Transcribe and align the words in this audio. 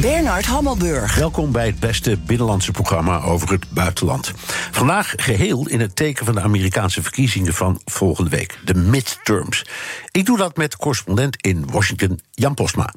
Bernard 0.00 0.46
Hammelburg. 0.46 1.14
Welkom 1.14 1.52
bij 1.52 1.66
het 1.66 1.80
beste 1.80 2.16
binnenlandse 2.16 2.70
programma 2.70 3.20
over 3.20 3.50
het 3.50 3.70
buitenland. 3.70 4.32
Vandaag 4.70 5.12
geheel 5.16 5.68
in 5.68 5.80
het 5.80 5.96
teken 5.96 6.24
van 6.26 6.34
de 6.34 6.40
Amerikaanse 6.40 7.02
verkiezingen 7.02 7.54
van 7.54 7.80
volgende 7.84 8.30
week, 8.30 8.58
de 8.64 8.74
midterms. 8.74 9.64
Ik 10.10 10.26
doe 10.26 10.36
dat 10.36 10.56
met 10.56 10.76
correspondent 10.76 11.36
in 11.40 11.66
Washington, 11.70 12.20
Jan 12.30 12.54
Posma. 12.54 12.94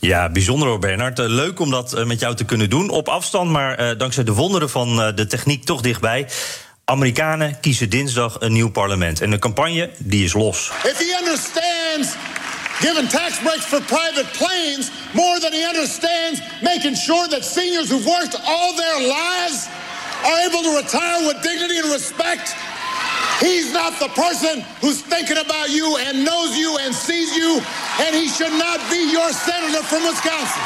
Ja, 0.00 0.28
bijzonder 0.28 0.68
hoor, 0.68 0.78
Bernard. 0.78 1.18
Uh, 1.18 1.26
leuk 1.26 1.60
om 1.60 1.70
dat 1.70 1.94
uh, 1.98 2.04
met 2.04 2.20
jou 2.20 2.34
te 2.34 2.44
kunnen 2.44 2.70
doen. 2.70 2.90
Op 2.90 3.08
afstand, 3.08 3.50
maar 3.50 3.80
uh, 3.80 3.98
dankzij 3.98 4.24
de 4.24 4.32
wonderen 4.32 4.70
van 4.70 4.96
de 4.96 5.26
techniek 5.26 5.64
toch 5.64 5.80
dichtbij. 5.80 6.28
Amerikanen 6.84 7.60
kiezen 7.60 7.90
dinsdag 7.90 8.36
een 8.38 8.52
nieuw 8.52 8.70
parlement. 8.70 9.20
En 9.20 9.30
de 9.30 9.38
campagne, 9.38 9.90
die 9.98 10.24
is 10.24 10.32
los. 10.32 10.70
If 10.84 10.98
he 10.98 11.18
understands 11.20 12.16
giving 12.80 13.08
tax 13.08 13.40
breaks 13.42 13.64
for 13.64 13.80
private 13.80 14.26
planes 14.34 14.90
more 15.14 15.40
than 15.40 15.52
he 15.52 15.64
understands 15.64 16.40
making 16.62 16.94
sure 16.94 17.26
that 17.28 17.44
seniors 17.44 17.90
who've 17.90 18.06
worked 18.06 18.36
all 18.46 18.76
their 18.76 19.00
lives 19.08 19.68
are 20.24 20.38
able 20.48 20.62
to 20.62 20.76
retire 20.76 21.26
with 21.26 21.42
dignity 21.42 21.78
and 21.78 21.90
respect. 21.92 22.54
He's 23.40 23.72
not 23.72 23.92
the 23.98 24.08
person 24.08 24.64
who's 24.80 25.00
thinking 25.02 25.36
about 25.36 25.68
you 25.70 25.96
and 26.00 26.24
knows 26.24 26.56
you 26.56 26.78
and 26.80 26.94
sees 26.94 27.36
you, 27.36 27.60
and 28.00 28.14
he 28.14 28.28
should 28.28 28.52
not 28.52 28.80
be 28.90 29.12
your 29.12 29.30
senator 29.32 29.82
from 29.82 30.02
Wisconsin. 30.02 30.62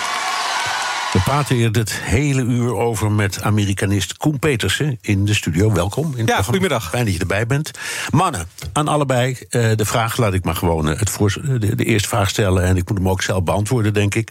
We 1.13 1.21
praten 1.21 1.57
hier 1.57 1.69
het 1.73 1.93
hele 1.93 2.43
uur 2.43 2.77
over 2.77 3.13
met 3.13 3.43
Amerikanist 3.43 4.17
Koen 4.17 4.39
Petersen 4.39 4.99
in 5.01 5.25
de 5.25 5.35
studio. 5.35 5.73
Welkom. 5.73 6.13
In 6.17 6.27
ja, 6.27 6.43
goedemiddag. 6.43 6.91
Fijn 6.91 7.05
dat 7.05 7.15
je 7.15 7.21
erbij 7.21 7.47
bent. 7.47 7.71
Mannen, 8.11 8.47
aan 8.73 8.89
allebei 8.89 9.37
uh, 9.51 9.71
de 9.75 9.85
vraag 9.85 10.17
laat 10.17 10.35
ik 10.35 10.45
maar 10.45 10.57
gewoon 10.57 10.89
uh, 10.89 10.99
het 10.99 11.11
voor, 11.11 11.41
de, 11.43 11.75
de, 11.75 11.85
eerste 11.85 12.09
vraag 12.09 12.29
stellen. 12.29 12.63
En 12.63 12.77
ik 12.77 12.89
moet 12.89 12.99
hem 12.99 13.09
ook 13.09 13.23
zelf 13.23 13.43
beantwoorden, 13.43 13.95
denk 13.95 14.15
ik. 14.15 14.31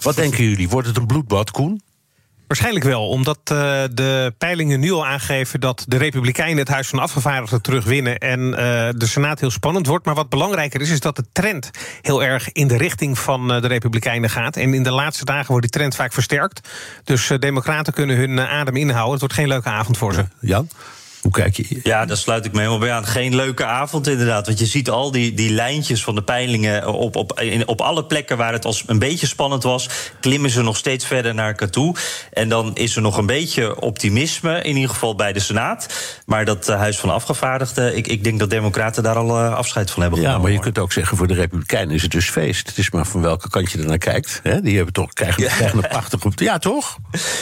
Wat 0.00 0.16
denken 0.16 0.44
jullie? 0.44 0.68
Wordt 0.68 0.86
het 0.86 0.96
een 0.96 1.06
bloedbad, 1.06 1.50
Koen? 1.50 1.82
Waarschijnlijk 2.50 2.84
wel, 2.84 3.08
omdat 3.08 3.38
uh, 3.52 3.82
de 3.92 4.34
peilingen 4.38 4.80
nu 4.80 4.92
al 4.92 5.06
aangeven 5.06 5.60
dat 5.60 5.84
de 5.88 5.96
Republikeinen 5.96 6.58
het 6.58 6.68
Huis 6.68 6.88
van 6.88 6.98
Afgevaardigden 6.98 7.62
terugwinnen 7.62 8.18
en 8.18 8.40
uh, 8.40 8.56
de 8.96 9.06
Senaat 9.06 9.40
heel 9.40 9.50
spannend 9.50 9.86
wordt. 9.86 10.04
Maar 10.04 10.14
wat 10.14 10.28
belangrijker 10.28 10.80
is, 10.80 10.90
is 10.90 11.00
dat 11.00 11.16
de 11.16 11.24
trend 11.32 11.70
heel 12.02 12.22
erg 12.22 12.52
in 12.52 12.68
de 12.68 12.76
richting 12.76 13.18
van 13.18 13.54
uh, 13.54 13.60
de 13.60 13.66
Republikeinen 13.66 14.30
gaat. 14.30 14.56
En 14.56 14.74
in 14.74 14.82
de 14.82 14.92
laatste 14.92 15.24
dagen 15.24 15.46
wordt 15.46 15.62
die 15.62 15.80
trend 15.80 15.94
vaak 15.94 16.12
versterkt. 16.12 16.68
Dus 17.04 17.32
Democraten 17.38 17.92
kunnen 17.92 18.16
hun 18.16 18.40
adem 18.40 18.76
inhouden. 18.76 19.10
Het 19.10 19.20
wordt 19.20 19.34
geen 19.34 19.48
leuke 19.48 19.68
avond 19.68 19.98
voor 19.98 20.14
ze. 20.14 20.24
Jan? 20.40 20.68
Hoe 21.20 21.32
kijk 21.32 21.56
je? 21.56 21.80
Ja, 21.82 22.04
daar 22.04 22.16
sluit 22.16 22.44
ik 22.44 22.52
me 22.52 22.58
helemaal 22.58 22.78
bij 22.78 22.92
aan. 22.92 23.06
Geen 23.06 23.34
leuke 23.34 23.64
avond 23.64 24.08
inderdaad. 24.08 24.46
Want 24.46 24.58
je 24.58 24.66
ziet 24.66 24.90
al 24.90 25.10
die, 25.10 25.34
die 25.34 25.50
lijntjes 25.50 26.02
van 26.02 26.14
de 26.14 26.22
peilingen 26.22 26.86
op, 26.92 27.16
op, 27.16 27.40
in, 27.40 27.68
op 27.68 27.80
alle 27.80 28.04
plekken 28.04 28.36
waar 28.36 28.52
het 28.52 28.64
als 28.64 28.84
een 28.86 28.98
beetje 28.98 29.26
spannend 29.26 29.62
was, 29.62 29.88
klimmen 30.20 30.50
ze 30.50 30.62
nog 30.62 30.76
steeds 30.76 31.06
verder 31.06 31.34
naar 31.34 31.48
elkaar 31.48 31.70
toe. 31.70 31.94
En 32.32 32.48
dan 32.48 32.76
is 32.76 32.96
er 32.96 33.02
nog 33.02 33.16
een 33.16 33.26
beetje 33.26 33.80
optimisme, 33.80 34.62
in 34.62 34.74
ieder 34.74 34.90
geval 34.90 35.14
bij 35.14 35.32
de 35.32 35.40
Senaat. 35.40 35.86
Maar 36.26 36.44
dat 36.44 36.68
uh, 36.68 36.76
Huis 36.76 36.98
van 36.98 37.10
Afgevaardigden, 37.10 37.96
ik, 37.96 38.06
ik 38.06 38.24
denk 38.24 38.38
dat 38.38 38.50
Democraten 38.50 39.02
daar 39.02 39.16
al 39.16 39.44
uh, 39.44 39.54
afscheid 39.54 39.90
van 39.90 40.02
hebben 40.02 40.18
genomen. 40.18 40.40
Ja, 40.40 40.46
maar 40.46 40.56
je 40.56 40.62
kunt 40.62 40.78
ook 40.78 40.92
zeggen 40.92 41.16
voor 41.16 41.26
de 41.26 41.34
Republikeinen 41.34 41.94
is 41.94 42.02
het 42.02 42.10
dus 42.10 42.30
feest. 42.30 42.68
Het 42.68 42.78
is 42.78 42.90
maar 42.90 43.06
van 43.06 43.20
welke 43.20 43.48
kant 43.50 43.72
je 43.72 43.78
er 43.78 43.86
naar 43.86 43.98
kijkt. 43.98 44.40
Hè? 44.42 44.60
Die 44.60 44.76
hebben 44.76 44.92
toch, 44.92 45.12
krijgen, 45.12 45.42
ja. 45.42 45.48
krijgen 45.48 45.82
een 45.82 45.88
prachtig 45.88 46.24
op. 46.24 46.38
Ja, 46.38 46.58
toch? 46.58 46.96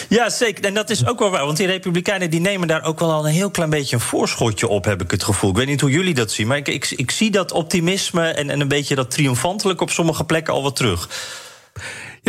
Ja, 0.09 0.31
zeker. 0.31 0.65
En 0.65 0.75
dat 0.75 0.91
is 0.91 1.07
ook 1.07 1.19
wel 1.19 1.31
waar. 1.31 1.45
Want 1.45 1.57
die 1.57 1.67
Republikeinen 1.67 2.31
die 2.31 2.41
nemen 2.41 2.69
daar 2.69 2.85
ook 2.85 2.99
wel 2.99 3.13
al 3.13 3.27
een 3.27 3.33
heel 3.33 3.51
klein 3.51 3.68
beetje 3.71 3.97
een 3.97 4.03
voorschotje 4.03 4.69
op, 4.69 4.85
heb 4.85 5.03
ik 5.03 5.11
het 5.11 5.25
gevoel. 5.25 5.51
Ik 5.51 5.57
weet 5.57 5.67
niet 5.67 5.81
hoe 5.81 5.91
jullie 5.91 6.15
dat 6.15 6.31
zien, 6.31 6.47
maar 6.47 6.57
ik, 6.57 6.69
ik, 6.69 6.91
ik 6.91 7.11
zie 7.11 7.31
dat 7.31 7.53
optimisme 7.53 8.29
en, 8.29 8.51
en 8.51 8.61
een 8.61 8.69
beetje 8.69 8.95
dat 8.95 9.11
triomfantelijk 9.11 9.81
op 9.81 9.91
sommige 9.91 10.25
plekken 10.25 10.53
al 10.55 10.63
wat 10.63 10.77
terug. 10.77 11.09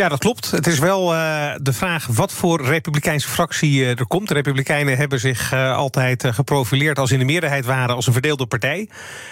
Ja, 0.00 0.08
dat 0.08 0.18
klopt. 0.18 0.50
Het 0.50 0.66
is 0.66 0.78
wel 0.78 1.14
uh, 1.14 1.52
de 1.62 1.72
vraag 1.72 2.06
wat 2.06 2.32
voor 2.32 2.64
republikeinse 2.64 3.28
fractie 3.28 3.80
uh, 3.80 3.88
er 3.88 4.06
komt. 4.06 4.28
De 4.28 4.34
Republikeinen 4.34 4.96
hebben 4.96 5.20
zich 5.20 5.52
uh, 5.52 5.76
altijd 5.76 6.24
geprofileerd 6.26 6.98
als 6.98 7.10
in 7.10 7.18
de 7.18 7.24
meerderheid 7.24 7.64
waren 7.64 7.94
als 7.94 8.06
een 8.06 8.12
verdeelde 8.12 8.46
partij. 8.46 8.88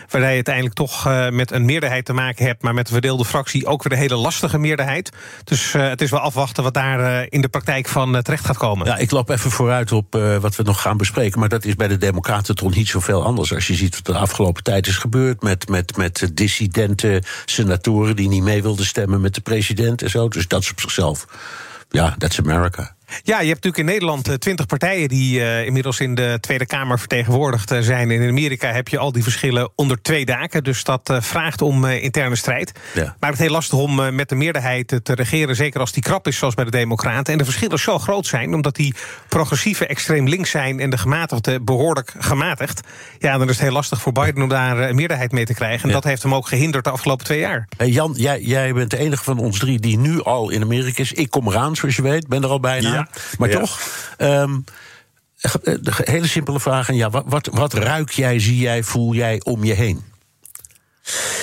Waarbij 0.09 0.29
je 0.29 0.35
uiteindelijk 0.35 0.75
toch 0.75 1.09
met 1.31 1.51
een 1.51 1.65
meerderheid 1.65 2.05
te 2.05 2.13
maken 2.13 2.47
hebt, 2.47 2.63
maar 2.63 2.75
met 2.75 2.87
een 2.87 2.93
verdeelde 2.93 3.25
fractie 3.25 3.67
ook 3.67 3.83
weer 3.83 3.93
een 3.93 3.99
hele 3.99 4.17
lastige 4.17 4.59
meerderheid. 4.59 5.11
Dus 5.45 5.73
het 5.73 6.01
is 6.01 6.11
wel 6.11 6.21
afwachten 6.21 6.63
wat 6.63 6.75
daar 6.75 7.27
in 7.29 7.41
de 7.41 7.49
praktijk 7.49 7.89
van 7.89 8.23
terecht 8.23 8.45
gaat 8.45 8.57
komen. 8.57 8.87
Ja, 8.87 8.97
ik 8.97 9.11
loop 9.11 9.31
even 9.31 9.51
vooruit 9.51 9.93
op 9.93 10.13
wat 10.41 10.57
we 10.57 10.63
nog 10.63 10.81
gaan 10.81 10.97
bespreken. 10.97 11.41
Maar 11.41 11.49
dat 11.49 11.65
is 11.65 11.77
bij 11.77 11.89
de 11.89 11.99
Democraten 11.99 12.55
toch 12.55 12.75
niet 12.75 12.89
zoveel 12.89 13.25
anders. 13.25 13.55
Als 13.55 13.67
je 13.67 13.75
ziet 13.75 13.95
wat 13.95 14.05
de 14.05 14.21
afgelopen 14.21 14.63
tijd 14.63 14.87
is 14.87 14.97
gebeurd 14.97 15.43
met, 15.43 15.69
met, 15.69 15.97
met 15.97 16.31
dissidente 16.35 17.23
senatoren 17.45 18.17
die 18.17 18.29
niet 18.29 18.43
mee 18.43 18.63
wilden 18.63 18.87
stemmen 18.87 19.21
met 19.21 19.35
de 19.35 19.41
president 19.41 20.03
en 20.03 20.11
zo. 20.11 20.29
Dus 20.29 20.49
dat 20.49 20.58
is 20.63 20.71
op 20.71 20.81
zichzelf. 20.81 21.27
Ja, 21.91 22.15
that's 22.19 22.39
America. 22.39 22.97
Ja, 23.23 23.41
je 23.41 23.49
hebt 23.49 23.65
natuurlijk 23.65 23.79
in 23.79 23.85
Nederland 23.85 24.41
twintig 24.41 24.67
partijen 24.67 25.09
die 25.09 25.39
uh, 25.39 25.67
inmiddels 25.67 26.01
in 26.01 26.15
de 26.15 26.39
Tweede 26.41 26.67
Kamer 26.67 26.99
vertegenwoordigd 26.99 27.73
uh, 27.73 27.79
zijn. 27.81 28.11
En 28.11 28.21
in 28.21 28.29
Amerika 28.29 28.73
heb 28.73 28.89
je 28.89 28.99
al 28.99 29.13
die 29.13 29.23
verschillen 29.23 29.71
onder 29.75 30.03
twee 30.03 30.25
daken. 30.25 30.65
Dus 30.65 30.85
dat 30.85 31.11
uh, 31.11 31.21
vraagt 31.21 31.63
om 31.63 31.85
interne 31.85 32.37
strijd. 32.37 32.73
Ja. 32.95 33.17
Maar 33.21 33.31
het 33.31 33.39
is 33.39 33.45
heel 33.45 33.55
lastig 33.55 33.79
om 33.79 34.15
met 34.15 34.29
de 34.29 34.35
meerderheid 34.35 35.01
te 35.03 35.15
regeren. 35.15 35.57
Zeker 35.57 35.81
als 35.81 35.93
die 35.93 36.03
krap 36.03 36.27
is, 36.27 36.37
zoals 36.37 36.55
bij 36.55 36.65
de 36.65 36.71
Democraten. 36.71 37.33
En 37.33 37.39
de 37.39 37.45
verschillen 37.45 37.79
zo 37.79 37.99
groot 37.99 38.27
zijn, 38.27 38.55
omdat 38.55 38.77
die 38.77 38.95
progressieve 39.29 39.87
extreem 39.87 40.29
links 40.29 40.51
zijn. 40.51 40.81
en 40.81 40.91
de 40.91 40.99
gematigde 40.99 41.61
behoorlijk 41.61 42.15
gematigd. 42.19 42.81
Ja, 43.19 43.39
dan 43.39 43.49
is 43.49 43.55
het 43.55 43.63
heel 43.63 43.73
lastig 43.73 44.01
voor 44.01 44.13
Biden 44.13 44.43
om 44.43 44.49
daar 44.49 44.79
een 44.79 44.95
meerderheid 44.95 45.33
mee 45.33 45.45
te 45.45 45.55
krijgen. 45.55 45.83
En 45.83 45.89
ja. 45.89 45.95
dat 45.95 46.05
heeft 46.05 46.23
hem 46.23 46.35
ook 46.35 46.49
gehinderd 46.49 46.85
de 46.85 46.91
afgelopen 46.91 47.25
twee 47.25 47.39
jaar. 47.39 47.69
Hey 47.77 47.89
Jan, 47.89 48.13
jij, 48.17 48.41
jij 48.41 48.73
bent 48.73 48.91
de 48.91 48.99
enige 48.99 49.25
van 49.25 49.39
ons 49.39 49.59
drie 49.59 49.79
die 49.81 49.99
nu 49.99 50.23
al 50.23 50.51
in 50.51 50.63
Amerika 50.63 51.03
is. 51.03 51.13
Ik 51.13 51.31
kom 51.31 51.49
eraan, 51.49 51.77
zoals 51.77 51.97
je 51.97 52.03
weet. 52.03 52.29
Ben 52.29 52.43
er 52.43 52.49
al 52.49 52.61
bijna. 52.61 52.93
Ja. 52.93 52.98
Maar 53.39 53.49
Ja. 53.49 53.59
toch, 53.59 53.81
um, 54.19 54.65
de 55.63 55.93
hele 55.95 56.27
simpele 56.27 56.61
vraag. 56.61 56.93
Ja, 56.93 57.11
wat, 57.11 57.25
wat, 57.27 57.47
wat 57.53 57.73
ruik 57.73 58.11
jij, 58.11 58.39
zie 58.39 58.59
jij, 58.59 58.83
voel 58.83 59.15
jij 59.15 59.41
om 59.45 59.65
je 59.65 59.75
heen? 59.75 60.05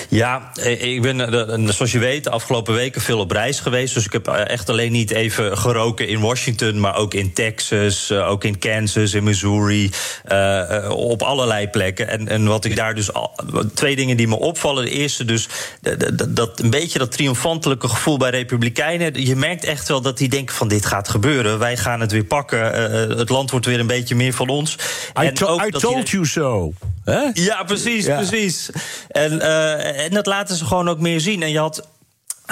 Ja, 0.10 0.52
ik 0.64 1.02
ben, 1.02 1.74
zoals 1.74 1.92
je 1.92 2.00
weet, 2.00 2.24
de 2.24 2.30
afgelopen 2.30 2.74
weken 2.74 3.02
veel 3.02 3.20
op 3.20 3.32
reis 3.32 3.60
geweest. 3.60 3.94
Dus 3.94 4.06
ik 4.06 4.12
heb 4.12 4.28
echt 4.28 4.70
alleen 4.70 4.92
niet 4.92 5.12
even 5.12 5.58
geroken 5.58 6.08
in 6.08 6.20
Washington, 6.20 6.80
maar 6.80 6.96
ook 6.96 7.14
in 7.14 7.34
Texas, 7.34 8.12
ook 8.12 8.44
in 8.44 8.60
Kansas, 8.60 9.14
in 9.14 9.24
Missouri, 9.24 9.92
uh, 10.32 10.90
op 10.90 11.22
allerlei 11.22 11.68
plekken. 11.68 12.08
En, 12.08 12.28
en 12.28 12.46
wat 12.46 12.66
ik 12.66 12.76
daar 12.76 12.96
dus. 12.96 13.14
Al, 13.14 13.36
twee 13.74 13.96
dingen 13.96 14.18
die 14.18 14.28
me 14.28 14.40
opvallen. 14.40 14.84
De 14.86 14.92
eerste, 14.92 15.26
dus 15.26 15.48
dat, 15.82 16.36
dat 16.36 16.60
een 16.60 16.70
beetje 16.70 17.00
dat 17.00 17.12
triomfantelijke 17.12 17.88
gevoel 17.88 18.18
bij 18.18 18.30
Republikeinen. 18.30 19.26
Je 19.26 19.36
merkt 19.36 19.64
echt 19.64 19.88
wel 19.88 20.02
dat 20.02 20.18
die 20.18 20.30
denken: 20.30 20.56
van 20.56 20.68
dit 20.68 20.86
gaat 20.86 21.10
gebeuren. 21.10 21.60
Wij 21.60 21.78
gaan 21.78 22.00
het 22.00 22.12
weer 22.12 22.24
pakken. 22.24 22.60
Uh, 22.60 23.18
het 23.18 23.30
land 23.30 23.52
wordt 23.52 23.66
weer 23.66 23.80
een 23.80 23.88
beetje 23.88 24.16
meer 24.16 24.34
van 24.34 24.50
ons. 24.50 24.78
I, 25.24 25.32
to 25.32 25.48
ook 25.48 25.66
I 25.66 25.70
told 25.70 26.10
you 26.10 26.26
so. 26.26 26.74
Huh? 27.06 27.30
Ja, 27.34 27.64
precies, 27.64 28.06
ja. 28.06 28.18
precies. 28.18 28.70
En, 29.08 29.34
uh, 29.34 29.55
en 29.80 30.10
dat 30.10 30.26
laten 30.26 30.56
ze 30.56 30.66
gewoon 30.66 30.90
ook 30.90 31.00
meer 31.00 31.20
zien. 31.20 31.44
En 31.44 31.52
je 31.52 31.60
had 31.60 31.88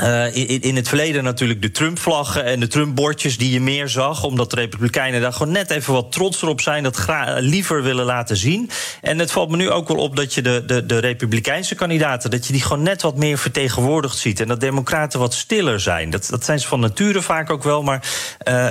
Uh, 0.01 0.35
in, 0.35 0.61
in, 0.61 0.75
het 0.75 0.87
verleden 0.87 1.23
natuurlijk 1.23 1.61
de 1.61 1.71
Trump-vlaggen 1.71 2.45
en 2.45 2.59
de 2.59 2.67
Trump-bordjes 2.67 3.37
die 3.37 3.51
je 3.51 3.61
meer 3.61 3.89
zag. 3.89 4.23
Omdat 4.23 4.49
de 4.49 4.55
Republikeinen 4.55 5.21
daar 5.21 5.33
gewoon 5.33 5.51
net 5.51 5.69
even 5.69 5.93
wat 5.93 6.11
trotser 6.11 6.47
op 6.47 6.61
zijn. 6.61 6.83
Dat 6.83 7.05
liever 7.39 7.83
willen 7.83 8.05
laten 8.05 8.37
zien. 8.37 8.69
En 9.01 9.19
het 9.19 9.31
valt 9.31 9.49
me 9.49 9.57
nu 9.57 9.69
ook 9.69 9.87
wel 9.87 9.97
op 9.97 10.15
dat 10.15 10.33
je 10.33 10.41
de, 10.41 10.63
de, 10.65 10.85
de 10.85 10.97
Republikeinse 10.97 11.75
kandidaten. 11.75 12.29
dat 12.29 12.47
je 12.47 12.53
die 12.53 12.61
gewoon 12.61 12.83
net 12.83 13.01
wat 13.01 13.17
meer 13.17 13.37
vertegenwoordigd 13.37 14.17
ziet. 14.17 14.39
En 14.39 14.47
dat 14.47 14.59
Democraten 14.59 15.19
wat 15.19 15.33
stiller 15.33 15.79
zijn. 15.79 16.09
Dat, 16.09 16.27
dat 16.29 16.45
zijn 16.45 16.59
ze 16.59 16.67
van 16.67 16.79
nature 16.79 17.21
vaak 17.21 17.49
ook 17.49 17.63
wel. 17.63 17.83
Maar 17.83 18.07
uh, 18.47 18.69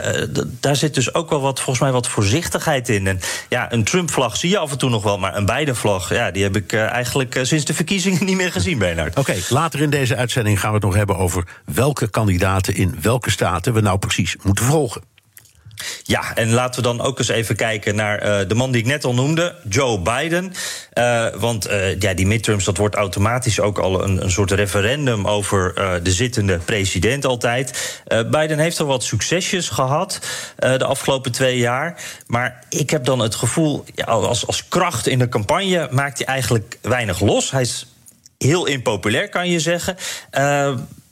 daar 0.61 0.77
zit 0.77 0.95
dus 0.95 1.15
ook 1.15 1.31
wel 1.31 1.41
wat, 1.41 1.61
volgens 1.61 1.81
mij 1.81 1.93
wat 1.93 2.09
voorzichtigheid 2.09 2.89
in. 2.89 3.07
En 3.07 3.21
ja, 3.49 3.73
een 3.73 3.85
Trump-vlag 3.85 4.37
zie 4.37 4.51
je 4.51 4.59
af 4.59 4.71
en 4.71 4.79
toe 4.79 4.91
nog 4.91 5.03
wel. 5.03 5.19
Maar 5.19 5.37
een 5.37 5.47
Biden-vlag, 5.47 6.15
ja, 6.15 6.31
die 6.31 6.43
heb 6.43 6.57
ik 6.57 6.73
uh, 6.73 6.83
eigenlijk 6.83 7.39
sinds 7.43 7.65
de 7.65 7.75
verkiezingen 7.75 8.25
niet 8.27 8.37
meer 8.37 8.53
gezien, 8.53 8.79
Bernard. 8.79 9.19
Oké, 9.19 9.35
later 9.49 9.81
in 9.81 9.91
deze 9.91 10.17
uitzending 10.17 10.61
gaan 10.61 10.69
we 10.69 10.77
het 10.77 10.85
nog 10.85 10.95
hebben 10.95 11.12
over 11.17 11.47
welke 11.65 12.11
kandidaten 12.11 12.75
in 12.75 12.97
welke 13.01 13.31
staten 13.31 13.73
we 13.73 13.81
nou 13.81 13.99
precies 13.99 14.37
moeten 14.43 14.65
volgen. 14.65 15.03
Ja, 16.03 16.35
en 16.35 16.53
laten 16.53 16.83
we 16.83 16.89
dan 16.89 17.01
ook 17.01 17.19
eens 17.19 17.29
even 17.29 17.57
kijken 17.57 17.95
naar 17.95 18.27
uh, 18.27 18.49
de 18.49 18.55
man 18.55 18.73
die 18.73 18.81
ik 18.81 18.87
net 18.87 19.05
al 19.05 19.15
noemde, 19.15 19.55
Joe 19.69 20.01
Biden. 20.01 20.53
Uh, 20.95 21.27
want 21.35 21.71
uh, 21.71 22.01
ja, 22.01 22.15
die 22.15 22.27
midterms, 22.27 22.65
dat 22.65 22.77
wordt 22.77 22.95
automatisch 22.95 23.61
ook 23.61 23.79
al 23.79 24.05
een, 24.05 24.23
een 24.23 24.31
soort 24.31 24.51
referendum 24.51 25.27
over 25.27 25.75
de 26.03 26.13
zittende 26.13 26.59
president 26.59 27.25
altijd. 27.25 28.01
Biden 28.31 28.59
heeft 28.59 28.81
al 28.81 28.87
wat 28.87 29.05
succesjes 29.05 29.69
gehad 29.69 30.19
de 30.57 30.85
afgelopen 30.85 31.33
twee 31.33 31.59
jaar. 31.59 32.01
Maar 32.27 32.65
ik 32.69 32.91
heb 32.91 33.05
dan 33.05 33.19
het 33.19 33.35
gevoel, 33.35 33.85
ja, 33.95 34.05
als, 34.05 34.47
als 34.47 34.69
kracht 34.69 35.07
in 35.07 35.19
de 35.19 35.29
campagne 35.29 35.89
maakt 35.91 36.19
hij 36.19 36.27
eigenlijk 36.27 36.79
weinig 36.83 37.21
los. 37.21 37.51
Hij 37.51 37.63
is 37.63 37.87
heel 38.39 38.67
impopulair, 38.67 39.29
kan 39.29 39.49
je 39.49 39.61
zeggen 39.61 39.97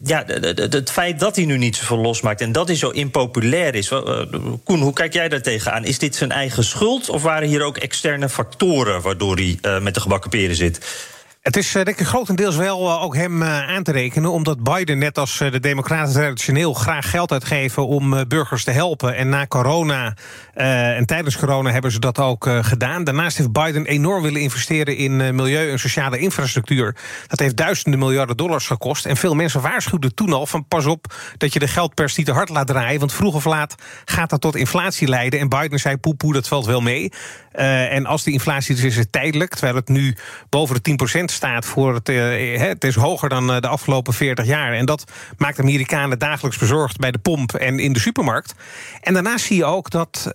ja, 0.03 0.25
het 0.55 0.91
feit 0.91 1.21
dat 1.21 1.37
hij 1.37 1.45
nu 1.45 1.59
niet 1.59 1.77
zoveel 1.77 1.99
losmaakt 1.99 2.41
en 2.41 2.53
dat 2.53 2.69
hij 2.69 2.77
zo 2.77 2.91
impopulair 2.91 3.75
is. 3.75 3.91
Eh, 3.91 4.23
Koen, 4.65 4.81
hoe 4.81 4.93
kijk 4.93 5.13
jij 5.13 5.29
daar 5.29 5.43
tegenaan? 5.43 5.85
Is 5.85 5.99
dit 5.99 6.15
zijn 6.15 6.31
eigen 6.31 6.65
schuld 6.65 7.09
of 7.09 7.23
waren 7.23 7.49
hier 7.49 7.63
ook 7.63 7.77
externe 7.77 8.29
factoren 8.29 9.01
waardoor 9.01 9.37
hij 9.37 9.59
uh, 9.63 9.81
met 9.81 9.95
de 9.95 10.01
gebakken 10.01 10.31
peren 10.31 10.57
zit? 10.57 11.09
Het 11.41 11.57
is 11.57 11.73
denk 11.73 11.89
ik 11.89 12.07
grotendeels 12.07 12.57
wel 12.57 13.01
ook 13.01 13.17
hem 13.17 13.43
aan 13.45 13.83
te 13.83 13.93
rekenen... 13.93 14.31
omdat 14.31 14.63
Biden, 14.63 14.99
net 14.99 15.19
als 15.19 15.39
de 15.39 15.61
democraten 15.61 16.13
traditioneel... 16.13 16.75
graag 16.75 17.11
geld 17.11 17.33
uitgeven 17.33 17.87
om 17.87 18.29
burgers 18.29 18.65
te 18.65 18.71
helpen. 18.71 19.17
En 19.17 19.29
na 19.29 19.47
corona 19.47 20.17
en 20.55 21.07
tijdens 21.07 21.37
corona 21.37 21.71
hebben 21.71 21.93
ze 21.93 21.99
dat 21.99 22.19
ook 22.19 22.49
gedaan. 22.61 23.05
Daarnaast 23.05 23.37
heeft 23.37 23.53
Biden 23.53 23.87
enorm 23.87 24.23
willen 24.23 24.41
investeren... 24.41 24.97
in 24.97 25.35
milieu- 25.35 25.71
en 25.71 25.79
sociale 25.79 26.19
infrastructuur. 26.19 26.97
Dat 27.27 27.39
heeft 27.39 27.57
duizenden 27.57 27.99
miljarden 28.01 28.37
dollars 28.37 28.67
gekost. 28.67 29.07
En 29.07 29.17
veel 29.17 29.35
mensen 29.35 29.61
waarschuwden 29.61 30.15
toen 30.15 30.33
al 30.33 30.47
van... 30.47 30.69
pas 30.69 30.87
op 30.87 31.15
dat 31.37 31.53
je 31.53 31.59
de 31.59 31.69
geldpers 31.69 32.17
niet 32.17 32.27
te 32.27 32.33
hard 32.33 32.49
laat 32.49 32.67
draaien... 32.67 33.01
want 33.01 33.13
vroeg 33.13 33.35
of 33.35 33.45
laat 33.45 33.75
gaat 34.05 34.31
dat 34.31 34.41
tot 34.41 34.57
inflatie 34.57 35.09
leiden. 35.09 35.41
En 35.41 35.49
Biden 35.49 35.79
zei 35.79 35.97
poepoe, 35.97 36.33
dat 36.33 36.49
valt 36.49 36.67
wel 36.67 36.81
mee. 36.81 37.13
en 37.53 38.07
als 38.07 38.23
die 38.23 38.33
inflatie 38.33 38.75
dus 38.75 38.85
is, 38.85 38.91
is 38.91 38.97
het 38.97 39.13
tijdelijk... 39.13 39.51
terwijl 39.51 39.75
het 39.75 39.89
nu 39.89 40.17
boven 40.49 40.83
de 40.83 40.97
10% 41.21 41.30
staat 41.31 41.65
voor 41.65 41.95
het. 41.95 42.09
Uh, 42.09 42.59
het 42.59 42.85
is 42.85 42.95
hoger 42.95 43.29
dan 43.29 43.51
uh, 43.51 43.61
de 43.61 43.69
afgelopen 43.69 44.13
40 44.15 44.47
jaar. 44.47 44.73
En 44.73 44.87
dat 44.87 45.05
maakt 45.39 45.61
Amerikanen 45.61 46.19
dagelijks 46.19 46.59
bezorgd 46.59 46.97
bij 46.97 47.11
de 47.11 47.19
pomp 47.19 47.55
en 47.55 47.79
in 47.79 47.93
de 47.93 48.01
supermarkt. 48.01 48.55
En 49.01 49.15
daarnaast 49.15 49.45
zie 49.45 49.57
je 49.57 49.65
ook 49.65 49.91
dat 49.91 50.25
uh, 50.27 50.33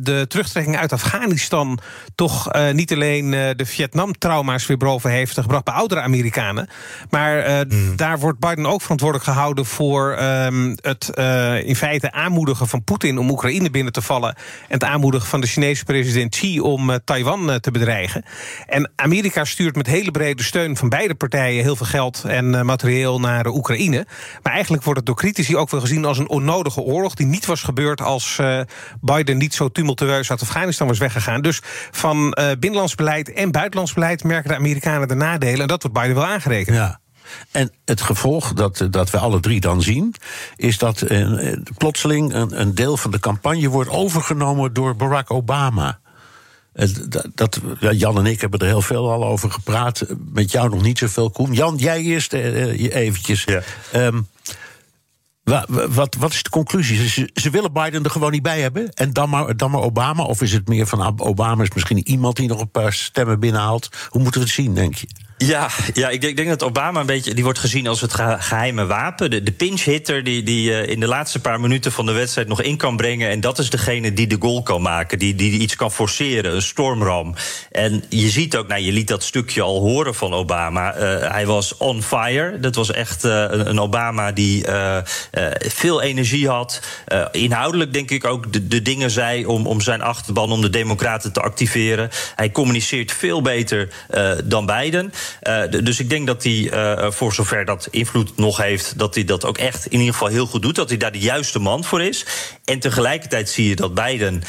de 0.00 0.24
terugtrekking 0.28 0.76
uit 0.76 0.92
Afghanistan 0.92 1.78
toch 2.14 2.54
uh, 2.54 2.70
niet 2.70 2.92
alleen 2.92 3.30
de 3.30 3.66
Vietnam-trauma's 3.66 4.66
weer 4.66 4.76
boven 4.76 5.10
heeft 5.10 5.40
gebracht 5.40 5.64
bij 5.64 5.74
oudere 5.74 6.00
Amerikanen. 6.00 6.68
Maar 7.10 7.66
mm. 7.68 7.96
daar 7.96 8.18
wordt 8.18 8.38
Biden 8.38 8.66
ook 8.66 8.82
verantwoordelijk 8.82 9.28
gehouden 9.30 9.66
voor 9.66 10.12
ehm, 10.12 10.74
het 10.80 11.10
in 11.64 11.76
feite 11.76 12.12
aanmoedigen 12.12 12.68
van 12.68 12.84
Poetin 12.84 13.18
om 13.18 13.30
Oekraïne 13.30 13.70
binnen 13.70 13.92
te 13.92 14.02
vallen. 14.02 14.34
En 14.34 14.74
het 14.74 14.84
aanmoedigen 14.84 15.28
van 15.28 15.40
de 15.40 15.46
Chinese 15.46 15.84
president 15.84 16.30
Xi 16.30 16.60
om 16.60 16.98
Taiwan 17.04 17.60
te 17.60 17.70
bedreigen. 17.70 18.24
En 18.66 18.92
Amerika 18.96 19.44
stuurt 19.44 19.76
met 19.76 19.86
hele 19.86 20.10
brede 20.10 20.23
steun 20.36 20.76
van 20.76 20.88
beide 20.88 21.14
partijen 21.14 21.62
heel 21.62 21.76
veel 21.76 21.86
geld 21.86 22.24
en 22.26 22.52
uh, 22.52 22.62
materieel 22.62 23.20
naar 23.20 23.42
de 23.42 23.54
Oekraïne. 23.54 24.06
Maar 24.42 24.52
eigenlijk 24.52 24.82
wordt 24.82 24.98
het 24.98 25.08
door 25.08 25.16
critici 25.16 25.56
ook 25.56 25.70
wel 25.70 25.80
gezien 25.80 26.04
als 26.04 26.18
een 26.18 26.28
onnodige 26.28 26.80
oorlog 26.80 27.14
die 27.14 27.26
niet 27.26 27.46
was 27.46 27.62
gebeurd 27.62 28.00
als 28.00 28.38
uh, 28.40 28.60
Biden 29.00 29.38
niet 29.38 29.54
zo 29.54 29.68
tumultueus 29.68 30.30
uit 30.30 30.42
Afghanistan 30.42 30.86
was 30.86 30.98
weggegaan. 30.98 31.40
Dus 31.40 31.60
van 31.90 32.36
uh, 32.38 32.50
binnenlands 32.58 32.94
beleid 32.94 33.32
en 33.32 33.50
buitenlands 33.50 33.92
beleid 33.92 34.24
merken 34.24 34.48
de 34.50 34.56
Amerikanen 34.56 35.08
de 35.08 35.14
nadelen. 35.14 35.60
En 35.60 35.66
dat 35.66 35.82
wordt 35.82 35.98
Biden 35.98 36.14
wel 36.14 36.26
aangerekend. 36.26 36.76
Ja. 36.76 37.00
En 37.50 37.72
het 37.84 38.00
gevolg 38.00 38.52
dat, 38.52 38.86
dat 38.90 39.10
we 39.10 39.18
alle 39.18 39.40
drie 39.40 39.60
dan 39.60 39.82
zien, 39.82 40.14
is 40.56 40.78
dat 40.78 41.04
plotseling 41.76 42.34
een 42.34 42.74
deel 42.74 42.96
van 42.96 43.10
de 43.10 43.18
campagne 43.18 43.68
wordt 43.68 43.90
overgenomen 43.90 44.72
door 44.72 44.96
Barack 44.96 45.30
Obama. 45.30 45.98
Dat, 47.34 47.60
Jan 47.78 48.18
en 48.18 48.26
ik 48.26 48.40
hebben 48.40 48.60
er 48.60 48.66
heel 48.66 48.82
veel 48.82 49.10
al 49.10 49.24
over 49.24 49.50
gepraat. 49.50 50.04
Met 50.32 50.50
jou 50.50 50.68
nog 50.68 50.82
niet 50.82 50.98
zoveel, 50.98 51.30
Koen. 51.30 51.52
Jan, 51.52 51.76
jij 51.76 52.02
eerst 52.02 52.32
uh, 52.32 52.94
eventjes. 52.94 53.44
Ja. 53.44 53.62
Um, 53.94 54.28
wat, 55.44 56.14
wat, 56.14 56.32
is 56.32 56.42
de 56.42 56.50
conclusie? 56.50 57.08
Ze, 57.08 57.30
ze, 57.34 57.50
willen 57.50 57.72
Biden 57.72 58.04
er 58.04 58.10
gewoon 58.10 58.32
niet 58.32 58.42
bij 58.42 58.60
hebben. 58.60 58.92
En 58.92 59.12
dan 59.12 59.30
maar, 59.30 59.56
dan 59.56 59.70
maar 59.70 59.80
Obama? 59.80 60.22
Of 60.22 60.42
is 60.42 60.52
het 60.52 60.68
meer 60.68 60.86
van 60.86 61.20
Obama 61.20 61.62
is 61.62 61.70
misschien 61.74 62.08
iemand 62.08 62.36
die 62.36 62.48
nog 62.48 62.60
een 62.60 62.70
paar 62.70 62.92
stemmen 62.92 63.40
binnenhaalt? 63.40 63.88
Hoe 64.08 64.22
moeten 64.22 64.40
we 64.40 64.46
het 64.46 64.56
zien, 64.56 64.74
denk 64.74 64.94
je? 64.94 65.06
Ja, 65.36 65.68
ja 65.94 66.08
ik, 66.08 66.36
denk, 66.36 66.48
dat 66.48 66.62
Obama 66.62 67.00
een 67.00 67.06
beetje. 67.06 67.34
die 67.34 67.44
wordt 67.44 67.58
gezien 67.58 67.86
als 67.86 68.00
het 68.00 68.14
geheime 68.14 68.86
wapen. 68.86 69.30
De, 69.30 69.42
de 69.42 69.52
pinch 69.52 69.82
hitter 69.82 70.24
die, 70.24 70.42
die 70.42 70.70
uh, 70.70 70.86
in 70.86 71.00
de 71.00 71.06
laatste 71.06 71.40
paar 71.40 71.60
minuten 71.60 71.92
van 71.92 72.06
de 72.06 72.12
wedstrijd 72.12 72.48
nog 72.48 72.62
in 72.62 72.76
kan 72.76 72.96
brengen. 72.96 73.30
En 73.30 73.40
dat 73.40 73.58
is 73.58 73.70
degene 73.70 74.12
die 74.12 74.26
de 74.26 74.36
goal 74.38 74.62
kan 74.62 74.82
maken. 74.82 75.18
Die, 75.18 75.34
die 75.34 75.60
iets 75.60 75.76
kan 75.76 75.92
forceren, 75.92 76.54
een 76.54 76.62
stormram. 76.62 77.34
En 77.70 78.04
je 78.08 78.28
ziet 78.28 78.56
ook, 78.56 78.68
nou, 78.68 78.80
je 78.80 78.92
liet 78.92 79.08
dat 79.08 79.22
stukje 79.22 79.62
al 79.62 79.80
horen 79.80 80.14
van 80.14 80.32
Obama. 80.32 80.96
Uh, 80.96 81.30
hij 81.30 81.46
was 81.46 81.76
on 81.76 82.02
fire. 82.02 82.60
Dat 82.60 82.74
was 82.74 82.90
echt 82.90 83.24
uh, 83.24 83.32
een, 83.32 83.68
een, 83.68 83.80
Obama 83.80 84.32
die 84.32 84.64
veel 85.58 86.02
energie 86.02 86.48
had. 86.48 86.80
inhoudelijk 87.32 87.92
denk 87.92 88.10
ik 88.10 88.24
ook 88.24 88.52
de, 88.52 88.66
de 88.66 88.82
dingen 88.82 89.10
zei 89.10 89.46
om, 89.46 89.66
om 89.66 89.80
zijn 89.80 90.02
achterban, 90.02 90.52
om 90.52 90.60
de 90.60 90.70
Democraten 90.70 91.32
te 91.32 91.40
activeren. 91.40 92.10
Hij 92.34 92.50
communiceert 92.50 93.12
veel 93.12 93.42
beter 93.42 93.88
dan 94.44 94.66
Biden. 94.66 95.12
Uh, 95.42 95.62
dus 95.84 96.00
ik 96.00 96.10
denk 96.10 96.26
dat 96.26 96.42
hij, 96.42 96.52
uh, 96.52 97.10
voor 97.10 97.34
zover 97.34 97.64
dat 97.64 97.88
invloed 97.90 98.36
nog 98.36 98.56
heeft, 98.56 98.98
dat 98.98 99.14
hij 99.14 99.24
dat 99.24 99.44
ook 99.44 99.58
echt 99.58 99.86
in 99.86 99.98
ieder 99.98 100.12
geval 100.12 100.28
heel 100.28 100.46
goed 100.46 100.62
doet. 100.62 100.74
Dat 100.74 100.88
hij 100.88 100.98
daar 100.98 101.12
de 101.12 101.18
juiste 101.18 101.58
man 101.58 101.84
voor 101.84 102.02
is. 102.02 102.26
En 102.64 102.78
tegelijkertijd 102.78 103.48
zie 103.48 103.68
je 103.68 103.76
dat 103.76 103.94
Biden 103.94 104.42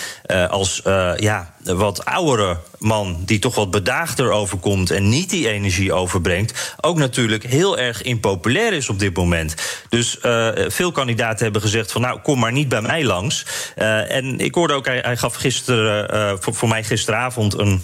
als 0.50 0.82
ja, 1.18 1.54
wat 1.64 2.06
oudere 2.06 2.58
man, 2.80 3.18
die 3.26 3.40
toch 3.40 3.56
wat 3.56 3.72
bedaagder 3.72 4.32
overkomt 4.32 4.92
en 4.92 5.10
niet 5.10 5.30
die 5.30 5.50
energie 5.50 5.94
overbrengt, 5.94 6.76
ook 6.82 6.98
natuurlijk 6.98 7.44
heel 7.44 7.78
erg 7.78 8.02
impopulair 8.02 8.74
is 8.74 8.90
op 8.90 9.00
dit 9.00 9.16
moment. 9.16 9.56
Dus 9.90 10.18
veel 10.68 10.92
kandidaten 10.92 11.44
hebben 11.44 11.62
gezegd 11.62 11.92
van 11.92 12.02
nou, 12.02 12.20
kom 12.20 12.40
maar 12.40 12.52
niet 12.52 12.70
bij 12.70 12.82
mij 12.82 13.04
langs. 13.04 13.46
en 13.76 14.40
ik 14.40 14.56
hoorde 14.56 14.74
ook, 14.74 14.86
hij, 14.86 15.18
gaf 15.18 15.36
gisteren, 15.36 16.40
voor 16.42 16.70
mij 16.70 16.84
gisteravond 16.84 17.58
een 17.58 17.84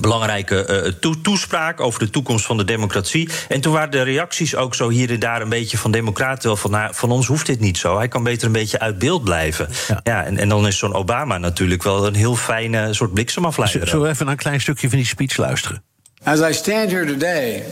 belangrijke 0.00 0.92
uh, 1.00 1.12
toespraak 1.22 1.80
over 1.80 2.00
de 2.00 2.10
toekomst 2.10 2.46
van 2.46 2.56
de 2.56 2.64
democratie. 2.64 3.28
En 3.48 3.60
toen 3.60 3.72
waren 3.72 3.90
de 3.90 4.02
reacties 4.02 4.56
ook 4.56 4.74
zo 4.74 4.88
hier 4.88 5.10
en 5.10 5.18
daar 5.18 5.42
een 5.42 5.48
beetje 5.48 5.78
van 5.78 5.90
democraten... 5.90 6.58
van, 6.58 6.70
nou, 6.70 6.94
van 6.94 7.10
ons 7.10 7.26
hoeft 7.26 7.46
dit 7.46 7.60
niet 7.60 7.78
zo. 7.78 7.96
Hij 7.96 8.08
kan 8.08 8.22
beter 8.22 8.46
een 8.46 8.52
beetje 8.52 8.78
uit 8.78 8.98
beeld 8.98 9.24
blijven. 9.24 9.68
Ja. 9.88 10.00
ja 10.02 10.24
en, 10.24 10.38
en 10.38 10.48
dan 10.48 10.66
is 10.66 10.78
zo'n 10.78 10.94
Obama 10.94 11.38
natuurlijk 11.38 11.82
wel 11.82 12.06
een 12.06 12.14
heel 12.14 12.36
fijne 12.36 12.94
soort 12.94 13.12
bliksemafleider. 13.12 13.88
Zullen 13.88 14.04
we 14.04 14.10
even 14.10 14.24
naar 14.24 14.34
een 14.34 14.40
klein 14.40 14.60
stukje 14.60 14.88
van 14.88 14.98
die 14.98 15.06
speech 15.06 15.36
luisteren? 15.36 15.82
As 16.22 16.40
I 16.40 16.52
stand 16.52 16.90
here 16.90 17.06
today... 17.06 17.62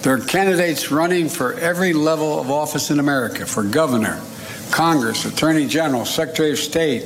there 0.00 0.14
are 0.14 0.24
candidates 0.24 0.88
running 0.88 1.30
for 1.30 1.54
every 1.58 1.92
level 1.92 2.26
of 2.26 2.48
office 2.48 2.92
in 2.92 2.98
America... 2.98 3.46
for 3.46 3.66
governor, 3.70 4.16
Congress, 4.70 5.26
Attorney 5.26 5.68
General, 5.68 6.04
Secretary 6.04 6.52
of 6.52 6.58
State... 6.58 7.02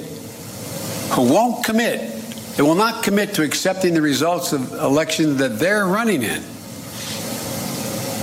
who 1.09 1.23
won't 1.23 1.65
commit 1.65 2.14
They 2.57 2.63
will 2.63 2.77
not 2.77 3.03
commit 3.03 3.35
to 3.35 3.43
accepting 3.43 3.95
the 3.95 4.03
results 4.03 4.53
of 4.53 4.73
elections 4.75 5.39
that 5.39 5.59
they're 5.59 5.87
running 5.87 6.23
in. 6.23 6.43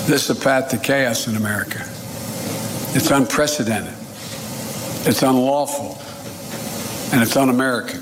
This 0.07 0.29
is 0.29 0.29
a 0.29 0.35
path 0.35 0.69
to 0.69 0.77
chaos 0.77 1.27
in 1.27 1.35
America. 1.35 1.79
It's 2.93 3.11
unprecedented. 3.11 3.93
It's 5.05 5.21
unlawful. 5.21 5.97
And 7.11 7.21
it's 7.21 7.35
un-American. 7.35 7.99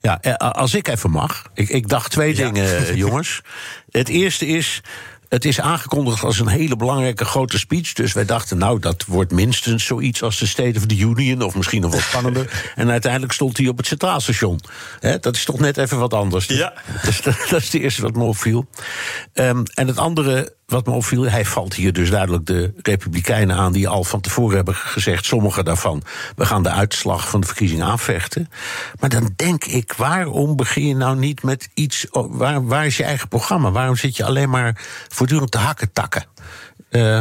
Ja, 0.00 0.20
eh, 0.20 0.34
als 0.34 0.74
ik 0.74 0.88
even 0.88 1.10
mag. 1.10 1.42
Ik, 1.54 1.68
ik 1.68 1.88
dacht 1.88 2.10
twee 2.10 2.36
ja. 2.36 2.50
dingen, 2.50 2.96
jongens. 2.96 3.40
Het 3.90 4.08
eerste 4.08 4.46
is. 4.46 4.82
Het 5.34 5.44
is 5.44 5.60
aangekondigd 5.60 6.22
als 6.22 6.38
een 6.38 6.48
hele 6.48 6.76
belangrijke 6.76 7.24
grote 7.24 7.58
speech. 7.58 7.92
Dus 7.92 8.12
wij 8.12 8.24
dachten, 8.24 8.58
nou, 8.58 8.78
dat 8.78 9.04
wordt 9.04 9.32
minstens 9.32 9.84
zoiets 9.84 10.22
als 10.22 10.38
de 10.38 10.46
State 10.46 10.78
of 10.78 10.86
the 10.86 10.98
Union. 10.98 11.42
Of 11.42 11.54
misschien 11.54 11.80
nog 11.80 11.92
wat 11.92 12.00
spannender. 12.10 12.72
en 12.74 12.90
uiteindelijk 12.90 13.32
stond 13.32 13.56
hij 13.56 13.68
op 13.68 13.76
het 13.76 13.86
Centraal 13.86 14.20
Station. 14.20 14.60
dat 15.20 15.36
is 15.36 15.44
toch 15.44 15.58
net 15.58 15.76
even 15.76 15.98
wat 15.98 16.14
anders. 16.14 16.46
Ja. 16.46 16.72
Dus 17.02 17.20
dat, 17.26 17.36
dat 17.50 17.60
is 17.60 17.70
de 17.70 17.80
eerste 17.80 18.02
wat 18.02 18.14
me 18.14 18.22
opviel. 18.22 18.66
Um, 19.32 19.62
en 19.74 19.86
het 19.86 19.98
andere 19.98 20.54
wat 20.74 20.86
me 20.86 20.92
opviel, 20.92 21.22
hij 21.22 21.44
valt 21.44 21.74
hier 21.74 21.92
dus 21.92 22.10
duidelijk 22.10 22.46
de 22.46 22.72
Republikeinen 22.82 23.56
aan 23.56 23.72
die 23.72 23.88
al 23.88 24.04
van 24.04 24.20
tevoren 24.20 24.56
hebben 24.56 24.74
gezegd, 24.74 25.24
sommige 25.24 25.62
daarvan, 25.62 26.02
we 26.36 26.44
gaan 26.44 26.62
de 26.62 26.70
uitslag 26.70 27.28
van 27.28 27.40
de 27.40 27.46
verkiezing 27.46 27.82
aanvechten. 27.82 28.50
Maar 29.00 29.10
dan 29.10 29.30
denk 29.36 29.64
ik, 29.64 29.92
waarom 29.92 30.56
begin 30.56 30.86
je 30.86 30.94
nou 30.94 31.16
niet 31.16 31.42
met 31.42 31.68
iets, 31.74 32.06
waar, 32.10 32.66
waar 32.66 32.86
is 32.86 32.96
je 32.96 33.04
eigen 33.04 33.28
programma? 33.28 33.70
Waarom 33.70 33.96
zit 33.96 34.16
je 34.16 34.24
alleen 34.24 34.50
maar 34.50 34.80
voortdurend 35.08 35.50
te 35.50 35.58
hakken 35.58 35.92
takken? 35.92 36.24
Uh, 36.90 37.20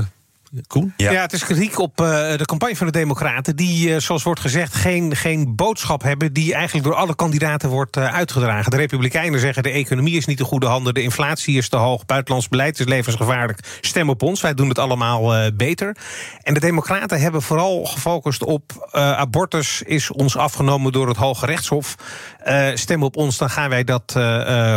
Koen? 0.68 0.94
Ja. 0.98 1.12
het 1.12 1.34
is 1.34 1.44
kritiek 1.44 1.80
op 1.80 2.02
uh, 2.02 2.08
de 2.38 2.46
campagne 2.46 2.76
van 2.76 2.86
de 2.86 2.92
Democraten... 2.92 3.56
die, 3.56 3.90
uh, 3.90 4.00
zoals 4.00 4.24
wordt 4.24 4.40
gezegd, 4.40 4.76
geen, 4.76 5.16
geen 5.16 5.56
boodschap 5.56 6.04
hebben... 6.04 6.34
die 6.34 6.54
eigenlijk 6.54 6.86
door 6.86 6.96
alle 6.96 7.16
kandidaten 7.16 7.70
wordt 7.70 7.98
uh, 7.98 8.14
uitgedragen. 8.14 8.72
De 8.72 8.78
Republikeinen 8.78 9.40
zeggen 9.40 9.64
de 9.64 9.70
economie 9.70 10.18
is 10.18 10.26
niet 10.26 10.40
in 10.40 10.46
goede 10.46 10.66
handen... 10.66 10.94
de 10.94 11.02
inflatie 11.02 11.58
is 11.58 11.70
te 11.70 11.76
hoog, 11.76 12.06
buitenlands 12.06 12.48
beleid 12.50 12.80
is 12.80 12.86
levensgevaarlijk. 12.86 13.78
Stem 13.82 14.10
op 14.10 14.22
ons, 14.22 14.42
wij 14.42 14.54
doen 14.54 14.70
het 14.70 14.80
allemaal 14.80 15.52
beter. 15.52 15.98
En 16.42 16.54
de 16.54 16.60
Democraten 16.60 17.20
hebben 17.20 17.42
vooral 17.42 17.86
gefocust 17.86 18.44
op... 18.44 18.90
abortus 18.92 19.82
is 19.82 20.12
ons 20.12 20.38
afgenomen 20.38 20.92
door 20.92 21.08
het 21.08 21.18
Hoge 21.18 21.46
Rechtshof. 21.46 21.96
stem 22.74 23.04
op 23.04 23.18
ons, 23.18 23.38
dan 23.38 23.50
gaan 23.50 23.70
wij 23.70 23.84
dat 23.84 24.16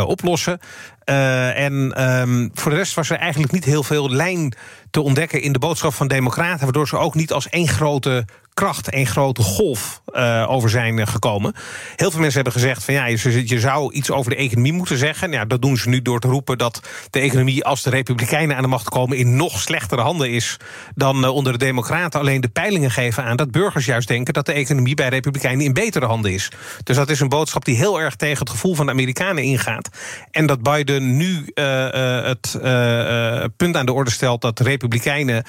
oplossen. 0.05 0.59
Uh, 1.09 1.59
en 1.59 2.03
um, 2.09 2.51
voor 2.53 2.71
de 2.71 2.77
rest 2.77 2.93
was 2.93 3.09
er 3.09 3.17
eigenlijk 3.17 3.51
niet 3.51 3.65
heel 3.65 3.83
veel 3.83 4.09
lijn 4.09 4.53
te 4.89 5.01
ontdekken 5.01 5.41
in 5.41 5.53
de 5.53 5.59
boodschap 5.59 5.93
van 5.93 6.07
Democraten, 6.07 6.63
waardoor 6.63 6.87
ze 6.87 6.97
ook 6.97 7.15
niet 7.15 7.31
als 7.31 7.49
één 7.49 7.67
grote 7.67 8.25
kracht, 8.57 8.89
één 8.89 9.07
grote 9.07 9.41
golf 9.41 10.01
uh, 10.11 10.45
over 10.49 10.69
zijn 10.69 10.99
eh, 10.99 11.07
gekomen. 11.07 11.53
Heel 11.95 12.11
veel 12.11 12.19
mensen 12.19 12.41
hebben 12.41 12.61
gezegd 12.61 12.83
van 12.83 12.93
ja, 12.93 13.05
je, 13.05 13.59
zou 13.59 13.93
iets 13.93 14.11
over 14.11 14.31
de 14.31 14.37
economie 14.37 14.73
moeten 14.73 14.97
zeggen. 14.97 15.31
Ja, 15.31 15.45
dat 15.45 15.61
doen 15.61 15.77
ze 15.77 15.89
nu 15.89 16.01
door 16.01 16.19
te 16.19 16.27
roepen 16.27 16.57
dat 16.57 16.81
de 17.09 17.19
economie, 17.19 17.65
als 17.65 17.83
de 17.83 17.89
Republikeinen 17.89 18.55
aan 18.55 18.61
de 18.61 18.67
macht 18.67 18.89
komen, 18.89 19.17
in 19.17 19.35
nog 19.35 19.59
slechtere 19.59 20.01
handen 20.01 20.29
is 20.29 20.57
dan 20.95 21.23
uh, 21.23 21.33
onder 21.33 21.51
de 21.51 21.57
Democraten. 21.57 22.19
Alleen 22.19 22.41
de 22.41 22.47
peilingen 22.47 22.91
geven 22.91 23.23
aan 23.23 23.37
dat 23.37 23.51
burgers 23.51 23.85
juist 23.85 24.07
denken 24.07 24.33
dat 24.33 24.45
de 24.45 24.53
economie 24.53 24.95
bij 24.95 25.09
Republikeinen 25.09 25.65
in 25.65 25.73
betere 25.73 26.05
handen 26.05 26.33
is. 26.33 26.51
Dus 26.83 26.95
dat 26.95 27.09
is 27.09 27.19
een 27.19 27.29
boodschap 27.29 27.65
die 27.65 27.75
heel 27.75 28.01
erg 28.01 28.15
tegen 28.15 28.39
het 28.39 28.49
gevoel 28.49 28.75
van 28.75 28.85
de 28.85 28.91
Amerikanen 28.91 29.43
ingaat. 29.43 29.89
En 30.31 30.45
dat 30.45 30.63
Biden 30.63 31.17
nu 31.17 31.51
het 31.53 32.57
punt 33.57 33.75
aan 33.75 33.85
de 33.85 33.93
orde 33.93 34.11
stelt 34.11 34.41
dat 34.41 34.59
Republikeinen 34.59 35.43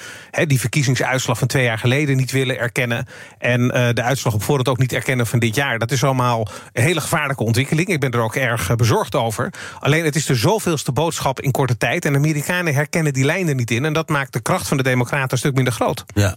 die 0.45 0.59
verkiezingsuitslag 0.59 1.37
van 1.37 1.47
twee 1.47 1.63
jaar 1.63 1.77
geleden 1.77 2.17
niet 2.17 2.31
willen 2.31 2.59
erkennen 2.59 2.98
en 3.37 3.61
uh, 3.61 3.87
de 3.93 4.01
uitslag 4.01 4.33
op 4.33 4.43
voorhand 4.43 4.67
ook 4.67 4.77
niet 4.77 4.93
erkennen 4.93 5.27
van 5.27 5.39
dit 5.39 5.55
jaar. 5.55 5.79
Dat 5.79 5.91
is 5.91 6.03
allemaal 6.03 6.47
een 6.73 6.83
hele 6.83 7.01
gevaarlijke 7.01 7.43
ontwikkeling. 7.43 7.87
Ik 7.87 7.99
ben 7.99 8.11
er 8.11 8.21
ook 8.21 8.35
erg 8.35 8.69
eh, 8.69 8.75
bezorgd 8.75 9.15
over. 9.15 9.53
Alleen 9.79 10.05
het 10.05 10.15
is 10.15 10.25
de 10.25 10.35
zoveelste 10.35 10.91
boodschap 10.91 11.41
in 11.41 11.51
korte 11.51 11.77
tijd. 11.77 12.05
En 12.05 12.11
de 12.11 12.17
Amerikanen 12.17 12.73
herkennen 12.73 13.13
die 13.13 13.25
lijnen 13.25 13.55
niet 13.55 13.71
in. 13.71 13.85
En 13.85 13.93
dat 13.93 14.09
maakt 14.09 14.33
de 14.33 14.41
kracht 14.41 14.67
van 14.67 14.77
de 14.77 14.83
Democraten 14.83 15.31
een 15.31 15.37
stuk 15.37 15.55
minder 15.55 15.73
groot. 15.73 16.03
Ja. 16.13 16.35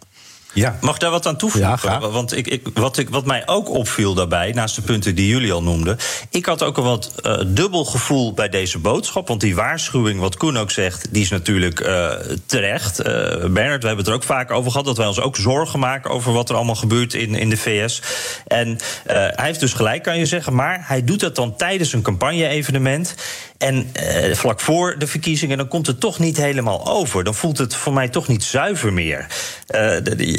Ja. 0.52 0.78
Mag 0.80 0.94
ik 0.94 1.00
daar 1.00 1.11
wat 1.11 1.26
aan 1.26 1.37
toevoegen? 1.37 1.78
Ja, 1.82 2.11
Want 2.11 2.37
ik, 2.37 2.47
ik, 2.47 2.68
wat, 2.75 2.99
ik, 2.99 3.11
wat 3.11 3.26
mij 3.26 3.42
ook 3.47 3.68
opviel 3.68 4.14
daarbij, 4.14 4.52
naast 4.52 4.75
de 4.75 4.82
punten 4.82 5.14
die 5.14 5.28
jullie 5.28 5.52
al 5.52 5.62
noemden. 5.62 5.99
Ik 6.30 6.47
had 6.47 6.62
ook 6.62 6.76
een 6.76 6.85
wat 6.85 7.12
uh, 7.23 7.40
dubbel 7.47 7.85
gevoel 7.85 8.32
bij 8.32 8.49
deze 8.49 8.78
boodschap. 8.78 9.28
Want 9.28 9.40
die 9.40 9.54
waarschuwing, 9.54 10.21
wat 10.21 10.37
Koen 10.37 10.56
ook 10.56 10.71
zegt, 10.71 11.06
die 11.11 11.23
is 11.23 11.28
natuurlijk 11.28 11.80
uh, 11.80 12.11
terecht. 12.47 13.00
Uh, 13.00 13.04
Bernard, 13.04 13.82
we 13.82 13.87
hebben 13.87 13.97
het 13.97 14.06
er 14.06 14.14
ook 14.14 14.23
vaak 14.23 14.50
over 14.50 14.71
gehad. 14.71 14.87
Dat 14.87 14.97
wij 14.97 15.06
ons 15.06 15.21
ook 15.21 15.37
zorgen 15.37 15.78
maken 15.78 16.11
over 16.11 16.32
wat 16.32 16.49
er 16.49 16.56
allemaal 16.56 16.75
gebeurt 16.75 17.14
in, 17.14 17.35
in 17.35 17.50
de 17.50 17.56
VS. 17.56 18.02
En 18.47 18.78
hij 19.06 19.32
heeft 19.37 19.61
dus 19.61 19.73
gelijk, 19.73 20.02
kan 20.02 20.18
je 20.18 20.26
zeggen. 20.26 20.54
Maar 20.54 20.85
hij 20.87 21.04
doet 21.04 21.21
dat 21.21 21.37
dan 21.37 21.56
tijdens 21.56 21.92
een 21.92 22.02
campagne-evenement. 22.02 23.14
En 23.62 23.90
uh, 24.02 24.35
vlak 24.35 24.61
voor 24.61 24.99
de 24.99 25.06
verkiezingen, 25.06 25.56
dan 25.56 25.68
komt 25.68 25.87
het 25.87 26.00
toch 26.00 26.18
niet 26.18 26.37
helemaal 26.37 26.87
over. 26.87 27.25
Dan 27.25 27.35
voelt 27.35 27.59
het 27.59 27.75
voor 27.75 27.92
mij 27.92 28.09
toch 28.09 28.28
niet 28.28 28.44
zuiver 28.44 28.92
meer. 28.92 29.26
Uh, 29.75 29.97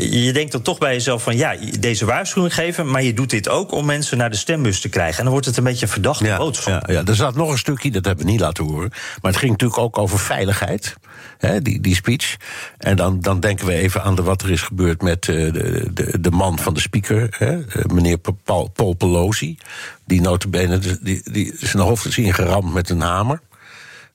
je 0.10 0.34
denkt 0.34 0.52
dan 0.52 0.62
toch 0.62 0.78
bij 0.78 0.94
jezelf 0.94 1.24
van 1.24 1.38
ja, 1.38 1.56
deze 1.80 2.06
waarschuwing 2.06 2.54
geven, 2.54 2.92
maar 2.92 3.04
je 3.04 3.14
doet 3.14 3.30
dit 3.30 3.50
ook 3.50 3.72
om 3.72 3.86
mensen 3.86 4.18
naar 4.18 4.30
de 4.30 4.36
stembus 4.36 4.80
te 4.80 4.90
krijgen. 4.90 5.18
En 5.18 5.24
dan 5.24 5.32
wordt 5.32 5.46
het 5.46 5.58
een 5.58 5.64
beetje 5.64 5.86
een 5.86 5.92
verdachte 5.92 6.26
ja, 6.26 6.38
boodschap. 6.38 6.88
Ja, 6.88 6.94
ja, 6.94 7.06
er 7.06 7.16
zat 7.16 7.36
nog 7.36 7.52
een 7.52 7.58
stukje, 7.58 7.92
dat 7.92 8.06
hebben 8.06 8.26
we 8.26 8.32
niet 8.32 8.40
laten 8.40 8.64
horen. 8.64 8.90
Maar 9.22 9.32
het 9.32 9.40
ging 9.40 9.52
natuurlijk 9.52 9.80
ook 9.80 9.98
over 9.98 10.20
veiligheid, 10.20 10.96
hè, 11.38 11.62
die, 11.62 11.82
die 11.82 11.96
speech. 11.96 12.36
En 12.78 12.96
dan, 12.96 13.20
dan 13.20 13.40
denken 13.40 13.66
we 13.66 13.74
even 13.74 14.04
aan 14.04 14.16
de, 14.16 14.24
wat 14.24 14.42
er 14.42 14.52
is 14.52 14.62
gebeurd 14.62 15.02
met 15.02 15.28
uh, 15.28 15.54
de, 15.54 15.90
de, 15.94 16.20
de 16.20 16.32
man 16.32 16.60
van 16.60 16.74
de 16.74 16.80
speaker, 16.80 17.36
hè, 17.38 17.60
meneer 17.94 18.18
Paul, 18.44 18.70
Paul 18.74 18.94
Pelosi. 18.94 19.58
Die 20.06 20.22
notabene, 20.22 20.80
die, 21.02 21.22
die 21.32 21.54
zijn 21.58 21.84
hoofd 21.84 22.06
is 22.06 22.18
ingeramd 22.18 22.74
met 22.74 22.90
een 22.90 23.02
hamer. 23.02 23.42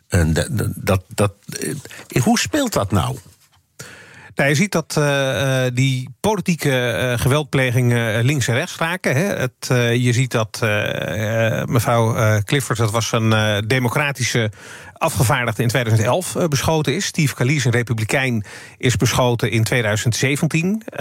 En 0.09 0.33
dat, 0.33 0.49
dat, 0.77 1.03
dat, 1.15 1.33
hoe 2.23 2.39
speelt 2.39 2.73
dat 2.73 2.91
nou? 2.91 3.17
Nou, 4.39 4.51
je 4.51 4.57
ziet 4.57 4.73
dat 4.73 4.97
uh, 4.99 5.63
die 5.73 6.09
politieke 6.21 6.71
uh, 6.71 7.19
geweldplegingen 7.19 8.25
links 8.25 8.49
en 8.49 8.55
rechts 8.55 8.77
raken. 8.77 9.15
Hè. 9.15 9.25
Het, 9.25 9.67
je 10.03 10.13
ziet 10.13 10.31
dat 10.31 10.59
mevrouw 11.69 12.15
Clifford, 12.43 12.79
dat 12.79 12.91
was 12.91 13.13
een 13.13 13.65
democratische 13.67 14.51
afgevaardigde 14.99 15.63
in 15.63 15.69
2011 15.69 16.35
uh, 16.35 16.45
beschoten 16.45 16.95
is. 16.95 17.07
Steve 17.07 17.29
Scalise, 17.29 17.67
een 17.67 17.73
republikein, 17.73 18.45
is 18.79 18.97
beschoten 18.97 19.51
in 19.51 19.65
2017. 19.65 20.67
Uh, 20.69 20.99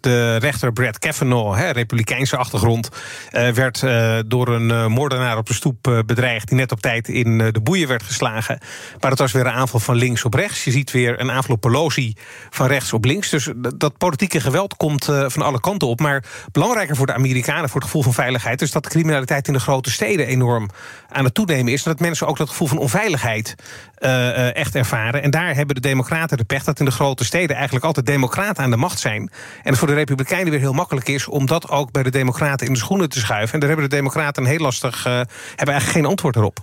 de 0.00 0.36
rechter 0.36 0.72
Brad 0.72 0.98
Kavanaugh, 0.98 1.70
republikeinse 1.70 2.36
achtergrond... 2.36 2.88
Uh, 3.32 3.48
werd 3.48 3.84
door 4.26 4.48
een 4.48 4.92
moordenaar 4.92 5.36
op 5.36 5.46
de 5.46 5.54
stoep 5.54 6.02
bedreigd... 6.06 6.48
die 6.48 6.56
net 6.56 6.72
op 6.72 6.80
tijd 6.80 7.08
in 7.08 7.38
de 7.38 7.60
boeien 7.62 7.88
werd 7.88 8.02
geslagen. 8.02 8.58
Maar 9.00 9.10
het 9.10 9.18
was 9.18 9.32
weer 9.32 9.46
een 9.46 9.52
aanval 9.52 9.80
van 9.80 9.94
links 9.94 10.24
op 10.24 10.34
rechts. 10.34 10.64
Je 10.64 10.70
ziet 10.70 10.90
weer 10.90 11.20
een 11.20 11.30
aanval 11.30 11.54
op 11.54 11.60
Pelosi 11.60 12.14
van 12.50 12.66
rechts 12.66 12.92
op 12.92 13.04
links. 13.04 13.30
Dus 13.30 13.48
dat 13.76 13.98
politieke 13.98 14.40
geweld 14.40 14.76
komt 14.76 15.04
van 15.04 15.42
alle 15.42 15.60
kanten 15.60 15.88
op. 15.88 16.00
Maar 16.00 16.24
belangrijker 16.52 16.96
voor 16.96 17.06
de 17.06 17.14
Amerikanen, 17.14 17.68
voor 17.68 17.80
het 17.80 17.90
gevoel 17.90 18.02
van 18.02 18.14
veiligheid... 18.14 18.62
is 18.62 18.70
dat 18.70 18.82
de 18.82 18.88
criminaliteit 18.88 19.46
in 19.46 19.52
de 19.52 19.60
grote 19.60 19.90
steden 19.90 20.26
enorm 20.26 20.68
aan 21.08 21.24
het 21.24 21.34
toenemen 21.34 21.72
is. 21.72 21.84
En 21.84 21.90
dat 21.90 22.00
mensen 22.00 22.26
ook 22.26 22.36
dat 22.36 22.48
gevoel 22.48 22.68
van 22.68 22.78
onveiligheid 22.94 23.54
uh, 23.98 24.56
echt 24.56 24.74
ervaren. 24.74 25.22
En 25.22 25.30
daar 25.30 25.54
hebben 25.54 25.74
de 25.74 25.80
Democraten 25.80 26.36
de 26.36 26.44
pech 26.44 26.64
dat 26.64 26.78
in 26.78 26.84
de 26.84 26.90
grote 26.90 27.24
steden 27.24 27.56
eigenlijk 27.56 27.84
altijd 27.84 28.06
Democraten 28.06 28.64
aan 28.64 28.70
de 28.70 28.76
macht 28.76 28.98
zijn. 28.98 29.20
En 29.20 29.30
het 29.62 29.78
voor 29.78 29.88
de 29.88 29.94
Republikeinen 29.94 30.50
weer 30.50 30.60
heel 30.60 30.72
makkelijk 30.72 31.08
is 31.08 31.28
om 31.28 31.46
dat 31.46 31.68
ook 31.68 31.92
bij 31.92 32.02
de 32.02 32.10
Democraten 32.10 32.66
in 32.66 32.72
de 32.72 32.78
schoenen 32.78 33.08
te 33.08 33.18
schuiven. 33.18 33.54
En 33.54 33.60
daar 33.60 33.68
hebben 33.68 33.88
de 33.88 33.96
Democraten 33.96 34.42
een 34.42 34.48
heel 34.48 34.58
lastig, 34.58 35.06
uh, 35.06 35.12
hebben 35.12 35.26
eigenlijk 35.56 35.90
geen 35.90 36.06
antwoord 36.06 36.36
erop. 36.36 36.58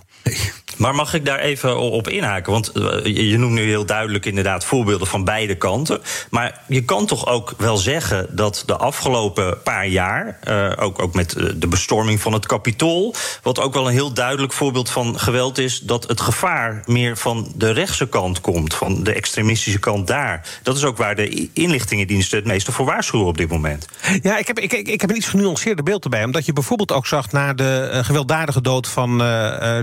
Maar 0.78 0.94
mag 0.94 1.14
ik 1.14 1.24
daar 1.24 1.38
even 1.38 1.78
op 1.78 2.08
inhaken? 2.08 2.52
Want 2.52 2.70
je 3.04 3.38
noemt 3.38 3.52
nu 3.52 3.62
heel 3.62 3.86
duidelijk 3.86 4.26
inderdaad 4.26 4.64
voorbeelden 4.64 5.06
van 5.06 5.24
beide 5.24 5.54
kanten. 5.54 6.00
Maar 6.30 6.60
je 6.66 6.84
kan 6.84 7.06
toch 7.06 7.26
ook 7.26 7.54
wel 7.56 7.76
zeggen 7.76 8.26
dat 8.30 8.62
de 8.66 8.76
afgelopen 8.76 9.62
paar 9.62 9.86
jaar, 9.86 10.38
uh, 10.48 10.72
ook, 10.76 11.02
ook 11.02 11.14
met 11.14 11.36
de 11.56 11.66
bestorming 11.68 12.20
van 12.20 12.32
het 12.32 12.46
kapitool, 12.46 13.14
wat 13.42 13.60
ook 13.60 13.74
wel 13.74 13.86
een 13.86 13.92
heel 13.92 14.12
duidelijk 14.12 14.52
voorbeeld 14.52 14.90
van 14.90 15.18
geweld 15.18 15.58
is, 15.58 15.80
dat 15.80 16.08
het 16.08 16.20
gevaar 16.20 16.82
meer 16.86 17.16
van 17.16 17.52
de 17.56 17.70
rechtse 17.70 18.08
kant 18.08 18.40
komt, 18.40 18.74
van 18.74 19.02
de 19.02 19.12
extremistische 19.12 19.78
kant 19.78 20.06
daar. 20.06 20.46
Dat 20.62 20.76
is 20.76 20.84
ook 20.84 20.96
waar 20.96 21.14
de 21.14 21.48
inlichtingendiensten 21.52 22.38
het 22.38 22.46
meeste 22.46 22.72
voor 22.72 22.86
waarschuwen 22.86 23.26
op 23.26 23.36
dit 23.36 23.48
moment. 23.48 23.86
Ja, 24.22 24.38
ik 24.38 24.46
heb, 24.46 24.58
ik, 24.58 24.72
ik 24.72 25.00
heb 25.00 25.10
een 25.10 25.16
iets 25.16 25.28
genuanceerder 25.28 25.84
beeld 25.84 26.04
erbij. 26.04 26.24
Omdat 26.24 26.46
je 26.46 26.52
bijvoorbeeld 26.52 26.92
ook 26.92 27.06
zag 27.06 27.32
na 27.32 27.54
de 27.54 28.00
gewelddadige 28.02 28.60
dood 28.60 28.88
van 28.88 29.20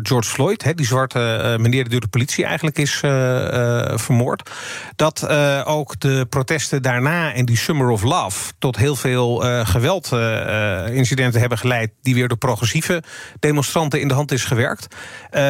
George 0.04 0.30
Floyd, 0.30 0.64
zwarte 0.86 1.20
uh, 1.20 1.64
meneer 1.64 1.82
die 1.84 1.92
door 1.92 2.00
de 2.00 2.08
politie 2.08 2.46
eigenlijk 2.46 2.78
is 2.78 3.00
vermoord. 3.96 4.50
Dat 4.96 5.30
ook 5.66 6.00
de 6.00 6.26
protesten 6.30 6.82
daarna 6.82 7.34
en 7.34 7.46
die 7.46 7.58
Summer 7.58 7.90
of 7.90 8.04
Love 8.04 8.52
tot 8.60 8.78
heel 8.78 8.96
veel 8.96 9.44
geweldincidenten 9.66 11.40
hebben 11.40 11.58
geleid, 11.58 11.92
die 12.02 12.14
weer 12.14 12.28
door 12.28 12.38
progressieve 12.38 13.04
demonstranten 13.40 14.02
in 14.02 14.08
de 14.08 14.14
hand 14.14 14.32
is 14.32 14.44
gewerkt. 14.44 14.96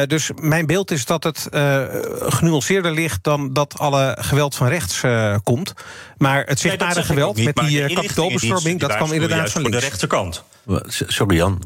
dus 0.06 0.30
mijn 0.40 0.66
beeld 0.66 0.90
is 0.90 1.04
dat 1.04 1.24
het 1.24 1.48
uh, 1.50 1.82
genuanceerder 2.18 2.92
ligt 2.92 3.24
dan 3.24 3.52
dat 3.52 3.78
alle 3.78 4.16
geweld 4.20 4.54
van 4.54 4.68
rechts 4.68 5.02
uh, 5.02 5.36
komt. 5.42 5.72
Maar 6.16 6.44
het 6.44 6.60
zichtbare 6.60 6.94
nee, 6.94 7.04
geweld 7.04 7.44
met 7.44 7.56
die 7.56 7.94
kapitoolbestorming, 7.94 8.80
dat 8.80 8.96
kwam 8.96 9.12
inderdaad 9.12 9.50
van 9.50 9.62
links. 9.62 9.78
de 9.78 9.84
rechterkant. 9.84 10.44
Sorry 10.88 11.36
Jan. 11.36 11.62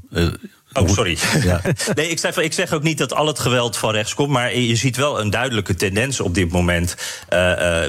Oh, 0.73 0.89
sorry. 0.89 1.19
Ja. 1.43 1.61
nee, 1.95 2.09
ik 2.09 2.19
zeg, 2.19 2.37
ik 2.37 2.53
zeg 2.53 2.73
ook 2.73 2.83
niet 2.83 2.99
dat 2.99 3.15
al 3.15 3.27
het 3.27 3.39
geweld 3.39 3.77
van 3.77 3.93
rechts 3.93 4.15
komt. 4.15 4.31
Maar 4.31 4.57
je 4.57 4.77
ziet 4.77 4.97
wel 4.97 5.21
een 5.21 5.31
duidelijke 5.31 5.75
tendens 5.75 6.21
op 6.21 6.35
dit 6.35 6.53
moment. 6.53 6.97
Uh, 7.33 7.39
uh, 7.39 7.85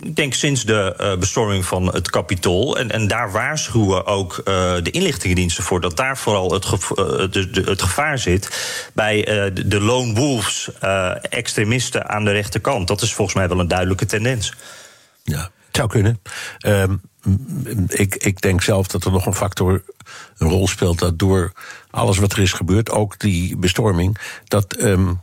ik 0.00 0.16
denk 0.16 0.34
sinds 0.34 0.64
de 0.64 0.94
uh, 1.00 1.16
bestorming 1.16 1.64
van 1.64 1.94
het 1.94 2.10
Capitool. 2.10 2.78
En, 2.78 2.90
en 2.90 3.06
daar 3.08 3.32
waarschuwen 3.32 4.06
ook 4.06 4.42
de 4.82 4.90
inlichtingendiensten 4.90 5.64
voor. 5.64 5.80
dat 5.80 5.96
daar 5.96 6.18
vooral 6.18 6.52
het, 6.52 6.62
de, 7.32 7.50
de, 7.50 7.62
het 7.64 7.82
gevaar 7.82 8.18
zit. 8.18 8.50
bij 8.94 9.22
de, 9.54 9.68
de 9.68 9.80
lone 9.80 10.14
wolves, 10.14 10.70
extremisten 11.22 12.08
aan 12.08 12.24
de 12.24 12.30
rechterkant. 12.30 12.88
Dat 12.88 13.02
is 13.02 13.14
volgens 13.14 13.36
mij 13.36 13.48
wel 13.48 13.60
een 13.60 13.68
duidelijke 13.68 14.06
tendens. 14.06 14.52
Ja, 15.22 15.50
het 15.66 15.76
zou 15.76 15.88
kunnen. 15.88 16.20
Um, 16.66 17.00
ik, 17.88 18.14
ik 18.14 18.40
denk 18.40 18.62
zelf 18.62 18.86
dat 18.86 19.04
er 19.04 19.12
nog 19.12 19.26
een 19.26 19.34
factor 19.34 19.82
een 20.38 20.48
rol 20.48 20.68
speelt. 20.68 20.98
dat 20.98 21.18
door 21.18 21.52
alles 21.90 22.18
wat 22.18 22.32
er 22.32 22.38
is 22.38 22.52
gebeurd, 22.52 22.90
ook 22.90 23.18
die 23.18 23.56
bestorming. 23.56 24.18
dat 24.44 24.80
um, 24.80 25.20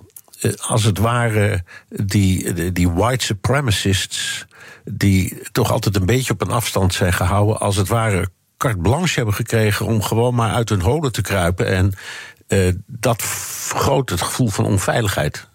als 0.60 0.84
het 0.84 0.98
ware 0.98 1.64
die, 1.90 2.72
die 2.72 2.90
white 2.90 3.26
supremacists. 3.26 4.46
die 4.84 5.42
toch 5.52 5.72
altijd 5.72 5.96
een 5.96 6.06
beetje 6.06 6.34
op 6.34 6.42
een 6.42 6.52
afstand 6.52 6.94
zijn 6.94 7.14
gehouden. 7.14 7.60
als 7.60 7.76
het 7.76 7.88
ware 7.88 8.30
carte 8.58 8.78
blanche 8.78 9.16
hebben 9.16 9.34
gekregen 9.34 9.86
om 9.86 10.02
gewoon 10.02 10.36
maar 10.36 10.52
uit 10.52 10.70
hun 10.70 10.82
holen 10.82 11.12
te 11.12 11.22
kruipen. 11.22 11.68
En 11.68 11.94
uh, 12.48 12.74
dat 12.86 13.22
vergroot 13.22 14.10
het 14.10 14.22
gevoel 14.22 14.48
van 14.48 14.66
onveiligheid. 14.66 15.49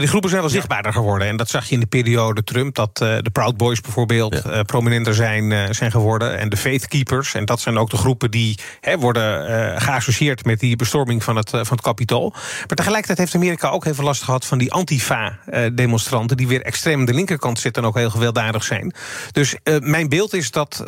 Die 0.00 0.08
groepen 0.08 0.30
zijn 0.30 0.42
wel 0.42 0.50
zichtbaarder 0.50 0.92
geworden. 0.92 1.28
En 1.28 1.36
dat 1.36 1.48
zag 1.48 1.68
je 1.68 1.74
in 1.74 1.80
de 1.80 1.86
periode 1.86 2.44
Trump. 2.44 2.74
Dat 2.74 3.00
uh, 3.02 3.16
de 3.20 3.30
Proud 3.30 3.56
Boys 3.56 3.80
bijvoorbeeld 3.80 4.42
ja. 4.44 4.52
uh, 4.52 4.60
prominenter 4.60 5.14
zijn, 5.14 5.50
uh, 5.50 5.64
zijn 5.70 5.90
geworden. 5.90 6.38
En 6.38 6.48
de 6.48 6.56
Faith 6.56 6.88
Keepers. 6.88 7.34
En 7.34 7.44
dat 7.44 7.60
zijn 7.60 7.78
ook 7.78 7.90
de 7.90 7.96
groepen 7.96 8.30
die 8.30 8.58
worden 8.98 9.80
geassocieerd 9.80 10.44
met 10.44 10.60
die 10.60 10.76
bestorming 10.76 11.24
van 11.24 11.36
het, 11.36 11.50
van 11.50 11.60
het 11.60 11.80
kapitool. 11.80 12.30
Maar 12.66 12.76
tegelijkertijd 12.76 13.18
heeft 13.18 13.34
Amerika 13.34 13.68
ook 13.68 13.84
even 13.84 14.04
last 14.04 14.22
gehad 14.22 14.46
van 14.46 14.58
die 14.58 14.72
Antifa-demonstranten. 14.72 16.36
die 16.36 16.48
weer 16.48 16.62
extreem 16.62 16.98
aan 16.98 17.04
de 17.04 17.14
linkerkant 17.14 17.58
zitten 17.58 17.82
en 17.82 17.88
ook 17.88 17.96
heel 17.96 18.10
gewelddadig 18.10 18.64
zijn. 18.64 18.94
Dus 19.32 19.56
mijn 19.78 20.08
beeld 20.08 20.34
is 20.34 20.50
dat 20.50 20.84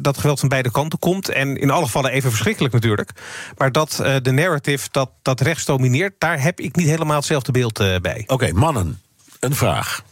dat 0.00 0.18
geweld 0.18 0.40
van 0.40 0.48
beide 0.48 0.70
kanten 0.70 0.98
komt. 0.98 1.28
En 1.28 1.56
in 1.56 1.70
alle 1.70 1.84
gevallen 1.84 2.10
even 2.10 2.30
verschrikkelijk 2.30 2.74
natuurlijk. 2.74 3.10
Maar 3.56 3.72
dat 3.72 4.02
de 4.22 4.32
narrative 4.32 4.88
dat, 4.90 5.10
dat 5.22 5.40
rechts 5.40 5.64
domineert, 5.64 6.14
daar 6.18 6.42
heb 6.42 6.60
ik 6.60 6.76
niet 6.76 6.88
helemaal 6.88 7.16
hetzelfde 7.16 7.52
beeld 7.52 7.78
bij. 7.78 8.22
Oké, 8.22 8.32
okay, 8.32 8.51
mannen, 8.54 9.00
een 9.40 9.54
vraag. 9.54 10.02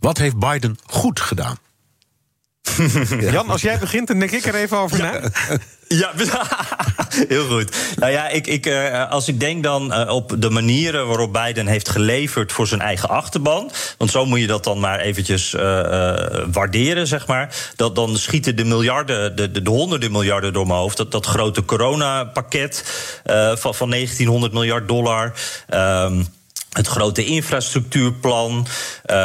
Wat 0.00 0.18
heeft 0.18 0.38
Biden 0.38 0.78
goed 0.86 1.20
gedaan? 1.20 1.56
Jan, 3.20 3.48
als 3.48 3.62
jij 3.62 3.78
begint, 3.78 4.06
dan 4.06 4.18
denk 4.18 4.30
ik 4.30 4.46
er 4.46 4.54
even 4.54 4.76
over 4.76 4.98
na. 4.98 5.20
Ja, 5.88 6.12
heel 7.28 7.46
goed. 7.46 7.76
Nou 7.96 8.12
ja, 8.12 8.28
ik, 8.28 8.46
ik, 8.46 8.66
uh, 8.66 9.10
als 9.10 9.28
ik 9.28 9.40
denk 9.40 9.62
dan 9.62 9.92
uh, 9.92 10.10
op 10.10 10.34
de 10.38 10.50
manieren 10.50 11.06
waarop 11.06 11.32
Biden 11.32 11.66
heeft 11.66 11.88
geleverd 11.88 12.52
voor 12.52 12.66
zijn 12.66 12.80
eigen 12.80 13.08
achterban. 13.08 13.70
Want 13.98 14.10
zo 14.10 14.26
moet 14.26 14.40
je 14.40 14.46
dat 14.46 14.64
dan 14.64 14.80
maar 14.80 15.00
eventjes 15.00 15.54
uh, 15.54 15.60
waarderen, 16.52 17.06
zeg 17.06 17.26
maar. 17.26 17.54
Dat, 17.76 17.94
dan 17.94 18.16
schieten 18.16 18.56
de 18.56 18.64
miljarden, 18.64 19.36
de, 19.36 19.50
de, 19.50 19.62
de, 19.62 19.70
honderden 19.70 20.12
miljarden 20.12 20.52
door 20.52 20.66
mijn 20.66 20.78
hoofd. 20.78 20.96
Dat, 20.96 21.12
dat 21.12 21.26
grote 21.26 21.64
coronapakket 21.64 22.84
van, 23.54 23.74
van 23.74 23.90
1900 23.90 24.52
miljard 24.52 24.88
dollar. 24.88 25.32
Um, 25.74 26.26
het 26.74 26.86
grote 26.86 27.24
infrastructuurplan, 27.24 28.66
uh, 29.06 29.16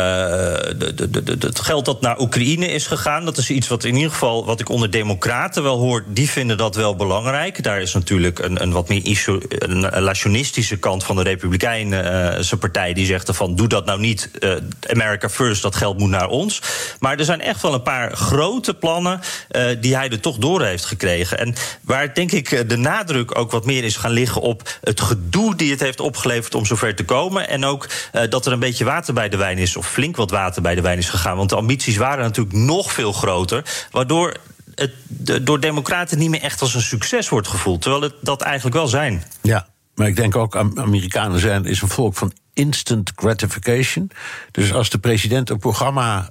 het 1.39 1.59
geld 1.59 1.85
dat 1.85 2.01
naar 2.01 2.19
Oekraïne 2.19 2.65
is 2.65 2.87
gegaan. 2.87 3.25
Dat 3.25 3.37
is 3.37 3.49
iets 3.49 3.67
wat 3.67 3.83
in 3.83 3.95
ieder 3.95 4.11
geval, 4.11 4.45
wat 4.45 4.59
ik 4.59 4.69
onder 4.69 4.91
democraten 4.91 5.63
wel 5.63 5.77
hoor, 5.77 6.03
die 6.07 6.29
vinden 6.29 6.57
dat 6.57 6.75
wel 6.75 6.95
belangrijk. 6.95 7.63
Daar 7.63 7.81
is 7.81 7.93
natuurlijk 7.93 8.39
een, 8.39 8.61
een 8.61 8.71
wat 8.71 8.89
meer 8.89 9.01
isolationistische 9.03 10.77
kant 10.77 11.03
van 11.03 11.15
de 11.15 11.23
Republikeinse 11.23 12.57
partij. 12.57 12.93
Die 12.93 13.05
zegt 13.05 13.29
van, 13.35 13.55
doe 13.55 13.67
dat 13.67 13.85
nou 13.85 13.99
niet, 13.99 14.29
uh, 14.39 14.55
America 14.89 15.29
first, 15.29 15.61
dat 15.61 15.75
geld 15.75 15.97
moet 15.97 16.09
naar 16.09 16.29
ons. 16.29 16.61
Maar 16.99 17.17
er 17.17 17.25
zijn 17.25 17.41
echt 17.41 17.61
wel 17.61 17.73
een 17.73 17.81
paar 17.81 18.15
grote 18.15 18.73
plannen 18.73 19.19
die 19.79 19.95
hij 19.95 20.09
er 20.09 20.19
toch 20.19 20.37
door 20.37 20.63
heeft 20.63 20.85
gekregen. 20.85 21.39
En 21.39 21.55
waar 21.81 22.13
denk 22.13 22.31
ik 22.31 22.69
de 22.69 22.77
nadruk 22.77 23.37
ook 23.37 23.51
wat 23.51 23.65
meer 23.65 23.83
is 23.83 23.95
gaan 23.95 24.11
liggen 24.11 24.41
op 24.41 24.77
het 24.81 25.01
gedoe 25.01 25.55
die 25.55 25.71
het 25.71 25.79
heeft 25.79 25.99
opgeleverd 25.99 26.55
om 26.55 26.65
zover 26.65 26.95
te 26.95 27.05
komen. 27.05 27.38
En 27.47 27.65
ook 27.65 27.89
uh, 28.13 28.21
dat 28.29 28.45
er 28.45 28.51
een 28.51 28.59
beetje 28.59 28.85
water 28.85 29.13
bij 29.13 29.29
de 29.29 29.37
wijn 29.37 29.57
is, 29.57 29.75
of 29.75 29.87
flink 29.87 30.15
wat 30.15 30.31
water 30.31 30.61
bij 30.61 30.75
de 30.75 30.81
wijn 30.81 30.97
is 30.97 31.09
gegaan. 31.09 31.37
Want 31.37 31.49
de 31.49 31.55
ambities 31.55 31.97
waren 31.97 32.23
natuurlijk 32.23 32.55
nog 32.55 32.91
veel 32.91 33.13
groter. 33.13 33.87
Waardoor 33.91 34.35
het 34.75 34.91
door 35.41 35.59
Democraten 35.59 36.17
niet 36.17 36.29
meer 36.29 36.41
echt 36.41 36.61
als 36.61 36.75
een 36.75 36.81
succes 36.81 37.29
wordt 37.29 37.47
gevoeld. 37.47 37.81
Terwijl 37.81 38.03
het 38.03 38.13
dat 38.21 38.41
eigenlijk 38.41 38.75
wel 38.75 38.87
zijn. 38.87 39.23
Ja, 39.41 39.67
maar 39.95 40.07
ik 40.07 40.15
denk 40.15 40.35
ook, 40.35 40.55
Amerikanen 40.55 41.39
zijn 41.39 41.65
is 41.65 41.81
een 41.81 41.87
volk 41.87 42.15
van 42.15 42.33
instant 42.53 43.11
gratification. 43.15 44.11
Dus 44.51 44.73
als 44.73 44.89
de 44.89 44.97
president 44.97 45.49
een 45.49 45.59
programma 45.59 46.29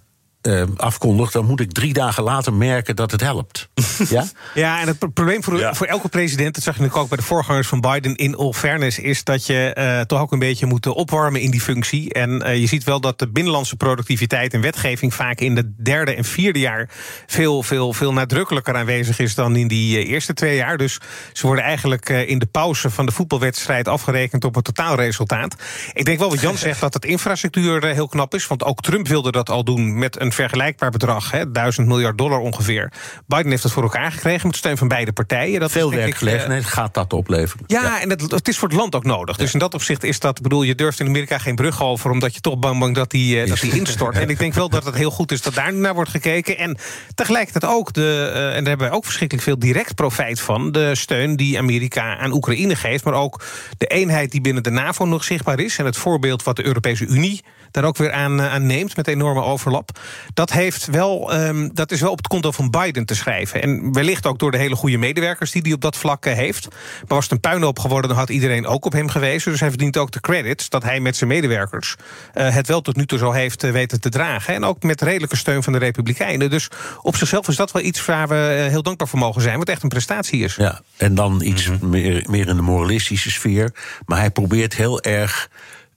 uh, 0.49 0.63
afkondigt, 0.77 1.33
dan 1.33 1.45
moet 1.45 1.61
ik 1.61 1.73
drie 1.73 1.93
dagen 1.93 2.23
later 2.23 2.53
merken 2.53 2.97
dat 2.97 3.11
het 3.11 3.21
helpt. 3.21 3.69
ja? 4.09 4.25
ja, 4.55 4.81
en 4.81 4.87
het 4.87 4.99
probleem 4.99 5.43
voor, 5.43 5.59
ja. 5.59 5.75
voor 5.75 5.87
elke 5.87 6.09
president, 6.09 6.55
dat 6.55 6.65
zag 6.65 6.75
je 6.75 6.81
natuurlijk 6.81 7.05
ook 7.05 7.09
bij 7.09 7.19
de 7.19 7.33
voorgangers 7.35 7.69
van 7.69 7.81
Biden 7.81 8.17
in 8.17 8.37
all 8.37 8.53
fairness, 8.53 8.99
is 8.99 9.25
dat 9.25 9.47
je 9.47 9.75
uh, 9.79 10.01
toch 10.01 10.21
ook 10.21 10.33
een 10.33 10.39
beetje 10.39 10.67
moet 10.67 10.87
opwarmen 10.87 11.41
in 11.41 11.51
die 11.51 11.61
functie. 11.61 12.13
En 12.13 12.47
uh, 12.47 12.57
je 12.57 12.67
ziet 12.67 12.85
wel 12.85 13.01
dat 13.01 13.19
de 13.19 13.29
binnenlandse 13.29 13.77
productiviteit 13.77 14.55
en 14.55 14.61
wetgeving 14.61 15.15
vaak 15.15 15.41
in 15.41 15.55
de 15.55 15.73
derde 15.83 16.15
en 16.15 16.25
vierde 16.25 16.59
jaar 16.59 16.89
veel, 17.27 17.63
veel, 17.63 17.93
veel 17.93 18.13
nadrukkelijker 18.13 18.75
aanwezig 18.75 19.19
is 19.19 19.35
dan 19.35 19.57
in 19.57 19.69
die 19.69 20.05
eerste 20.05 20.35
twee 20.35 20.57
jaar. 20.57 20.77
Dus 20.77 20.99
ze 21.33 21.47
worden 21.47 21.65
eigenlijk 21.65 22.09
in 22.09 22.39
de 22.39 22.47
pauze 22.47 22.91
van 22.91 23.07
de 23.07 23.13
voetbalwedstrijd 23.13 23.89
afgerekend 23.89 24.45
op 24.45 24.55
het 24.55 24.65
totaalresultaat. 24.65 25.57
Ik 25.93 26.05
denk 26.05 26.19
wel 26.19 26.31
wat 26.31 26.41
Jan 26.41 26.59
zegt 26.69 26.81
dat 26.81 26.95
het 26.95 27.05
infrastructuur 27.05 27.85
heel 27.85 28.09
knap 28.09 28.35
is, 28.35 28.47
want 28.47 28.65
ook 28.65 28.81
Trump 28.81 29.09
wilde 29.09 29.33
dat 29.33 29.51
al 29.51 29.65
doen 29.65 29.99
met 29.99 30.21
een 30.21 30.33
vergelijkbaar 30.41 30.91
bedrag, 30.91 31.31
hè, 31.31 31.51
1000 31.51 31.87
miljard 31.87 32.19
dollar 32.19 32.39
ongeveer. 32.39 32.93
Biden 33.27 33.51
heeft 33.51 33.63
dat 33.63 33.73
voor 33.73 33.83
elkaar 33.83 34.13
gekregen 34.13 34.47
met 34.47 34.57
steun 34.57 34.77
van 34.77 34.89
beide 34.89 35.13
partijen. 35.13 35.61
Dat 35.61 35.71
Veel 35.71 35.91
werkgelegenheid 35.91 36.63
uh, 36.63 36.69
gaat 36.69 36.95
dat 36.95 37.13
opleveren. 37.13 37.65
Ja, 37.67 37.83
ja. 37.83 38.01
en 38.01 38.11
het, 38.11 38.31
het, 38.31 38.49
is 38.49 38.59
voor 38.59 38.69
het 38.69 38.77
land 38.77 38.95
ook 38.95 39.05
nodig. 39.05 39.37
Ja. 39.37 39.43
Dus 39.43 39.53
in 39.53 39.59
dat 39.59 39.75
opzicht 39.75 40.05
is 40.05 40.19
dat, 40.19 40.43
bedoel, 40.43 40.63
je 40.63 40.75
durft 40.75 41.01
in 41.01 41.07
Amerika 41.07 41.39
geen 41.39 41.55
brug 41.55 41.83
over, 41.83 42.11
omdat 42.11 42.35
je 42.35 42.41
toch 42.41 42.59
bang 42.59 42.81
bent 42.81 42.95
dat 42.95 43.11
die, 43.11 43.43
uh, 43.43 43.49
dat 43.49 43.61
die 43.61 43.77
instort. 43.77 44.17
en 44.19 44.29
ik 44.29 44.39
denk 44.39 44.55
wel 44.55 44.69
dat 44.69 44.85
het 44.85 44.95
heel 44.95 45.11
goed 45.11 45.33
is 45.33 45.43
dat 45.43 45.55
daar 45.55 45.75
naar 45.75 45.95
wordt 45.95 46.11
gekeken. 46.11 46.59
En 46.59 46.79
tegelijkertijd 47.15 47.73
ook, 47.73 47.93
de, 47.93 48.31
uh, 48.35 48.45
en 48.45 48.51
daar 48.51 48.69
hebben 48.69 48.89
wij 48.89 48.97
ook 48.97 49.05
verschrikkelijk 49.05 49.47
veel 49.47 49.59
direct 49.59 49.95
profijt 49.95 50.41
van, 50.41 50.73
de 50.73 50.95
steun 50.95 51.37
die 51.37 51.59
Amerika 51.59 52.17
aan 52.17 52.33
Oekraïne 52.33 52.77
geeft, 52.77 53.05
maar 53.05 53.15
ook 53.15 53.43
de 53.79 53.87
eenheid 53.87 54.31
die 54.31 54.41
binnen 54.41 54.63
de 54.63 54.71
NAVO 54.71 55.05
nog 55.05 55.25
zichtbaar 55.25 55.61
is. 55.61 55.79
En 55.79 55.85
het 55.85 55.97
voorbeeld 55.97 56.43
wat 56.43 56.57
de 56.57 56.67
Europese 56.67 57.07
Unie 57.07 57.43
daar 57.71 57.85
ook 57.85 57.97
weer 57.97 58.13
aan, 58.13 58.43
aan 58.43 58.67
neemt 58.67 58.97
met 58.97 59.09
enorme 59.09 59.43
overlap. 59.43 59.99
Dat, 60.35 60.53
heeft 60.53 60.87
wel, 60.87 61.35
um, 61.35 61.75
dat 61.75 61.91
is 61.91 62.01
wel 62.01 62.11
op 62.11 62.17
het 62.17 62.27
konto 62.27 62.51
van 62.51 62.71
Biden 62.71 63.05
te 63.05 63.15
schrijven. 63.15 63.63
En 63.63 63.93
wellicht 63.93 64.27
ook 64.27 64.39
door 64.39 64.51
de 64.51 64.59
hele 64.59 64.77
goede 64.77 64.97
medewerkers 64.97 65.51
die 65.51 65.63
hij 65.63 65.73
op 65.73 65.81
dat 65.81 65.97
vlak 65.97 66.25
heeft. 66.25 66.69
Maar 66.71 67.07
was 67.07 67.23
het 67.23 67.33
een 67.33 67.41
puinhoop 67.41 67.79
geworden, 67.79 68.09
dan 68.09 68.19
had 68.19 68.29
iedereen 68.31 68.67
ook 68.67 68.85
op 68.85 68.93
hem 68.93 69.09
gewezen. 69.09 69.51
Dus 69.51 69.61
hij 69.61 69.69
verdient 69.69 69.97
ook 69.97 70.11
de 70.11 70.21
credits 70.21 70.69
dat 70.69 70.83
hij 70.83 71.01
met 71.01 71.17
zijn 71.17 71.31
medewerkers 71.31 71.97
uh, 72.35 72.55
het 72.55 72.67
wel 72.67 72.81
tot 72.81 72.97
nu 72.97 73.07
toe 73.07 73.19
zo 73.19 73.33
heeft 73.33 73.65
uh, 73.65 73.71
weten 73.71 74.01
te 74.01 74.09
dragen. 74.09 74.55
En 74.55 74.65
ook 74.65 74.83
met 74.83 75.03
redelijke 75.03 75.37
steun 75.37 75.63
van 75.63 75.73
de 75.73 75.79
Republikeinen. 75.79 76.51
Dus 76.51 76.69
op 77.03 77.17
zichzelf 77.17 77.49
is 77.49 77.57
dat 77.57 77.73
wel 77.73 77.83
iets 77.83 78.05
waar 78.05 78.29
we 78.29 78.67
heel 78.71 78.83
dankbaar 78.83 79.09
voor 79.09 79.19
mogen 79.19 79.43
zijn. 79.43 79.59
Wat 79.59 79.69
echt 79.69 79.83
een 79.83 79.89
prestatie 79.89 80.45
is. 80.45 80.55
Ja, 80.55 80.81
en 80.97 81.15
dan 81.15 81.41
iets 81.43 81.69
mm 81.69 81.79
-hmm. 81.79 81.91
meer, 81.91 82.25
meer 82.29 82.49
in 82.49 82.57
de 82.57 82.63
moralistische 82.63 83.31
sfeer. 83.31 83.73
Maar 84.07 84.19
hij 84.19 84.31
probeert 84.31 84.75
heel 84.75 85.03
erg 85.03 85.49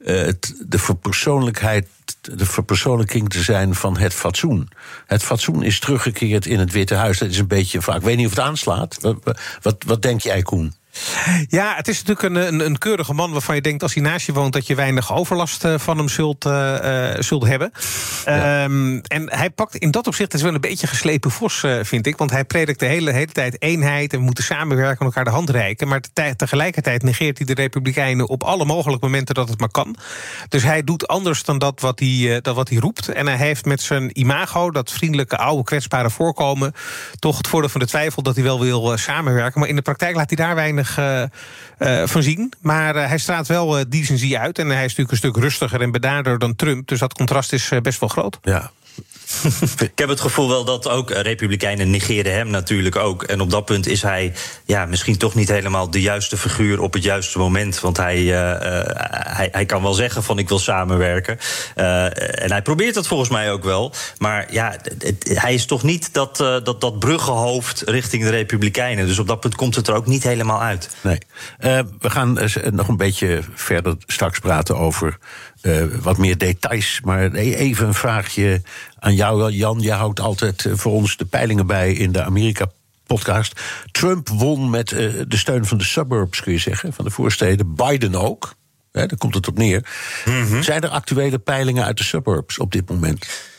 uh, 0.02 0.28
de 0.68 0.80
verpersoonlijkheid, 0.80 1.88
de 2.22 2.46
verpersoonlijking 2.46 3.30
te 3.30 3.42
zijn 3.42 3.76
van 3.76 3.98
het 3.98 4.14
fatsoen. 4.14 4.70
Het 5.06 5.24
fatsoen 5.24 5.64
is 5.64 5.80
teruggekeerd 5.80 6.46
in 6.46 6.60
het 6.60 6.72
Witte 6.72 6.96
Huis. 6.96 7.20
Dat 7.20 7.30
is 7.30 7.38
een 7.38 7.48
beetje 7.48 7.82
vaak. 7.82 7.96
Ik 7.96 8.02
weet 8.02 8.18
niet 8.18 8.26
of 8.26 8.36
het 8.36 8.46
aanslaat. 8.46 8.98
Wat, 9.02 9.40
wat, 9.62 9.84
wat 9.86 10.02
denk 10.02 10.22
jij, 10.22 10.42
Koen? 10.42 10.74
Ja, 11.48 11.76
het 11.76 11.88
is 11.88 12.04
natuurlijk 12.04 12.36
een, 12.36 12.54
een, 12.54 12.66
een, 12.66 12.78
keurige 12.78 13.14
man 13.14 13.32
waarvan 13.32 13.56
je 13.56 13.62
denkt 13.62 13.84
als 13.84 13.94
hij 13.94 14.04
naast 14.04 14.26
je 14.26 14.34
woont 14.34 14.54
dat 14.54 14.68
je 14.68 14.76
weinig 14.76 15.14
overlast 15.14 15.66
uh, 15.66 15.78
van 15.78 15.98
hem 15.98 16.10
zult, 16.10 16.46
uh, 16.46 17.10
zult 17.20 17.46
hebben. 17.46 17.72
Ja. 18.26 18.64
Um, 18.64 19.02
en 19.02 19.36
hij 19.36 19.50
pakt 19.50 19.76
in 19.76 19.92
dat 19.92 20.08
opzicht, 20.08 20.32
het 20.32 20.42
is 20.42 20.46
wel 20.46 20.54
een 20.54 20.62
beetje 20.62 20.88
geslepen 20.88 21.32
vos, 21.32 21.64
uh, 21.64 21.80
vind 21.82 22.08
ik. 22.08 22.18
Want 22.18 22.32
hij 22.32 22.46
predikt 22.46 22.80
de 22.80 22.86
hele, 22.86 23.12
hele 23.12 23.32
tijd 23.32 23.62
eenheid 23.62 24.14
en 24.14 24.20
we 24.20 24.26
moeten 24.26 24.44
samenwerken 24.44 25.00
en 25.00 25.06
elkaar 25.06 25.24
de 25.24 25.30
hand 25.30 25.50
reiken. 25.50 25.88
Maar 25.88 26.02
te, 26.14 26.34
tegelijkertijd 26.36 27.04
negeert 27.04 27.38
hij 27.38 27.48
de 27.48 27.54
Republikeinen 27.54 28.28
op 28.28 28.44
alle 28.44 28.66
mogelijke 28.66 29.06
momenten 29.06 29.36
dat 29.36 29.50
het 29.50 29.60
maar 29.60 29.72
kan. 29.72 29.96
Dus 30.50 30.64
hij 30.64 30.84
doet 30.84 31.08
anders 31.08 31.44
dan 31.44 31.58
dat 31.58 31.80
wat 31.80 32.00
hij, 32.00 32.42
dat 32.42 32.56
wat 32.56 32.70
hij 32.70 32.78
roept. 32.78 33.08
En 33.08 33.28
hij 33.28 33.38
heeft 33.38 33.66
met 33.66 33.82
zijn 33.82 34.20
imago, 34.20 34.72
dat 34.72 34.92
vriendelijke, 34.92 35.38
oude, 35.38 35.64
kwetsbare 35.64 36.10
voorkomen, 36.10 36.74
toch 37.20 37.38
het 37.38 37.48
voordeel 37.48 37.70
van 37.70 37.82
de 37.82 37.88
twijfel 37.88 38.24
dat 38.24 38.36
hij 38.36 38.44
wel 38.44 38.60
wil 38.60 38.98
samenwerken. 38.98 39.60
Maar 39.60 39.70
in 39.70 39.76
de 39.76 39.82
praktijk 39.82 40.16
laat 40.16 40.30
hij 40.30 40.46
daar 40.46 40.56
weinig 40.56 40.81
uh, 41.00 41.24
uh, 41.80 42.08
van 42.08 42.24
zien. 42.24 42.54
Maar 42.62 42.96
uh, 42.96 43.08
hij 43.08 43.18
straalt 43.18 43.48
wel 43.48 43.80
uh, 43.80 43.86
decency 43.90 44.38
uit. 44.38 44.60
En 44.60 44.68
hij 44.68 44.76
is 44.76 44.96
natuurlijk 44.96 45.12
een 45.12 45.18
stuk 45.18 45.36
rustiger 45.36 45.82
en 45.82 45.92
bedaarder 45.92 46.40
dan 46.40 46.56
Trump. 46.56 46.88
Dus 46.88 47.00
dat 47.00 47.14
contrast 47.14 47.54
is 47.54 47.72
best 47.82 48.00
wel 48.00 48.10
groot. 48.10 48.40
Ja, 48.42 48.72
ik 49.80 49.92
heb 49.96 50.10
het 50.10 50.20
gevoel 50.20 50.48
wel 50.48 50.66
dat 50.66 50.90
ook 50.90 51.10
Republikeinen 51.10 51.90
negeren 51.90 52.34
hem 52.34 52.50
natuurlijk 52.50 52.96
ook. 52.96 53.24
En 53.24 53.42
op 53.42 53.50
dat 53.50 53.66
punt 53.66 53.88
is 53.88 54.02
hij 54.02 54.34
ja, 54.66 54.86
misschien 54.86 55.18
toch 55.18 55.36
niet 55.36 55.50
helemaal 55.50 55.90
de 55.90 56.02
juiste 56.02 56.38
figuur 56.38 56.82
op 56.82 56.94
het 56.94 57.04
juiste 57.04 57.38
moment. 57.38 57.80
Want 57.80 57.98
hij, 57.98 58.20
uh, 58.22 58.54
hij, 59.36 59.50
hij 59.52 59.66
kan 59.66 59.82
wel 59.82 59.94
zeggen 59.94 60.24
van 60.24 60.40
ik 60.40 60.50
wil 60.50 60.60
samenwerken. 60.60 61.40
En 61.76 62.52
hij 62.52 62.62
probeert 62.62 62.94
dat 62.94 63.08
volgens 63.08 63.30
mij 63.30 63.52
ook 63.52 63.64
wel. 63.64 63.94
Maar 64.18 64.54
ja, 64.54 64.76
hij 65.24 65.54
is 65.54 65.66
toch 65.66 65.84
niet 65.84 66.14
dat, 66.14 66.38
dat, 66.38 66.82
dat 66.82 67.00
bruggenhoofd 67.00 67.82
richting 67.86 68.24
de 68.24 68.30
Republikeinen. 68.30 69.08
Dus 69.08 69.20
op 69.20 69.28
dat 69.28 69.40
punt 69.40 69.56
komt 69.56 69.76
het 69.76 69.88
er 69.88 69.96
ook 69.96 70.06
niet 70.06 70.24
helemaal 70.24 70.62
uit. 70.62 70.90
Nee. 71.02 71.18
we 72.00 72.10
gaan 72.10 72.38
nog 72.72 72.88
een 72.88 72.98
beetje 72.98 73.40
verder 73.54 73.96
straks 74.08 74.40
praten 74.40 74.78
over 74.78 75.18
uh, 75.62 75.84
wat 76.02 76.18
meer 76.18 76.38
details. 76.38 77.02
Maar 77.04 77.32
even 77.34 77.88
een 77.88 77.94
vraagje 77.94 78.62
aan 79.00 79.16
jou, 79.16 79.52
Jan. 79.52 79.80
Je 79.80 79.92
houdt 79.92 80.20
altijd 80.20 80.66
eh, 80.66 80.74
voor 80.76 80.92
ons 80.92 81.18
de 81.18 81.26
peilingen 81.26 81.68
bij 81.68 81.94
in 81.94 82.12
de 82.12 82.24
Amerika. 82.24 82.72
Podcast. 83.06 83.62
Trump 83.92 84.30
won 84.30 84.70
met 84.70 84.92
uh, 84.92 85.22
de 85.28 85.38
steun 85.38 85.66
van 85.66 85.78
de 85.78 85.84
suburbs, 85.84 86.42
kun 86.42 86.52
je 86.52 86.58
zeggen, 86.58 86.94
van 86.94 87.06
de 87.06 87.12
voorsteden. 87.12 87.76
Biden 87.76 88.16
ook. 88.16 88.56
Hè, 88.92 89.06
daar 89.06 89.18
komt 89.18 89.36
het 89.36 89.48
op 89.48 89.58
neer. 89.58 89.86
Mm 90.26 90.46
-hmm. 90.46 90.64
Zijn 90.64 90.82
er 90.82 90.90
actuele 90.90 91.40
peilingen 91.40 91.86
uit 91.86 91.98
de 91.98 92.04
suburbs 92.04 92.60
op 92.60 92.72
dit 92.72 92.90
moment? 92.90 93.51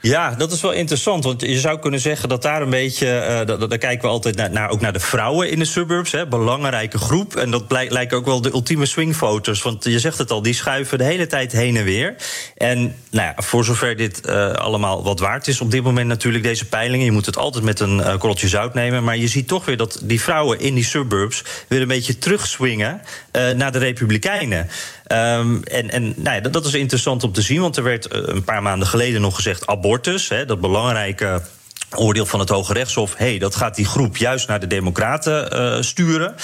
Ja, 0.00 0.34
dat 0.34 0.52
is 0.52 0.60
wel 0.60 0.72
interessant. 0.72 1.24
Want 1.24 1.40
je 1.40 1.58
zou 1.58 1.78
kunnen 1.78 2.00
zeggen 2.00 2.28
dat 2.28 2.42
daar 2.42 2.62
een 2.62 2.70
beetje. 2.70 3.06
Uh, 3.06 3.68
daar 3.68 3.78
kijken 3.78 4.00
we 4.00 4.08
altijd 4.08 4.52
naar, 4.52 4.70
ook 4.70 4.80
naar 4.80 4.92
de 4.92 5.00
vrouwen 5.00 5.50
in 5.50 5.58
de 5.58 5.64
suburbs. 5.64 6.12
Hè, 6.12 6.26
belangrijke 6.26 6.98
groep. 6.98 7.36
En 7.36 7.50
dat 7.50 7.68
blijkt, 7.68 7.92
lijkt 7.92 8.12
ook 8.12 8.24
wel 8.24 8.40
de 8.40 8.52
ultieme 8.52 8.86
swingvoters. 8.86 9.62
Want 9.62 9.84
je 9.84 9.98
zegt 9.98 10.18
het 10.18 10.30
al, 10.30 10.42
die 10.42 10.54
schuiven 10.54 10.98
de 10.98 11.04
hele 11.04 11.26
tijd 11.26 11.52
heen 11.52 11.76
en 11.76 11.84
weer. 11.84 12.14
En 12.58 12.78
nou 13.10 13.26
ja, 13.28 13.34
voor 13.36 13.64
zover 13.64 13.96
dit 13.96 14.20
uh, 14.28 14.52
allemaal 14.52 15.02
wat 15.02 15.20
waard 15.20 15.48
is 15.48 15.60
op 15.60 15.70
dit 15.70 15.82
moment 15.82 16.08
natuurlijk, 16.08 16.44
deze 16.44 16.64
peilingen. 16.64 17.04
Je 17.04 17.12
moet 17.12 17.26
het 17.26 17.36
altijd 17.36 17.64
met 17.64 17.80
een 17.80 17.98
uh, 17.98 18.10
korreltje 18.10 18.48
zout 18.48 18.74
nemen. 18.74 19.04
Maar 19.04 19.16
je 19.16 19.28
ziet 19.28 19.48
toch 19.48 19.64
weer 19.64 19.76
dat 19.76 20.00
die 20.02 20.20
vrouwen 20.20 20.60
in 20.60 20.74
die 20.74 20.84
suburbs 20.84 21.44
weer 21.68 21.80
een 21.80 21.88
beetje 21.88 22.18
terugswingen 22.18 23.00
naar 23.56 23.72
de 23.72 23.78
Republikeinen. 23.78 24.68
Um, 25.12 25.62
en 25.62 25.90
en 25.90 26.14
nou 26.16 26.42
ja, 26.42 26.48
dat, 26.48 26.66
is 26.66 26.74
interessant 26.74 27.24
om 27.24 27.32
te 27.32 27.42
zien, 27.42 27.60
want 27.60 27.76
er 27.76 27.82
werd 27.82 28.06
eh, 28.06 28.20
een 28.24 28.44
paar 28.44 28.62
maanden 28.62 28.88
geleden 28.88 29.20
nog 29.20 29.34
gezegd 29.34 29.66
abortus, 29.66 30.28
hè, 30.28 30.44
dat 30.44 30.60
belangrijke 30.60 31.42
oordeel 31.96 32.26
van 32.26 32.40
het 32.40 32.48
Hoge 32.48 32.72
Rechtshof... 32.72 33.14
hey, 33.16 33.38
dat 33.38 33.54
gaat 33.54 33.74
die 33.74 33.84
groep 33.84 34.16
juist 34.16 34.48
naar 34.48 34.60
de 34.60 34.66
Democraten 34.66 35.56
uh, 35.56 35.82
sturen. 35.82 36.34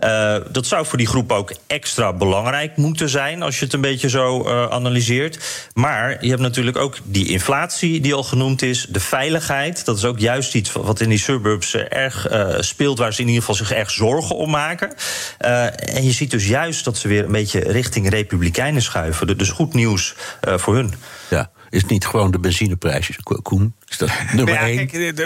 Uh, 0.00 0.36
dat 0.50 0.66
zou 0.66 0.86
voor 0.86 0.98
die 0.98 1.06
groep 1.06 1.32
ook 1.32 1.54
extra 1.66 2.12
belangrijk 2.12 2.76
moeten 2.76 3.08
zijn... 3.08 3.42
als 3.42 3.58
je 3.58 3.64
het 3.64 3.74
een 3.74 3.80
beetje 3.80 4.08
zo 4.08 4.46
uh, 4.46 4.70
analyseert. 4.70 5.38
Maar 5.74 6.24
je 6.24 6.28
hebt 6.28 6.40
natuurlijk 6.40 6.76
ook 6.76 6.96
die 7.02 7.28
inflatie 7.28 8.00
die 8.00 8.14
al 8.14 8.22
genoemd 8.22 8.62
is... 8.62 8.86
de 8.88 9.00
veiligheid, 9.00 9.84
dat 9.84 9.96
is 9.96 10.04
ook 10.04 10.18
juist 10.18 10.54
iets 10.54 10.72
wat 10.72 11.00
in 11.00 11.08
die 11.08 11.18
suburbs 11.18 11.74
erg 11.74 12.28
speelt... 12.58 12.98
waar 12.98 13.14
ze 13.14 13.20
in 13.20 13.26
ieder 13.26 13.40
geval 13.40 13.56
zich 13.56 13.72
erg 13.72 13.90
zorgen 13.90 14.36
om 14.36 14.50
maken. 14.50 14.94
en 15.38 16.04
je 16.04 16.12
ziet 16.12 16.30
dus 16.30 16.46
juist 16.46 16.84
dat 16.84 16.96
ze 16.96 17.08
weer 17.08 17.24
een 17.24 17.32
beetje 17.32 17.60
richting 17.60 18.08
Republikeinen 18.08 18.82
schuiven. 18.82 19.38
Dus 19.38 19.50
goed 19.50 19.74
nieuws 19.74 20.14
voor 20.40 20.74
hun. 20.74 20.94
Ja, 21.30 21.50
is 21.74 21.80
het 21.80 21.90
niet 21.90 22.06
gewoon 22.06 22.30
de 22.30 22.38
benzineprijsjes, 22.38 23.16
Koen? 23.42 23.74
Is 23.88 23.98
dat 23.98 24.10
nummer 24.32 24.54
ja, 24.54 24.60
één? 24.60 24.86
kijk, 24.86 25.18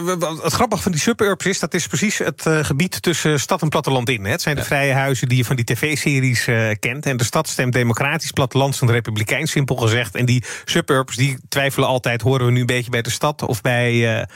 het 0.43 0.53
grappige 0.53 0.83
van 0.83 0.93
die 0.93 1.01
suburbs 1.01 1.47
is... 1.47 1.59
dat 1.59 1.75
is 1.75 1.87
precies 1.87 2.19
het 2.19 2.47
eh, 2.47 2.65
gebied 2.65 3.03
tussen 3.03 3.41
stad 3.41 3.63
en 3.63 3.69
platteland 3.69 4.09
in. 4.09 4.25
Hè. 4.25 4.31
Het 4.31 4.43
zijn 4.43 4.57
de 4.57 4.65
vrije 4.65 4.93
huizen 4.93 5.29
die 5.29 5.37
je 5.37 5.45
van 5.45 5.57
die 5.57 5.65
tv-series 5.65 6.47
eh, 6.47 6.71
kent. 6.79 7.07
En 7.07 7.17
de 7.17 7.25
stad 7.25 7.49
stemt 7.49 7.73
democratisch, 7.73 8.31
platteland 8.31 8.75
stemt 8.75 8.91
republikeins, 8.91 9.51
simpel 9.51 9.77
gezegd. 9.77 10.15
En 10.15 10.27
die 10.27 10.45
suburbs 10.65 11.17
die 11.17 11.39
twijfelen 11.49 11.89
altijd... 11.89 12.23
horen 12.23 12.47
we 12.47 12.53
nu 12.53 12.61
een 12.61 12.67
beetje 12.67 12.91
bij 12.91 13.03
de 13.03 13.11
stad 13.11 13.43
of 13.43 13.61
bij, 13.61 14.21
eh, 14.21 14.27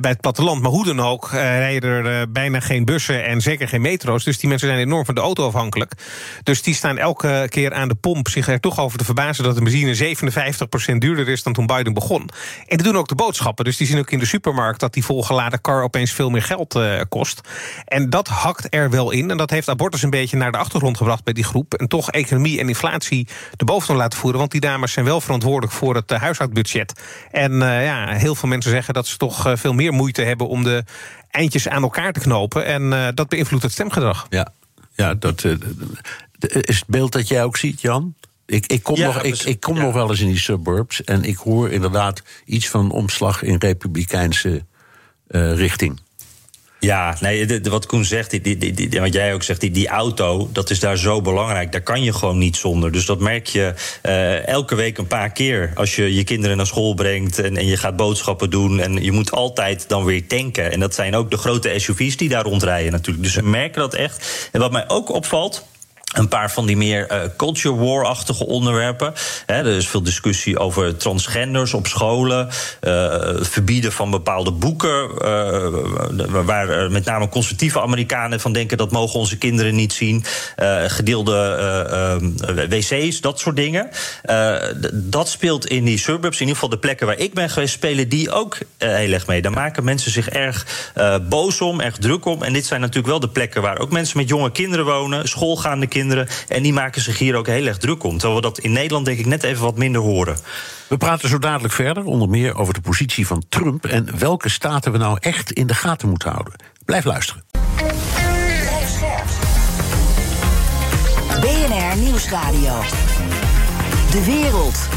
bij 0.00 0.10
het 0.10 0.20
platteland. 0.20 0.62
Maar 0.62 0.70
hoe 0.70 0.84
dan 0.84 1.00
ook 1.00 1.30
rijden 1.30 2.04
er 2.04 2.30
bijna 2.30 2.60
geen 2.60 2.84
bussen 2.84 3.24
en 3.24 3.40
zeker 3.40 3.68
geen 3.68 3.80
metro's. 3.80 4.24
Dus 4.24 4.38
die 4.38 4.48
mensen 4.48 4.68
zijn 4.68 4.80
enorm 4.80 5.04
van 5.04 5.14
de 5.14 5.20
auto 5.20 5.46
afhankelijk. 5.46 5.92
Dus 6.42 6.62
die 6.62 6.74
staan 6.74 6.98
elke 6.98 7.46
keer 7.48 7.72
aan 7.72 7.88
de 7.88 7.94
pomp 7.94 8.28
zich 8.28 8.48
er 8.48 8.60
toch 8.60 8.80
over 8.80 8.98
te 8.98 9.04
verbazen... 9.04 9.44
dat 9.44 9.54
de 9.56 9.62
benzine 9.62 10.16
57% 10.94 10.96
duurder 10.98 11.28
is 11.28 11.42
dan 11.42 11.54
toen 11.56 11.66
Biden 11.66 11.94
begon. 11.94 12.28
En 12.66 12.76
die 12.76 12.86
doen 12.86 12.96
ook 12.96 13.08
de 13.08 13.14
boodschappen. 13.14 13.64
Dus 13.64 13.76
die 13.76 13.86
zien 13.86 13.98
ook 13.98 14.10
in 14.10 14.18
de 14.18 14.26
supermarkt 14.26 14.80
dat 14.80 14.92
die 14.92 15.04
volgeladen 15.04 15.60
kar 15.60 15.82
opeens 15.82 16.12
veel 16.12 16.30
meer 16.30 16.42
geld 16.42 16.74
eh, 16.74 17.00
kost. 17.08 17.40
En 17.84 18.10
dat 18.10 18.28
hakt 18.28 18.66
er 18.74 18.90
wel 18.90 19.10
in. 19.10 19.30
En 19.30 19.36
dat 19.36 19.50
heeft 19.50 19.68
abortus 19.68 20.02
een 20.02 20.10
beetje 20.10 20.36
naar 20.36 20.52
de 20.52 20.58
achtergrond 20.58 20.96
gebracht 20.96 21.24
bij 21.24 21.32
die 21.32 21.44
groep. 21.44 21.74
En 21.74 21.88
toch 21.88 22.10
economie 22.10 22.60
en 22.60 22.68
inflatie 22.68 23.28
de 23.56 23.64
boventoon 23.64 23.96
laten 23.96 24.18
voeren. 24.18 24.38
Want 24.38 24.50
die 24.50 24.60
dames 24.60 24.92
zijn 24.92 25.04
wel 25.04 25.20
verantwoordelijk 25.20 25.72
voor 25.72 25.94
het 25.94 26.12
eh, 26.12 26.20
huishoudbudget. 26.20 27.00
En 27.30 27.62
eh, 27.62 27.84
ja, 27.84 28.08
heel 28.08 28.34
veel 28.34 28.48
mensen 28.48 28.70
zeggen 28.70 28.94
dat 28.94 29.06
ze 29.06 29.16
toch 29.16 29.52
veel 29.54 29.72
meer 29.72 29.92
moeite 29.92 30.22
hebben 30.22 30.48
om 30.48 30.64
de 30.64 30.84
eindjes 31.30 31.68
aan 31.68 31.82
elkaar 31.82 32.12
te 32.12 32.20
knopen. 32.20 32.64
En 32.64 33.14
dat 33.14 33.28
beïnvloedt 33.28 33.62
het 33.62 33.72
stemgedrag. 33.72 34.26
Ja, 34.28 34.52
ja 34.94 35.14
dat 35.14 35.44
is 36.38 36.76
het 36.76 36.86
beeld 36.86 37.12
dat 37.12 37.28
jij 37.28 37.44
ook 37.44 37.56
ziet, 37.56 37.80
Jan? 37.80 38.14
Ik, 38.46 38.66
ik 38.66 38.82
kom, 38.82 38.96
Ja, 38.96 39.06
nog, 39.06 39.22
ik, 39.22 39.42
ik 39.42 39.60
kom 39.60 39.76
ja. 39.76 39.82
nog 39.82 39.94
wel 39.94 40.10
eens 40.10 40.20
in 40.20 40.26
die 40.28 40.38
suburbs 40.38 41.04
en 41.04 41.24
ik 41.24 41.36
hoor 41.36 41.70
inderdaad 41.70 42.22
iets 42.44 42.68
van 42.68 42.84
een 42.84 42.90
omslag 42.90 43.42
in 43.42 43.56
republikeinse 43.58 44.64
eh, 45.28 45.54
richting. 45.56 46.00
Ja, 46.80 47.16
nee, 47.20 47.46
de- 47.46 47.60
de- 47.60 47.70
wat 47.70 47.86
Koen 47.86 48.04
zegt, 48.04 48.30
die, 48.30 48.40
die, 48.40 48.56
die, 48.56 48.72
die- 48.88 49.00
wat 49.00 49.12
jij 49.12 49.34
ook 49.34 49.42
zegt, 49.42 49.60
die, 49.60 49.70
die 49.70 49.88
auto, 49.88 50.48
dat 50.52 50.70
is 50.70 50.80
daar 50.80 50.96
zo 50.96 51.20
belangrijk. 51.20 51.72
Daar 51.72 51.80
kan 51.80 52.02
je 52.02 52.12
gewoon 52.12 52.38
niet 52.38 52.56
zonder. 52.56 52.92
Dus 52.92 53.06
dat 53.06 53.20
merk 53.20 53.46
je 53.46 53.74
eh, 54.02 54.46
elke 54.46 54.74
week 54.74 54.98
een 54.98 55.06
paar 55.06 55.30
keer. 55.32 55.72
Als 55.74 55.96
je 55.96 56.14
je 56.14 56.24
kinderen 56.24 56.56
naar 56.56 56.66
school 56.66 56.94
brengt 56.94 57.38
en, 57.38 57.56
en 57.56 57.66
je 57.66 57.76
gaat 57.76 57.96
boodschappen 57.96 58.50
doen. 58.50 58.80
En 58.80 59.02
je 59.02 59.12
moet 59.12 59.30
altijd 59.30 59.88
dan 59.88 60.04
weer 60.04 60.26
tanken. 60.26 60.72
En 60.72 60.80
dat 60.80 60.94
zijn 60.94 61.14
ook 61.14 61.30
de 61.30 61.36
grote 61.36 61.72
SUV's 61.76 62.16
die 62.16 62.28
daar 62.28 62.44
rondrijden 62.44 62.92
natuurlijk. 62.92 63.24
Dus 63.24 63.34
we 63.34 63.42
merken 63.42 63.80
dat 63.80 63.94
echt. 63.94 64.48
En 64.52 64.60
wat 64.60 64.72
mij 64.72 64.88
ook 64.88 65.08
opvalt. 65.12 65.66
Een 66.14 66.28
paar 66.28 66.50
van 66.50 66.66
die 66.66 66.76
meer 66.76 67.06
eh, 67.06 67.20
culture 67.36 67.74
war-achtige 67.74 68.46
onderwerpen. 68.46 69.12
Hè, 69.46 69.54
er 69.54 69.66
is 69.76 69.88
veel 69.88 70.02
discussie 70.02 70.58
over 70.58 70.96
transgenders 70.96 71.74
op 71.74 71.86
scholen. 71.86 72.48
eh, 72.80 73.34
verbieden 73.40 73.92
van 73.92 74.10
bepaalde 74.10 74.52
boeken. 74.52 75.10
eh, 75.18 76.44
waar 76.44 76.90
met 76.90 77.04
name 77.04 77.28
conservatieve 77.28 77.80
Amerikanen 77.80 78.40
van 78.40 78.52
denken... 78.52 78.76
dat 78.76 78.90
mogen 78.90 79.18
onze 79.18 79.38
kinderen 79.38 79.74
niet 79.74 79.92
zien. 79.92 80.24
Gedeelde 80.86 82.66
wc's, 82.68 83.20
dat 83.20 83.38
soort 83.38 83.56
dingen. 83.56 83.90
Dat 84.92 85.28
speelt 85.28 85.66
in 85.66 85.84
die 85.84 85.98
suburbs. 85.98 86.36
In 86.36 86.40
ieder 86.40 86.54
geval 86.54 86.68
de 86.68 86.78
plekken 86.78 87.06
waar 87.06 87.18
ik 87.18 87.34
ben 87.34 87.50
geweest... 87.50 87.74
spelen 87.74 88.08
die 88.08 88.30
ook 88.30 88.58
heel 88.78 89.12
erg 89.12 89.26
mee. 89.26 89.42
Daar 89.42 89.52
maken 89.52 89.84
mensen 89.84 90.10
zich 90.10 90.28
erg 90.28 90.66
boos 91.28 91.60
om, 91.60 91.80
erg 91.80 91.96
druk 91.96 92.24
om. 92.24 92.42
En 92.42 92.52
dit 92.52 92.66
zijn 92.66 92.80
natuurlijk 92.80 93.06
wel 93.08 93.20
de 93.20 93.28
plekken 93.28 93.62
waar 93.62 93.78
ook 93.78 93.90
mensen 93.90 94.18
met 94.18 94.28
jonge 94.28 94.52
kinderen 94.52 94.84
wonen... 94.84 95.28
schoolgaande 95.28 95.86
kinderen. 95.86 96.05
En 96.48 96.62
die 96.62 96.72
maken 96.72 97.02
zich 97.02 97.18
hier 97.18 97.34
ook 97.34 97.46
heel 97.46 97.66
erg 97.66 97.78
druk 97.78 98.02
om. 98.02 98.18
Terwijl 98.18 98.34
we 98.34 98.46
dat 98.46 98.58
in 98.58 98.72
Nederland 98.72 99.04
denk 99.04 99.18
ik 99.18 99.26
net 99.26 99.42
even 99.42 99.62
wat 99.62 99.78
minder 99.78 100.00
horen. 100.00 100.36
We 100.88 100.96
praten 100.96 101.28
zo 101.28 101.38
dadelijk 101.38 101.74
verder, 101.74 102.04
onder 102.04 102.28
meer 102.28 102.54
over 102.54 102.74
de 102.74 102.80
positie 102.80 103.26
van 103.26 103.44
Trump 103.48 103.86
en 103.86 104.18
welke 104.18 104.48
staten 104.48 104.92
we 104.92 104.98
nou 104.98 105.18
echt 105.20 105.52
in 105.52 105.66
de 105.66 105.74
gaten 105.74 106.08
moeten 106.08 106.30
houden. 106.30 106.54
Blijf 106.84 107.04
luisteren. 107.04 107.44
BNR 111.40 111.96
Nieuwsradio. 111.96 112.80
De 114.10 114.24
wereld. 114.24 114.95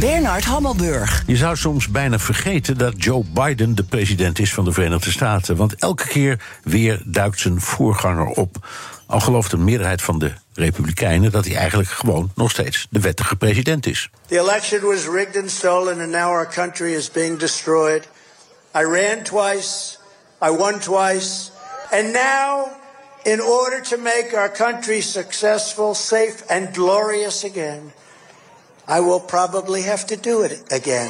Bernard 0.00 0.44
Hammelburg. 0.44 1.22
Je 1.26 1.36
zou 1.36 1.56
soms 1.56 1.88
bijna 1.88 2.18
vergeten 2.18 2.78
dat 2.78 2.94
Joe 2.96 3.24
Biden 3.32 3.74
de 3.74 3.82
president 3.82 4.38
is 4.38 4.54
van 4.54 4.64
de 4.64 4.72
Verenigde 4.72 5.10
Staten. 5.10 5.56
Want 5.56 5.74
elke 5.74 6.06
keer 6.06 6.40
weer 6.62 7.02
duikt 7.04 7.40
zijn 7.40 7.60
voorganger 7.60 8.26
op. 8.26 8.56
Al 9.06 9.20
gelooft 9.20 9.52
een 9.52 9.64
meerderheid 9.64 10.02
van 10.02 10.18
de 10.18 10.32
Republikeinen 10.54 11.30
dat 11.30 11.44
hij 11.44 11.56
eigenlijk 11.56 11.88
gewoon 11.88 12.30
nog 12.34 12.50
steeds 12.50 12.86
de 12.90 13.00
wettige 13.00 13.36
president 13.36 13.86
is. 13.86 14.10
The 14.26 14.38
election 14.38 14.80
was 14.80 15.04
rigged 15.04 15.36
and 15.36 15.50
stolen, 15.50 16.00
and 16.00 16.10
now 16.10 16.28
our 16.30 16.52
country 16.52 16.94
is 16.94 17.10
being 17.10 17.38
destroyed. 17.38 18.08
I 18.76 18.82
ran 18.82 19.22
twice, 19.22 19.98
I 20.42 20.50
won 20.50 20.78
twice, 20.78 21.50
and 21.90 22.12
now, 22.12 22.66
in 23.22 23.42
order 23.42 23.82
to 23.82 23.96
make 23.96 24.30
our 24.36 24.52
country 24.52 25.00
successful, 25.00 25.94
safe, 25.94 26.34
and 26.48 26.74
glorious 26.74 27.44
again, 27.44 27.92
I 28.88 29.00
will 29.00 29.20
probably 29.20 29.82
have 29.82 30.04
to 30.04 30.16
do 30.20 30.42
it 30.42 30.62
again. 30.72 31.08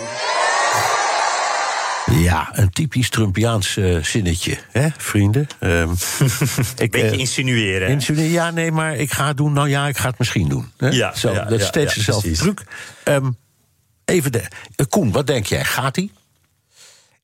Ja, 2.22 2.48
een 2.52 2.70
typisch 2.70 3.10
Trumpiaans 3.10 3.76
eh, 3.76 4.02
zinnetje, 4.02 4.58
hè, 4.72 4.88
vrienden? 4.96 5.46
Ehm, 5.60 5.90
ik, 6.76 6.90
Beetje 6.90 7.10
eh, 7.10 7.18
insinueren. 7.18 7.86
hè? 7.86 7.92
insinueren, 7.92 8.30
ja, 8.30 8.50
nee, 8.50 8.72
maar 8.72 8.96
ik 8.96 9.12
ga 9.12 9.26
het 9.26 9.36
doen. 9.36 9.52
Nou 9.52 9.68
ja, 9.68 9.88
ik 9.88 9.96
ga 9.96 10.08
het 10.08 10.18
misschien 10.18 10.48
doen. 10.48 10.72
Hè? 10.76 10.88
Ja, 10.88 11.14
Zo, 11.14 11.32
ja, 11.32 11.44
dat 11.44 11.52
is 11.52 11.60
ja, 11.60 11.66
steeds 11.66 11.92
ja, 11.92 11.98
dezelfde 11.98 12.28
precies. 12.28 12.44
truc. 12.44 12.62
Ehm, 13.04 13.30
even 14.04 14.32
de. 14.32 14.40
eh, 14.76 14.86
Koen, 14.88 15.12
wat 15.12 15.26
denk 15.26 15.46
jij? 15.46 15.64
Gaat 15.64 15.96
hij? 15.96 16.10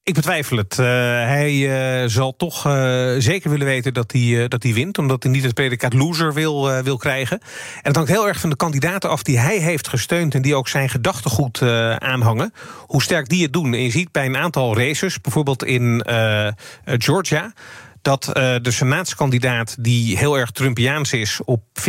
Ik 0.02 0.14
betwijfel 0.14 0.56
het. 0.56 0.78
Eh, 0.78 0.86
hij 0.86 1.70
eh, 2.02 2.08
zal 2.08 2.36
toch 2.36 2.66
eh, 2.66 3.14
zeker 3.18 3.50
willen 3.50 3.66
weten 3.66 3.94
dat 3.94 4.12
hij, 4.12 4.48
dat 4.48 4.62
hij 4.62 4.74
wint. 4.74 4.98
Omdat 4.98 5.22
hij 5.22 5.32
niet 5.32 5.42
het 5.42 5.54
predicaat 5.54 5.92
loser 5.92 6.34
wil, 6.34 6.82
wil 6.82 6.96
krijgen. 6.96 7.38
En 7.40 7.48
het 7.82 7.96
hangt 7.96 8.10
heel 8.10 8.28
erg 8.28 8.40
van 8.40 8.50
de 8.50 8.56
kandidaten 8.56 9.10
af 9.10 9.22
die 9.22 9.38
hij 9.38 9.56
heeft 9.56 9.88
gesteund. 9.88 10.34
En 10.34 10.42
die 10.42 10.54
ook 10.54 10.68
zijn 10.68 10.88
gedachtegoed 10.88 11.62
aanhangen. 11.98 12.52
Hoe 12.78 13.02
sterk 13.02 13.28
die 13.28 13.42
het 13.42 13.52
doen. 13.52 13.74
En 13.74 13.82
je 13.82 13.90
ziet 13.90 14.12
bij 14.12 14.26
een 14.26 14.36
aantal 14.36 14.76
races, 14.76 15.20
bijvoorbeeld 15.20 15.64
in 15.64 16.04
Georgia 16.84 17.52
dat 18.02 18.32
eh, 18.32 18.54
de 18.62 18.70
senaatskandidaat 18.70 19.76
die 19.78 20.18
heel 20.18 20.38
erg 20.38 20.50
Trumpiaans 20.50 21.12
is... 21.12 21.40
op 21.44 21.62
50-50 21.80 21.82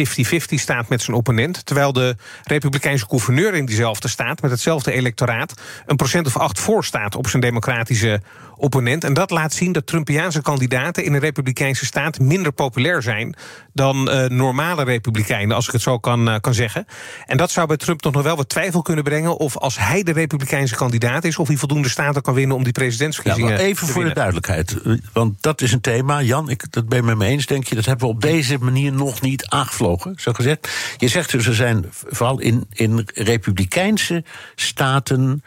staat 0.47 0.89
met 0.89 1.01
zijn 1.01 1.17
opponent... 1.17 1.65
terwijl 1.65 1.93
de 1.93 2.15
republikeinse 2.43 3.05
gouverneur 3.09 3.53
in 3.53 3.65
diezelfde 3.65 4.07
staat... 4.07 4.41
met 4.41 4.51
hetzelfde 4.51 4.91
electoraat 4.91 5.61
een 5.85 5.95
procent 5.95 6.27
of 6.27 6.37
acht 6.37 6.59
voor 6.59 6.85
staat 6.85 7.15
op 7.15 7.27
zijn 7.27 7.41
democratische 7.41 8.21
opponent. 8.61 9.03
En 9.03 9.13
dat 9.13 9.29
laat 9.29 9.53
zien 9.53 9.71
dat 9.71 9.87
Trumpiaanse 9.87 10.41
kandidaten 10.41 11.03
in 11.03 11.13
een 11.13 11.19
republikeinse 11.19 11.85
staat 11.85 12.19
minder 12.19 12.51
populair 12.51 13.01
zijn 13.01 13.35
dan 13.73 14.09
uh, 14.09 14.25
normale 14.25 14.83
republikeinen, 14.83 15.55
als 15.55 15.67
ik 15.67 15.71
het 15.71 15.81
zo 15.81 15.99
kan, 15.99 16.27
uh, 16.27 16.35
kan 16.41 16.53
zeggen. 16.53 16.85
En 17.25 17.37
dat 17.37 17.51
zou 17.51 17.67
bij 17.67 17.77
Trump 17.77 18.03
nog 18.03 18.23
wel 18.23 18.35
wat 18.35 18.49
twijfel 18.49 18.81
kunnen 18.81 19.03
brengen 19.03 19.37
of 19.37 19.57
als 19.57 19.77
hij 19.77 20.03
de 20.03 20.11
republikeinse 20.11 20.75
kandidaat 20.75 21.23
is, 21.23 21.37
of 21.37 21.47
hij 21.47 21.57
voldoende 21.57 21.89
staten 21.89 22.21
kan 22.21 22.33
winnen 22.33 22.55
om 22.55 22.63
die 22.63 22.73
presidentsverkiezingen 22.73 23.51
ja, 23.51 23.57
even 23.57 23.87
te 23.87 23.93
voor 23.93 24.03
de 24.03 24.13
duidelijkheid, 24.13 24.77
want 25.13 25.41
dat 25.41 25.61
is 25.61 25.71
een 25.71 25.81
thema. 25.81 26.21
Jan, 26.21 26.49
ik, 26.49 26.71
dat 26.71 26.89
ben 26.89 26.97
je 26.97 27.03
met 27.03 27.17
me 27.17 27.25
eens, 27.25 27.45
denk 27.45 27.67
je. 27.67 27.75
Dat 27.75 27.85
hebben 27.85 28.07
we 28.07 28.13
op 28.13 28.21
deze 28.21 28.57
manier 28.57 28.93
nog 28.93 29.21
niet 29.21 29.45
aangevlogen, 29.45 30.13
zo 30.17 30.33
gezegd. 30.33 30.69
Je 30.97 31.07
zegt 31.07 31.31
dus, 31.31 31.45
er 31.45 31.55
zijn 31.55 31.85
vooral 31.89 32.39
in, 32.39 32.65
in 32.69 33.07
republikeinse 33.13 34.23
staten. 34.55 35.43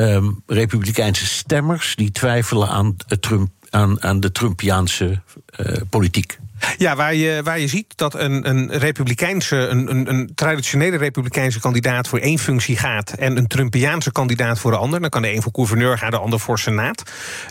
Um, 0.00 0.42
republikeinse 0.46 1.26
stemmers 1.26 1.96
die 1.96 2.10
twijfelen 2.10 2.68
aan, 2.68 2.96
Trump, 3.20 3.50
aan, 3.70 4.02
aan 4.02 4.20
de 4.20 4.32
Trumpiaanse 4.32 5.22
uh, 5.60 5.76
politiek. 5.90 6.38
Ja, 6.76 6.96
waar 6.96 7.14
je, 7.14 7.40
waar 7.44 7.58
je 7.58 7.66
ziet 7.66 7.96
dat 7.96 8.14
een, 8.14 8.48
een 8.48 8.70
republikeinse, 8.70 9.56
een, 9.56 9.90
een, 9.90 10.10
een, 10.10 10.30
traditionele 10.34 10.96
republikeinse 10.96 11.60
kandidaat 11.60 12.08
voor 12.08 12.18
één 12.18 12.38
functie 12.38 12.76
gaat 12.76 13.12
en 13.12 13.36
een 13.36 13.46
Trumpiaanse 13.46 14.12
kandidaat 14.12 14.58
voor 14.58 14.70
de 14.70 14.76
ander, 14.76 15.00
dan 15.00 15.10
kan 15.10 15.22
de 15.22 15.32
een 15.32 15.42
voor 15.42 15.52
gouverneur 15.54 15.98
gaan, 15.98 16.10
de 16.10 16.18
ander 16.18 16.40
voor 16.40 16.58
senaat. 16.58 17.02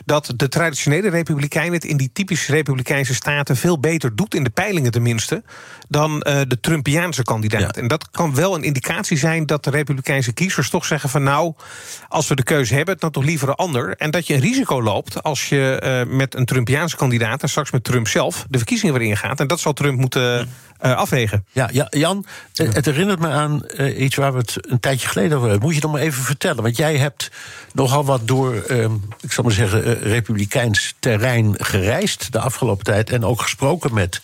Dat 0.05 0.33
de 0.35 0.47
traditionele 0.49 1.09
republikein 1.09 1.73
het 1.73 1.85
in 1.85 1.97
die 1.97 2.09
typisch 2.13 2.47
republikeinse 2.47 3.13
staten 3.13 3.57
veel 3.57 3.79
beter 3.79 4.15
doet, 4.15 4.35
in 4.35 4.43
de 4.43 4.49
peilingen 4.49 4.91
tenminste, 4.91 5.43
dan 5.87 6.11
uh, 6.11 6.41
de 6.47 6.59
Trumpiaanse 6.59 7.23
kandidaat. 7.23 7.75
Ja. 7.75 7.81
En 7.81 7.87
dat 7.87 8.09
kan 8.11 8.35
wel 8.35 8.55
een 8.55 8.63
indicatie 8.63 9.17
zijn 9.17 9.45
dat 9.45 9.63
de 9.63 9.69
republikeinse 9.69 10.33
kiezers 10.33 10.69
toch 10.69 10.85
zeggen 10.85 11.09
van 11.09 11.23
nou, 11.23 11.53
als 12.07 12.27
we 12.27 12.35
de 12.35 12.43
keuze 12.43 12.75
hebben, 12.75 12.97
dan 12.97 13.11
toch 13.11 13.23
liever 13.23 13.47
een 13.47 13.55
ander. 13.55 13.95
En 13.95 14.11
dat 14.11 14.27
je 14.27 14.33
een 14.33 14.39
risico 14.39 14.81
loopt 14.81 15.23
als 15.23 15.49
je 15.49 16.05
uh, 16.07 16.15
met 16.15 16.35
een 16.35 16.45
Trumpiaanse 16.45 16.95
kandidaat 16.95 17.41
en 17.41 17.49
straks 17.49 17.71
met 17.71 17.83
Trump 17.83 18.07
zelf 18.07 18.45
de 18.49 18.57
verkiezingen 18.57 18.93
weer 18.99 19.07
ingaat. 19.07 19.39
En 19.39 19.47
dat 19.47 19.59
zal 19.59 19.73
Trump 19.73 19.99
moeten 19.99 20.49
uh, 20.81 20.95
afwegen. 20.95 21.45
Ja, 21.51 21.69
ja 21.71 21.87
Jan, 21.89 22.25
het 22.53 22.85
herinnert 22.85 23.19
me 23.19 23.27
aan 23.27 23.63
uh, 23.77 23.99
iets 23.99 24.15
waar 24.15 24.33
we 24.33 24.37
het 24.37 24.57
een 24.61 24.79
tijdje 24.79 25.07
geleden 25.07 25.37
over 25.37 25.49
hebben. 25.49 25.67
Moet 25.67 25.75
je 25.75 25.81
nog 25.81 25.91
maar 25.91 26.01
even 26.01 26.23
vertellen? 26.23 26.63
Want 26.63 26.77
jij 26.77 26.97
hebt 26.97 27.31
nogal 27.73 28.05
wat 28.05 28.27
door, 28.27 28.63
uh, 28.67 28.83
ik 29.21 29.31
zal 29.31 29.43
maar 29.43 29.53
zeggen, 29.53 29.99
republikeins 29.99 30.95
terrein 30.99 31.55
gereisd 31.57 32.31
de 32.31 32.39
afgelopen 32.39 32.83
tijd. 32.83 33.09
En 33.09 33.25
ook 33.25 33.41
gesproken 33.41 33.93
met, 33.93 34.21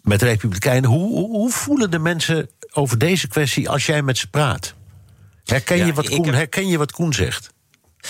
met 0.00 0.22
republikeinen. 0.22 0.90
Hoe, 0.90 1.08
hoe, 1.08 1.30
hoe, 1.30 1.50
voelen 1.50 1.90
de 1.90 1.98
mensen 1.98 2.50
over 2.72 2.98
deze 2.98 3.28
kwestie 3.28 3.70
als 3.70 3.86
jij 3.86 4.02
met 4.02 4.18
ze 4.18 4.30
praat? 4.30 4.74
Herken, 5.44 5.76
ja, 5.76 5.86
je, 5.86 5.92
wat 5.92 6.08
Koen, 6.08 6.24
heb... 6.24 6.34
herken 6.34 6.68
je 6.68 6.78
wat 6.78 6.92
Koen 6.92 7.12
zegt? 7.12 7.54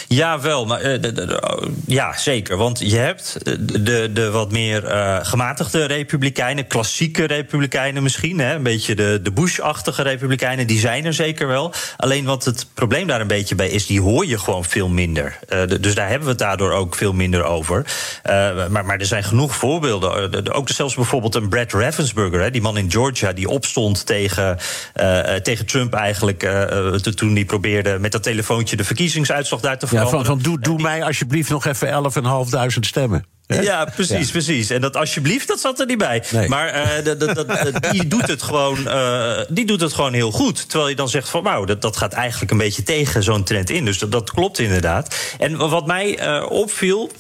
Ja, 0.09 0.41
wel. 0.41 0.67
Maar, 0.67 0.81
de, 0.83 1.13
de, 1.13 1.41
ja, 1.87 2.17
zeker. 2.17 2.57
Want 2.57 2.79
je 2.79 2.97
hebt 2.97 3.39
de, 3.85 4.13
de 4.13 4.31
wat 4.31 4.53
meer 4.53 4.85
uh, 4.85 5.19
gematigde 5.23 5.85
republikeinen, 5.85 6.67
klassieke 6.67 7.25
republikeinen 7.25 8.03
misschien. 8.03 8.39
Hè, 8.39 8.55
een 8.55 8.63
beetje 8.63 8.95
de, 8.95 9.21
de 9.23 9.33
Bush-achtige 9.33 10.03
republikeinen, 10.03 10.67
die 10.67 10.79
zijn 10.79 11.05
er 11.05 11.15
zeker 11.15 11.47
wel. 11.47 11.73
Alleen 11.97 12.25
wat 12.25 12.45
het 12.45 12.67
probleem 12.75 13.07
daar 13.07 13.21
een 13.21 13.27
beetje 13.27 13.55
bij 13.55 13.69
is, 13.69 13.87
die 13.87 14.01
hoor 14.01 14.27
je 14.27 14.39
gewoon 14.39 14.65
veel 14.65 14.89
minder. 14.89 15.39
Dus 15.81 15.95
daar 15.95 16.09
hebben 16.09 16.25
we 16.25 16.31
het 16.31 16.39
daardoor 16.39 16.73
ook 16.73 16.95
veel 16.95 17.13
minder 17.13 17.45
over. 17.45 17.87
maar, 18.71 18.85
maar 18.85 18.99
er 18.99 19.07
zijn 19.07 19.25
genoeg 19.25 19.55
voorbeelden. 19.55 20.55
ook 20.55 20.69
zelfs 20.69 20.95
bijvoorbeeld 20.95 21.35
een 21.35 21.49
Brad 21.49 21.73
Ravensburger, 21.73 22.41
hè, 22.41 22.51
die 22.51 22.63
man 22.63 22.79
in 22.79 22.91
Georgia, 22.91 23.33
die 23.33 23.49
opstond 23.49 24.07
tegen, 24.07 24.59
tegen 25.43 25.67
Trump 25.67 25.95
eigenlijk. 25.95 26.51
toen 27.15 27.35
hij 27.35 27.45
probeerde 27.45 27.99
met 27.99 28.13
dat 28.13 28.23
telefoontje 28.23 28.77
de 28.77 28.85
verkiezingsuitslag 28.85 29.61
daar 29.61 29.79
te 29.79 29.86
ja, 29.91 30.07
van, 30.07 30.25
van 30.25 30.39
doe, 30.39 30.61
doe 30.61 30.81
mij 30.81 31.03
alsjeblieft 31.03 31.51
nog 31.51 31.67
even 31.67 32.13
11.500 32.75 32.79
stemmen. 32.81 33.25
He? 33.47 33.61
Ja, 33.61 33.85
precies, 33.85 34.27
ja. 34.27 34.33
precies. 34.33 34.71
En 34.71 34.81
dat 34.81 34.97
alsjeblieft, 34.97 35.49
dat 35.49 35.61
zat 35.61 35.81
er 35.81 35.87
niet 35.87 35.99
bij. 35.99 36.25
Nee. 36.31 36.49
Maar 36.49 36.99
uh, 36.99 37.05
dat, 37.05 37.93
die, 37.93 38.07
doet 38.17 38.27
het 38.29 38.43
gewoon, 38.43 38.79
uh, 38.79 39.39
die 39.49 39.67
doet 39.67 39.81
het 39.81 39.93
gewoon 39.93 40.13
heel 40.13 40.31
goed. 40.31 40.69
Terwijl 40.69 40.91
je 40.91 40.97
dan 40.97 41.09
zegt 41.09 41.29
van 41.29 41.43
wauw, 41.43 41.65
dat, 41.65 41.83
dat 41.83 41.97
gaat 41.97 42.13
eigenlijk 42.13 42.51
een 42.51 42.59
beetje 42.59 42.83
tegen 42.83 43.23
zo'n 43.23 43.45
trend 43.45 43.71
in. 43.71 43.85
Dus 43.85 43.99
dat, 43.99 44.13
dat 44.13 44.31
klopt 44.31 44.59
inderdaad. 44.59 45.17
En 45.39 45.57
wat 45.57 45.87
mij 45.87 46.27
uh, 46.27 46.51
opviel 46.51 47.11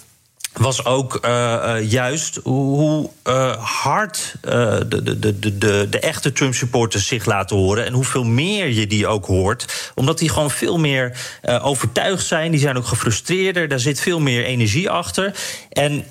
was 0.58 0.84
ook 0.84 1.18
uh, 1.24 1.30
uh, 1.30 1.90
juist 1.90 2.40
hoe 2.42 3.10
uh, 3.28 3.56
hard 3.56 4.34
de, 4.40 4.86
de, 4.88 5.38
de, 5.38 5.88
de, 5.88 5.98
echte 6.00 6.32
Trump-supporters 6.32 7.06
zich 7.06 7.24
laten 7.24 7.56
horen. 7.56 7.84
En 7.84 7.92
hoeveel 7.92 8.24
meer 8.24 8.68
je 8.68 8.86
die 8.86 9.06
ook 9.06 9.26
hoort. 9.26 9.90
Omdat 9.94 10.18
die 10.18 10.28
gewoon 10.28 10.50
veel 10.50 10.78
meer 10.78 11.18
overtuigd 11.62 12.26
zijn. 12.26 12.50
Die 12.50 12.60
zijn 12.60 12.76
ook 12.76 12.86
gefrustreerder. 12.86 13.68
Daar 13.68 13.80
zit 13.80 14.00
veel 14.00 14.20
meer 14.20 14.44
energie 14.44 14.90
achter. 14.90 15.34
En 15.70 16.04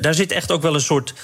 daar 0.00 0.14
zit 0.14 0.32
echt 0.32 0.52
ook 0.52 0.62
wel 0.62 0.74
een 0.74 0.80
soort 0.80 1.14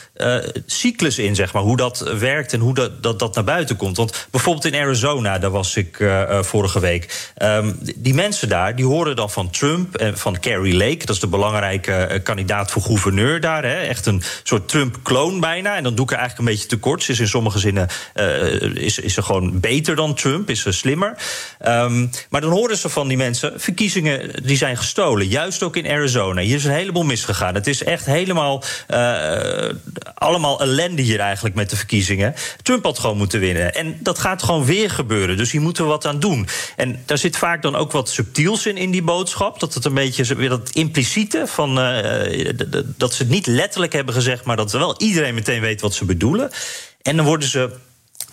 cyclus 0.67 1.19
in, 1.19 1.35
zeg 1.35 1.53
maar. 1.53 1.63
Hoe 1.63 1.77
dat 1.77 1.99
werkt 2.19 2.53
en 2.53 2.61
hoe 2.61 2.75
dat, 2.75 3.03
dat, 3.03 3.19
dat 3.19 3.35
naar 3.35 3.45
buiten 3.45 3.77
komt. 3.77 3.97
Want 3.97 4.27
bijvoorbeeld 4.31 4.65
in 4.65 4.81
Arizona, 4.81 5.39
daar 5.39 5.51
was 5.51 5.77
ik 5.77 6.05
vorige 6.41 6.81
week. 6.81 7.33
Um, 7.43 7.79
die 7.97 8.15
mensen 8.15 8.49
daar, 8.49 8.77
die 8.77 8.87
horen 8.87 9.17
dan 9.17 9.31
van 9.31 9.51
Trump 9.51 9.97
en 9.97 10.19
van 10.19 10.41
Carrie 10.41 10.77
Lake. 10.77 10.99
Dat 10.99 11.15
is 11.15 11.21
de 11.21 11.27
belangrijke 11.27 12.21
kandidaat 12.25 12.52
voor 12.61 12.83
gouverneur 12.83 13.41
daar. 13.41 13.65
Hè. 13.65 13.83
Echt 13.83 14.07
een 14.07 14.23
soort 14.43 14.69
Trump-kloon 14.69 15.41
bijna. 15.41 15.77
En 15.77 15.83
dan 15.83 15.95
doe 15.95 16.05
ik 16.05 16.11
er 16.11 16.19
eigenlijk 16.19 16.49
een 16.49 16.55
beetje 16.55 16.69
tekort. 16.69 17.03
Ze 17.03 17.13
is 17.13 17.21
in 17.21 17.29
sommige 17.29 17.59
zinnen 17.59 17.89
uh, 18.15 18.63
is, 18.77 18.99
is 18.99 19.15
ze 19.15 19.23
gewoon 19.23 19.61
beter 19.61 19.97
dan 19.97 20.15
Trump, 20.15 20.51
is 20.51 20.61
ze 20.61 20.73
slimmer. 20.73 21.17
Um, 21.67 22.11
maar 22.31 22.41
dan 22.41 22.51
horen 22.51 22.77
ze 22.77 22.89
van 22.89 23.09
die 23.09 23.17
mensen, 23.17 23.61
verkiezingen 23.61 24.31
die 24.45 24.57
zijn 24.57 24.77
gestolen. 24.77 25.27
Juist 25.27 25.63
ook 25.63 25.77
in 25.77 25.89
Arizona. 25.89 26.41
Hier 26.41 26.57
is 26.57 26.65
een 26.65 26.73
heleboel 26.73 27.03
misgegaan. 27.03 27.55
Het 27.55 27.67
is 27.67 27.85
echt 27.85 28.07
helemaal 28.07 28.63
uh, 28.91 29.69
allemaal 30.15 30.61
ellende 30.61 31.03
hier 31.03 31.21
eigenlijk 31.21 31.55
met 31.55 31.71
de 31.71 31.77
verkiezingen. 31.77 32.35
Trump 32.63 32.85
had 32.85 32.99
gewoon 32.99 33.17
moeten 33.17 33.41
winnen. 33.41 33.75
En 33.75 33.97
dat 34.01 34.19
gaat 34.19 34.43
gewoon 34.43 34.65
weer 34.65 34.91
gebeuren. 34.91 35.37
Dus 35.37 35.53
hier 35.53 35.61
moeten 35.61 35.85
we 35.85 35.89
wat 35.89 36.07
aan 36.07 36.21
doen. 36.21 36.49
En 36.77 37.03
daar 37.07 37.19
zit 37.19 37.37
vaak 37.37 37.63
dan 37.63 37.77
ook 37.77 37.93
wat 37.93 38.09
subtiels 38.09 38.67
in, 38.67 38.77
in 38.77 38.91
die 38.91 39.03
boodschap. 39.03 39.61
Dat 39.61 39.75
het 39.75 39.85
een 39.85 39.95
beetje 39.95 40.35
weer 40.35 40.49
dat 40.49 40.71
impliciete 40.71 41.43
van 41.47 41.79
uh, 41.79 42.42
dat 42.97 43.15
ze 43.15 43.23
het 43.23 43.33
niet 43.33 43.47
letterlijk 43.47 43.93
hebben 43.93 44.15
gezegd, 44.15 44.45
maar 44.45 44.57
dat 44.57 44.73
wel 44.73 44.95
iedereen 44.99 45.35
meteen 45.35 45.61
weet 45.61 45.81
wat 45.81 45.95
ze 45.95 46.05
bedoelen. 46.05 46.51
En 47.03 47.17
dan 47.17 47.27
worden 47.27 47.49
ze 47.49 47.71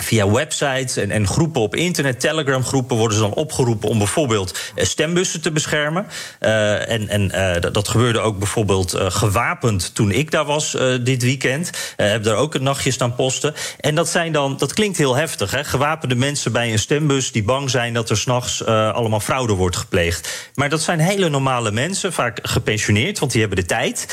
via 0.04 0.30
websites 0.30 0.98
en, 0.98 1.12
en, 1.12 1.28
groepen 1.28 1.62
op 1.62 1.76
internet, 1.76 2.20
Telegram-groepen, 2.20 2.98
worden 2.98 3.18
ze 3.18 3.24
dan 3.24 3.34
opgeroepen 3.34 3.90
om 3.90 3.98
bijvoorbeeld 3.98 4.60
stembussen 4.76 5.42
te 5.42 5.52
beschermen. 5.52 6.08
Uh, 6.42 6.90
en 6.90 7.08
en 7.08 7.32
uh, 7.36 7.72
dat, 7.72 7.88
gebeurde 7.88 8.20
ook 8.20 8.38
bijvoorbeeld 8.38 8.96
gewapend 8.98 9.96
toen 9.96 10.12
ik 10.12 10.32
daar 10.32 10.46
was 10.46 10.78
dit 11.02 11.24
weekend. 11.24 11.70
heb 11.96 12.24
daar 12.24 12.36
ook 12.36 12.54
een 12.54 12.64
nachtje 12.64 12.92
staan 12.92 13.16
posten. 13.16 13.54
En 13.80 13.96
dat 13.96 14.10
zijn 14.10 14.32
dan, 14.32 14.58
dat 14.58 14.74
klinkt 14.74 14.98
heel 14.98 15.16
heftig, 15.16 15.52
hè? 15.52 15.64
gewapende 15.64 16.16
mensen 16.16 16.52
bij 16.52 16.72
een 16.72 16.80
stembus 16.80 17.32
die 17.32 17.44
bang 17.44 17.70
zijn 17.70 17.94
dat 17.94 18.10
er 18.10 18.18
s'nachts 18.18 18.66
allemaal 18.66 19.20
fraude 19.20 19.54
wordt 19.54 19.78
gepleegd. 19.78 20.52
Maar 20.56 20.70
dat 20.70 20.82
zijn 20.82 21.00
hele 21.00 21.30
normale 21.30 21.72
mensen, 21.72 22.14
vaak 22.14 22.40
gepensioneerd, 22.42 23.20
want 23.20 23.32
die 23.32 23.42
hebben 23.42 23.60
de 23.60 23.66
tijd. 23.66 24.06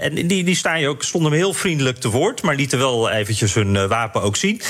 en 0.00 0.14
die, 0.14 0.44
die 0.44 0.56
staan 0.56 0.80
je 0.80 0.88
ook, 0.88 1.02
stonden 1.02 1.30
me 1.30 1.36
heel 1.36 1.52
vriendelijk 1.52 1.98
te 1.98 2.10
woord, 2.10 2.42
maar 2.42 2.54
lieten 2.54 2.78
wel 2.78 3.10
eventjes 3.10 3.54
hun 3.54 3.88
wapen 3.88 4.22
ook 4.22 4.36
zien. 4.36 4.60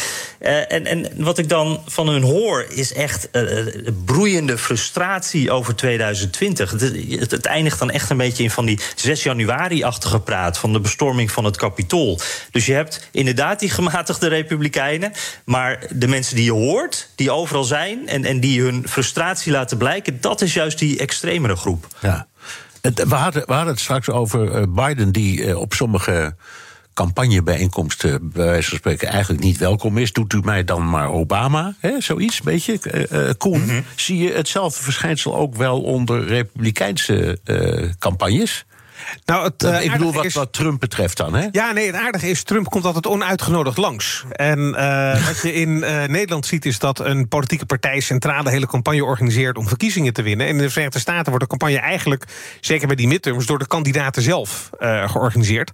Uh, 0.41 0.73
en, 0.73 0.87
en 0.87 1.13
wat 1.17 1.39
ik 1.39 1.49
dan 1.49 1.81
van 1.87 2.09
hun 2.09 2.23
hoor 2.23 2.67
is 2.69 2.93
echt 2.93 3.29
uh, 3.33 3.67
broeiende 4.05 4.59
frustratie 4.59 5.51
over 5.51 5.75
2020. 5.75 6.71
Het, 6.71 7.47
eindigt 7.47 7.79
dan 7.79 7.91
echt 7.91 8.11
een 8.11 8.17
beetje 8.17 8.43
in 8.43 8.51
van 8.51 8.67
die 8.67 8.81
6 8.97 9.23
januari-achtige 9.23 10.21
praat 10.21 10.59
van 10.59 10.73
de 10.73 10.81
bestorming 10.81 11.31
van 11.31 11.45
het 11.45 11.57
Capitool. 11.57 12.21
Dus 12.51 12.67
je 12.67 12.73
hebt 12.73 13.09
inderdaad 13.11 13.61
die 13.61 13.71
gematigde 13.71 14.29
republikeinen, 14.29 15.13
maar 15.45 15.87
de 15.91 16.09
mensen 16.09 16.37
die 16.37 16.45
je 16.45 16.53
hoort, 16.53 17.09
die 17.15 17.31
overal 17.31 17.65
zijn 17.65 18.09
en, 18.09 18.25
en 18.25 18.41
die 18.41 18.63
hun 18.63 18.89
frustratie 18.89 19.53
laten 19.53 19.77
blijken, 19.77 20.21
dat 20.21 20.41
is 20.41 20.55
juist 20.55 20.79
die 20.79 20.99
extremere 20.99 21.57
groep. 21.57 21.87
Ja. 22.01 22.27
We 22.81 23.15
hadden, 23.15 23.43
we 23.47 23.53
hadden 23.53 23.73
het 23.73 23.83
straks 23.83 24.11
over 24.11 24.73
Biden, 24.73 25.13
die 25.13 25.59
op 25.59 25.75
sommige 25.75 26.35
campagnebijeenkomsten, 26.95 28.31
bij 28.31 28.45
wijze 28.47 28.69
van 28.69 28.79
spreken, 28.79 29.09
eigenlijk 29.09 29.43
niet 29.43 29.59
welkom 29.59 29.99
is. 29.99 30.13
Doet 30.13 30.33
u 30.33 30.41
mij 30.45 30.65
dan 30.65 30.89
maar 30.89 31.11
Obama, 31.11 31.75
hè, 31.79 32.01
zoiets, 32.01 32.39
een 32.39 32.45
beetje. 32.45 32.79
Uh, 33.13 33.31
Koen, 33.39 33.61
mm 33.61 33.69
-hmm. 33.69 33.85
zie 33.97 34.19
je 34.19 34.33
hetzelfde 34.33 34.83
verschijnsel 34.83 35.37
ook 35.37 35.55
wel 35.55 35.81
onder 35.81 36.27
republikeinse 36.27 37.39
campagnes? 37.99 38.65
Nou, 39.25 39.45
het, 39.45 39.63
uh, 39.63 39.85
ik 39.85 39.93
bedoel 39.93 40.13
wat, 40.13 40.33
wat, 40.33 40.53
Trump 40.53 40.81
betreft 40.81 41.17
dan, 41.17 41.35
hè? 41.35 41.47
Ja, 41.51 41.73
nee, 41.73 41.87
het 41.87 41.95
aardige 41.95 42.31
is, 42.31 42.43
Trump 42.43 42.71
komt 42.71 42.85
altijd 42.85 43.07
onuitgenodigd 43.07 43.77
langs. 43.77 44.25
En 44.33 44.59
uh, 44.59 45.27
wat 45.27 45.43
je 45.43 45.55
in 45.55 45.69
uh, 45.69 46.05
Nederland 46.05 46.47
ziet, 46.47 46.65
is 46.65 46.79
dat 46.79 47.01
een 47.01 47.29
politieke 47.29 47.67
partij... 47.67 48.01
centrale 48.01 48.51
hele 48.51 48.67
campagne 48.67 49.05
organiseert 49.05 49.59
om 49.59 49.69
verkiezingen 49.69 50.13
te 50.13 50.23
winnen. 50.23 50.47
En 50.47 50.53
in 50.53 50.59
de 50.59 50.71
Verenigde 50.71 50.99
Staten 50.99 51.29
wordt 51.29 51.41
de 51.41 51.57
campagne 51.57 51.79
eigenlijk... 51.79 52.25
zeker 52.61 52.87
bij 52.87 52.97
die 52.97 53.09
midterms, 53.09 53.47
door 53.47 53.59
de 53.59 53.67
kandidaten 53.67 54.23
zelf 54.23 54.71
georganiseerd. 55.07 55.71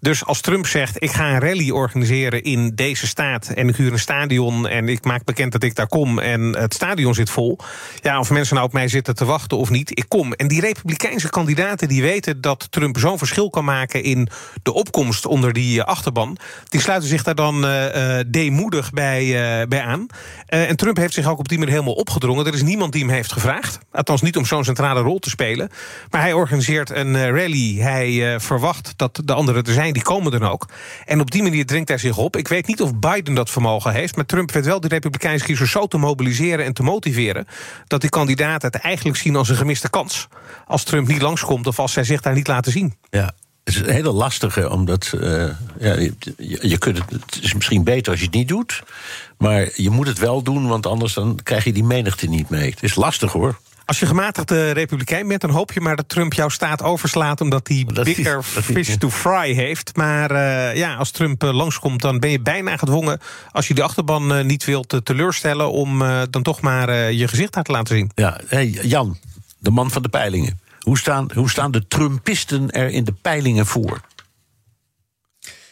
Dus 0.00 0.24
als 0.24 0.40
Trump 0.40 0.66
zegt, 0.66 1.02
ik 1.02 1.10
ga 1.10 1.30
een 1.30 1.40
rally 1.40 1.70
organiseren 1.70 2.42
in 2.42 2.72
deze 2.74 3.06
staat... 3.06 3.46
en 3.46 3.68
ik 3.68 3.76
huur 3.76 3.92
een 3.92 3.98
stadion 3.98 4.68
en 4.68 4.88
ik 4.88 5.04
maak 5.04 5.24
bekend 5.24 5.52
dat 5.52 5.62
ik 5.62 5.74
daar 5.74 5.88
kom... 5.88 6.18
en 6.18 6.40
het 6.40 6.74
stadion 6.74 7.14
zit 7.14 7.30
vol. 7.30 7.58
Ja, 8.00 8.18
of 8.18 8.30
mensen 8.30 8.54
nou 8.54 8.66
op 8.66 8.72
mij 8.72 8.88
zitten 8.88 9.14
te 9.14 9.24
wachten 9.24 9.58
of 9.58 9.70
niet, 9.70 9.98
ik 9.98 10.04
kom. 10.08 10.32
En 10.32 10.48
die 10.48 10.60
republikeinse 10.60 11.30
kandidaten 11.30 11.88
die 11.88 12.02
weten 12.02 12.40
dat 12.40 12.66
Trump 12.72 12.98
zo'n 12.98 13.18
verschil 13.18 13.50
kan 13.50 13.64
maken 13.64 14.02
in 14.02 14.28
de 14.62 14.72
opkomst 14.72 15.26
onder 15.26 15.52
die 15.52 15.80
eh, 15.80 15.86
achterban. 15.86 16.36
Die 16.68 16.80
sluiten 16.80 17.08
zich 17.08 17.22
daar 17.22 17.34
dan 17.34 17.64
uh, 17.64 18.18
deemoedig 18.26 18.90
bij, 18.90 19.66
bij 19.68 19.82
aan. 19.82 20.06
En 20.46 20.76
Trump 20.76 20.96
heeft 20.96 21.14
zich 21.14 21.28
ook 21.28 21.38
op 21.38 21.48
die 21.48 21.58
manier 21.58 21.74
helemaal 21.74 21.94
opgedrongen. 21.94 22.46
Er 22.46 22.54
is 22.54 22.62
niemand 22.62 22.92
die 22.92 23.04
hem 23.04 23.10
heeft 23.10 23.32
gevraagd. 23.32 23.78
Althans 23.90 24.22
niet 24.22 24.36
om 24.36 24.44
zo'n 24.44 24.64
centrale 24.64 25.00
rol 25.00 25.18
te 25.18 25.30
spelen. 25.30 25.70
Maar 26.10 26.20
hij 26.20 26.32
organiseert 26.32 26.90
een 26.90 27.30
rally. 27.30 27.76
Hij 27.78 28.40
verwacht 28.40 28.92
dat 28.96 29.20
de 29.24 29.32
anderen 29.32 29.64
er 29.64 29.72
zijn. 29.72 29.92
Die 29.92 30.02
komen 30.02 30.32
dan 30.32 30.44
ook. 30.44 30.68
En 31.04 31.20
op 31.20 31.30
die 31.30 31.42
manier 31.42 31.66
dringt 31.66 31.88
hij 31.88 31.98
zich 31.98 32.16
op. 32.16 32.36
Ik 32.36 32.48
weet 32.48 32.66
niet 32.66 32.82
of 32.82 32.98
Biden 32.98 33.34
dat 33.34 33.50
vermogen 33.50 33.92
heeft. 33.92 34.16
Maar 34.16 34.26
Trump 34.26 34.52
weet 34.52 34.64
wel 34.64 34.80
de 34.80 34.88
Republikeinse 34.88 35.44
kiezers 35.44 35.70
zo 35.70 35.86
te 35.86 35.98
mobiliseren 35.98 36.64
en 36.64 36.72
te 36.72 36.82
motiveren. 36.82 37.46
dat 37.86 38.00
die 38.00 38.10
kandidaten 38.10 38.70
het 38.70 38.80
eigenlijk 38.80 39.16
zien 39.16 39.36
als 39.36 39.48
een 39.48 39.56
gemiste 39.56 39.90
kans. 39.90 40.28
Als 40.66 40.84
Trump 40.84 41.08
niet 41.08 41.22
langskomt 41.22 41.66
of 41.66 41.78
als 41.78 41.92
zij 41.92 42.04
zich 42.04 42.20
daar 42.20 42.34
niet 42.34 42.46
laten 42.46 42.61
zien. 42.70 42.94
Ja, 43.10 43.34
het 43.64 43.74
is 43.74 43.80
een 43.80 43.90
hele 43.90 44.12
lastige, 44.12 44.70
omdat 44.70 45.12
uh, 45.14 45.22
ja, 45.78 45.94
je, 45.94 46.14
je, 46.60 46.78
kunt 46.78 46.98
het, 46.98 47.10
het 47.10 47.38
is 47.42 47.54
misschien 47.54 47.84
beter 47.84 48.10
als 48.10 48.20
je 48.20 48.26
het 48.26 48.34
niet 48.34 48.48
doet. 48.48 48.82
Maar 49.38 49.68
je 49.74 49.90
moet 49.90 50.06
het 50.06 50.18
wel 50.18 50.42
doen, 50.42 50.66
want 50.66 50.86
anders 50.86 51.14
dan 51.14 51.38
krijg 51.42 51.64
je 51.64 51.72
die 51.72 51.84
menigte 51.84 52.26
niet 52.26 52.48
mee. 52.48 52.70
Het 52.70 52.82
is 52.82 52.94
lastig 52.94 53.32
hoor. 53.32 53.58
Als 53.84 54.00
je 54.00 54.06
gematigde 54.06 54.70
republikein 54.70 55.28
bent, 55.28 55.40
dan 55.40 55.50
hoop 55.50 55.72
je 55.72 55.80
maar 55.80 55.96
dat 55.96 56.08
Trump 56.08 56.32
jouw 56.32 56.48
staat 56.48 56.82
overslaat... 56.82 57.40
omdat 57.40 57.68
hij 57.68 57.86
bigger 58.04 58.42
fish 58.42 58.96
to 58.96 59.10
fry 59.10 59.54
heeft. 59.54 59.96
Maar 59.96 60.32
uh, 60.32 60.76
ja, 60.76 60.94
als 60.94 61.10
Trump 61.10 61.44
uh, 61.44 61.52
langskomt, 61.52 62.00
dan 62.00 62.18
ben 62.18 62.30
je 62.30 62.40
bijna 62.40 62.76
gedwongen... 62.76 63.20
als 63.50 63.68
je 63.68 63.74
de 63.74 63.82
achterban 63.82 64.38
uh, 64.38 64.44
niet 64.44 64.64
wilt 64.64 65.00
teleurstellen... 65.02 65.70
om 65.70 65.98
dan 66.30 66.42
toch 66.42 66.60
maar 66.60 67.12
je 67.12 67.28
gezicht 67.28 67.52
daar 67.52 67.64
te 67.64 67.72
laten 67.72 67.96
zien. 67.96 68.10
Ja, 68.14 68.40
hey, 68.46 68.68
Jan, 68.68 69.18
de 69.58 69.70
man 69.70 69.90
van 69.90 70.02
de 70.02 70.08
peilingen. 70.08 70.60
Hoe 70.82 70.98
staan, 70.98 71.30
hoe 71.34 71.50
staan 71.50 71.70
de 71.70 71.86
Trumpisten 71.86 72.70
er 72.70 72.88
in 72.88 73.04
de 73.04 73.14
peilingen 73.22 73.66
voor? 73.66 74.00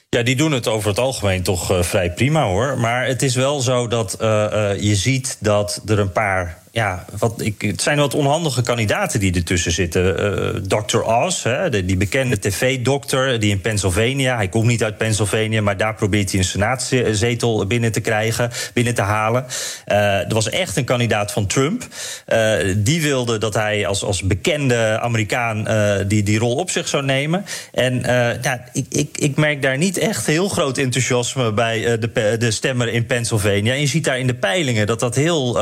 Ja, 0.08 0.22
die 0.22 0.36
doen 0.36 0.52
het 0.52 0.68
over 0.68 0.88
het 0.88 0.98
algemeen 0.98 1.42
toch 1.42 1.70
uh, 1.70 1.82
vrij 1.82 2.12
prima 2.12 2.44
hoor. 2.44 2.78
Maar 2.78 3.06
het 3.06 3.22
is 3.22 3.34
wel 3.34 3.60
zo 3.60 3.88
dat 3.88 4.16
uh, 4.20 4.28
uh, 4.28 4.80
je 4.80 4.94
ziet 4.94 5.36
dat 5.40 5.82
er 5.86 5.98
een 5.98 6.12
paar 6.12 6.58
ja, 6.72 7.04
wat, 7.18 7.40
ik, 7.40 7.62
het 7.62 7.82
zijn 7.82 7.98
wat 7.98 8.14
onhandige 8.14 8.62
kandidaten 8.62 9.20
die 9.20 9.34
ertussen 9.34 9.72
zitten. 9.72 10.02
Uh, 10.04 10.80
Dr. 10.82 10.98
Oz, 10.98 11.42
hè, 11.42 11.84
die 11.84 11.96
bekende 11.96 12.38
tv-dokter, 12.38 13.40
die 13.40 13.50
in 13.50 13.60
Pennsylvania... 13.60 14.36
hij 14.36 14.48
komt 14.48 14.66
niet 14.66 14.84
uit 14.84 14.98
Pennsylvania, 14.98 15.62
maar 15.62 15.76
daar 15.76 15.94
probeert 15.94 16.30
hij 16.30 16.40
een 16.40 16.46
senaatszetel 16.46 17.66
binnen 17.66 17.92
te 17.92 18.00
krijgen, 18.00 18.50
binnen 18.74 18.94
te 18.94 19.02
halen. 19.02 19.46
Uh, 19.88 19.96
er 19.96 20.34
was 20.34 20.48
echt 20.48 20.76
een 20.76 20.84
kandidaat 20.84 21.32
van 21.32 21.46
Trump. 21.46 21.86
Uh, 22.28 22.52
die 22.76 23.02
wilde 23.02 23.38
dat 23.38 23.54
hij 23.54 23.86
als, 23.86 24.04
als 24.04 24.22
bekende 24.22 24.98
Amerikaan 25.00 25.66
die, 26.08 26.22
die 26.22 26.38
rol 26.38 26.54
op 26.54 26.70
zich 26.70 26.88
zou 26.88 27.04
nemen. 27.04 27.44
En 27.72 28.00
ja, 28.42 28.64
ik, 28.72 28.86
ik, 28.88 29.18
ik 29.18 29.36
merk 29.36 29.62
daar 29.62 29.78
niet 29.78 29.98
echt 29.98 30.26
heel 30.26 30.48
groot 30.48 30.78
enthousiasme 30.78 31.52
bij 31.52 31.98
de, 31.98 32.36
de 32.38 32.50
stemmer 32.50 32.88
in 32.88 33.06
Pennsylvania. 33.06 33.72
En 33.72 33.80
je 33.80 33.86
ziet 33.86 34.04
daar 34.04 34.18
in 34.18 34.26
de 34.26 34.34
peilingen 34.34 34.86
dat 34.86 35.00
dat 35.00 35.14
heel 35.14 35.58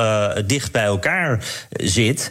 dicht 0.47 0.73
bij 0.73 0.89
elkaar 0.99 1.39
zit. 1.71 2.31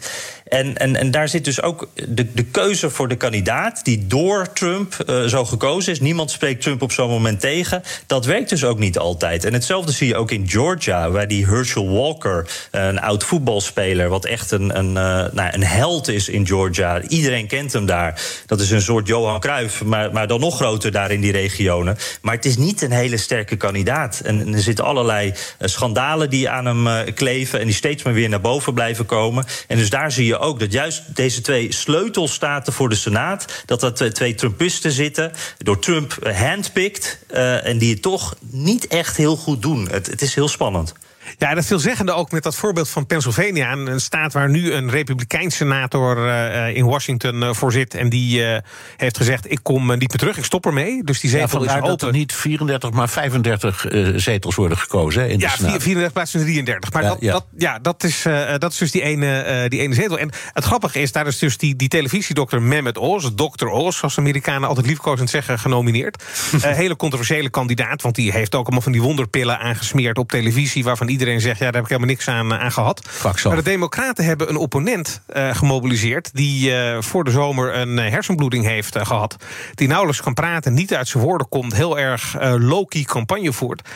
En, 0.50 0.78
en, 0.78 0.96
en 0.96 1.12
daar 1.12 1.30
zit 1.30 1.46
dus 1.46 1.62
ook 1.62 1.90
de, 2.08 2.34
de 2.34 2.44
keuze 2.44 2.90
voor 2.90 3.08
de 3.08 3.16
kandidaat 3.16 3.86
die 3.86 4.08
door 4.08 4.54
Trump 4.54 4.98
uh, 5.10 5.24
zo 5.24 5.46
gekozen 5.46 5.92
is. 5.92 6.00
Niemand 6.00 6.32
spreekt 6.32 6.62
Trump 6.62 6.82
op 6.82 6.92
zo'n 6.92 7.10
moment 7.10 7.40
tegen. 7.40 7.84
Dat 8.06 8.26
werkt 8.26 8.50
dus 8.50 8.64
ook 8.64 8.80
niet 8.80 8.98
altijd. 8.98 9.46
En 9.46 9.54
hetzelfde 9.54 9.92
zie 9.92 10.08
je 10.08 10.16
ook 10.16 10.32
in 10.32 10.50
Georgia, 10.50 11.12
waar 11.12 11.28
die 11.28 11.46
Herschel 11.46 11.90
Walker, 11.90 12.50
een 12.72 13.00
oud 13.00 13.24
voetbalspeler, 13.24 14.10
wat 14.10 14.26
echt 14.26 14.52
een, 14.52 14.78
een, 14.78 14.88
uh, 14.88 15.34
nou, 15.34 15.52
een 15.52 15.64
held 15.64 16.08
is 16.08 16.30
in 16.30 16.48
Georgia. 16.48 17.02
Iedereen 17.02 17.48
kent 17.48 17.74
hem 17.74 17.86
daar. 17.86 18.22
Dat 18.46 18.60
is 18.60 18.72
een 18.72 18.82
soort 18.82 19.08
Johan 19.08 19.40
Cruijff, 19.40 19.84
maar, 19.84 20.12
maar 20.12 20.28
dan 20.28 20.40
nog 20.40 20.56
groter 20.56 20.92
daar 20.92 21.12
in 21.12 21.22
die 21.22 21.32
regionen. 21.32 21.98
Maar 22.22 22.36
het 22.36 22.46
is 22.46 22.58
niet 22.58 22.82
een 22.82 22.92
hele 22.92 23.18
sterke 23.18 23.56
kandidaat. 23.56 24.22
En, 24.24 24.54
er 24.54 24.62
zitten 24.62 24.86
allerlei 24.86 25.34
schandalen 25.60 26.30
die 26.30 26.50
aan 26.50 26.66
hem 26.66 27.14
kleven 27.14 27.60
en 27.60 27.66
die 27.66 27.76
steeds 27.76 28.04
maar 28.04 28.14
weer 28.14 28.30
naar 28.30 28.42
boven 28.42 28.74
blijven 28.74 29.06
komen. 29.06 29.46
En 29.68 29.78
dus 29.78 29.90
daar 29.90 30.12
zie 30.12 30.26
je 30.26 30.37
ook 30.40 30.60
dat 30.60 30.72
juist 30.72 31.16
deze 31.16 31.42
twee 31.42 31.74
sleutelstaten 31.74 32.74
voor 32.74 32.90
de 32.90 32.96
Senaat, 32.96 33.64
dat 33.66 34.00
er 34.00 34.14
twee 34.14 34.36
Trumpisten 34.36 34.92
zitten, 34.92 35.32
door 35.58 35.80
Trump 35.80 36.18
handpicked, 36.34 37.20
uh, 37.32 37.66
en 37.66 37.78
die 37.78 37.94
het 37.94 38.02
toch 38.02 38.36
niet 38.50 38.88
echt 38.88 39.18
heel 39.18 39.36
goed 39.36 39.62
doen. 39.62 39.90
Het, 39.90 40.08
het 40.08 40.22
is 40.22 40.36
heel 40.36 40.48
spannend. 40.48 40.94
Ja, 41.38 41.54
dat 41.54 41.66
veelzeggende 41.66 42.12
ook 42.12 42.32
met 42.32 42.44
dat 42.44 42.56
voorbeeld 42.56 42.90
van 42.90 43.06
Pennsylvania. 43.06 43.72
Een 43.72 44.02
staat 44.02 44.34
waar 44.34 44.50
nu 44.50 44.74
een 44.74 44.90
republikein 44.90 45.52
senator 45.52 46.28
uh, 46.28 46.76
in 46.76 46.86
Washington 46.86 47.36
uh, 47.36 47.54
voor 47.54 47.72
zit. 47.72 47.94
En 47.94 48.10
die 48.10 48.40
uh, 48.40 48.58
heeft 48.98 49.18
gezegd: 49.18 49.52
Ik 49.52 49.60
kom 49.64 49.88
niet 49.88 50.00
meer 50.00 50.08
terug, 50.08 50.38
ik 50.38 50.44
stop 50.44 50.66
ermee. 50.66 51.04
Dus 51.04 51.20
die 51.20 51.30
zetel 51.30 51.64
ja, 51.64 51.70
is 51.70 51.76
open. 51.76 51.88
dat 51.88 52.02
er 52.02 52.12
niet 52.12 52.34
34, 52.34 52.92
maar 52.92 53.10
35 53.10 53.86
zetels 54.16 54.56
worden 54.56 54.78
gekozen. 54.78 55.22
Hè, 55.22 55.28
in 55.28 55.40
ja, 55.40 55.50
de 55.50 55.56
34 55.56 56.14
plaats 56.14 56.32
van 56.32 56.40
33. 56.40 56.94
Maar 56.94 57.04
ja, 57.04 57.10
dat, 57.10 57.18
ja. 57.22 57.32
Dat, 57.32 57.46
ja, 57.58 57.80
dat, 57.80 58.04
is, 58.04 58.22
dat 58.58 58.72
is 58.72 58.78
dus 58.78 58.92
die 58.92 59.02
ene, 59.02 59.66
die 59.70 59.80
ene 59.80 59.94
zetel. 59.94 60.20
En 60.20 60.30
het 60.54 60.64
grappige 60.64 61.00
is, 61.00 61.12
daar 61.12 61.28
is 61.28 61.40
dus 61.40 61.58
die, 61.58 61.76
die 61.76 61.88
televisiedokter 61.88 62.62
Mehmet 62.62 62.98
Oz, 62.98 63.30
Dr. 63.36 63.68
Oz, 63.68 63.98
zoals 63.98 64.18
Amerikanen 64.18 64.70
altijd 64.70 64.86
liefkozend 64.86 65.30
zeggen, 65.30 65.60
genomineerd. 65.60 66.24
hele 66.62 66.96
controversiële 66.96 67.50
kandidaat, 67.50 68.02
want 68.02 68.16
die 68.16 68.32
heeft 68.32 68.56
ook 68.56 68.64
allemaal 68.64 68.82
van 68.82 68.92
die 68.92 69.02
wonderpillen 69.02 69.60
aangesmeerd 69.60 70.18
op 70.18 70.30
televisie, 70.30 70.84
waarvan 70.84 71.08
iedereen 71.20 71.42
zegt, 71.42 71.60
ja, 71.60 71.66
daar 71.66 71.74
heb 71.74 71.84
ik 71.84 71.90
helemaal 71.90 72.10
niks 72.10 72.28
aan, 72.28 72.54
aan 72.54 72.72
gehad. 72.72 73.02
Maar 73.44 73.64
de 73.64 73.70
Democraten 73.70 74.26
hebben 74.26 74.50
een 74.50 74.58
opponent 74.58 75.22
uh, 75.36 75.56
gemobiliseerd... 75.56 76.30
die 76.34 76.72
uh, 76.72 77.02
voor 77.02 77.24
de 77.24 77.32
zomer 77.32 77.76
een 77.76 77.98
hersenbloeding 77.98 78.66
heeft 78.66 78.96
uh, 78.96 79.06
gehad. 79.06 79.36
Die 79.74 79.88
nauwelijks 79.88 80.22
kan 80.22 80.34
praten, 80.34 80.74
niet 80.74 80.94
uit 80.94 81.08
zijn 81.08 81.24
woorden 81.24 81.50
komt... 81.50 81.76
heel 81.76 82.00
erg 82.00 82.36
low-key 82.58 83.04
campagne 83.04 83.54
voert. 83.54 83.90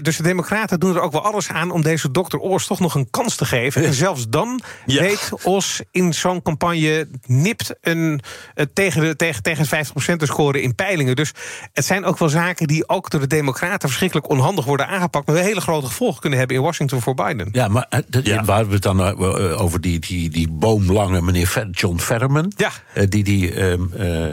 dus 0.00 0.16
de 0.16 0.22
Democraten 0.22 0.80
doen 0.80 0.94
er 0.94 1.00
ook 1.00 1.12
wel 1.12 1.24
alles 1.24 1.48
aan... 1.48 1.70
om 1.70 1.82
deze 1.82 2.10
dokter 2.10 2.38
Oors 2.38 2.66
toch 2.66 2.80
nog 2.80 2.94
een 2.94 3.10
kans 3.10 3.36
te 3.36 3.44
geven. 3.44 3.84
En 3.84 3.94
zelfs 3.94 4.28
dan 4.28 4.60
ja. 4.86 5.00
weet 5.00 5.30
Os 5.42 5.82
in 5.90 6.14
zo'n 6.14 6.42
campagne... 6.42 7.08
nipt 7.26 7.74
een, 7.80 8.20
tegen, 8.72 9.00
de, 9.00 9.16
tegen, 9.16 9.42
tegen 9.42 9.66
50% 9.66 10.16
te 10.16 10.26
scoren 10.26 10.62
in 10.62 10.74
peilingen. 10.74 11.16
Dus 11.16 11.32
het 11.72 11.84
zijn 11.84 12.04
ook 12.04 12.18
wel 12.18 12.28
zaken 12.28 12.66
die 12.66 12.88
ook 12.88 13.10
door 13.10 13.20
de 13.20 13.26
Democraten... 13.26 13.88
verschrikkelijk 13.88 14.28
onhandig 14.28 14.64
worden 14.64 14.88
aangepakt... 14.88 15.26
maar 15.26 15.36
hele 15.36 15.60
grote 15.60 15.86
gevolgen 15.86 16.20
kunnen 16.20 16.38
hebben 16.38 16.51
in 16.52 16.60
Washington 16.60 17.00
voor 17.00 17.14
Biden. 17.14 17.48
Ja, 17.52 17.68
maar 17.68 17.86
dat, 18.08 18.26
ja. 18.26 18.44
waar 18.44 18.66
we 18.66 18.72
het 18.72 18.82
dan 18.82 19.00
uh, 19.00 19.60
over 19.60 19.80
die, 19.80 19.98
die, 19.98 20.30
die 20.30 20.48
boomlange 20.50 21.22
meneer 21.22 21.68
John 21.70 21.98
Fetterman... 21.98 22.52
Ja. 22.56 22.70
Die 23.08 23.24
die 23.24 23.62
um, 23.62 23.92
uh, 23.96 24.26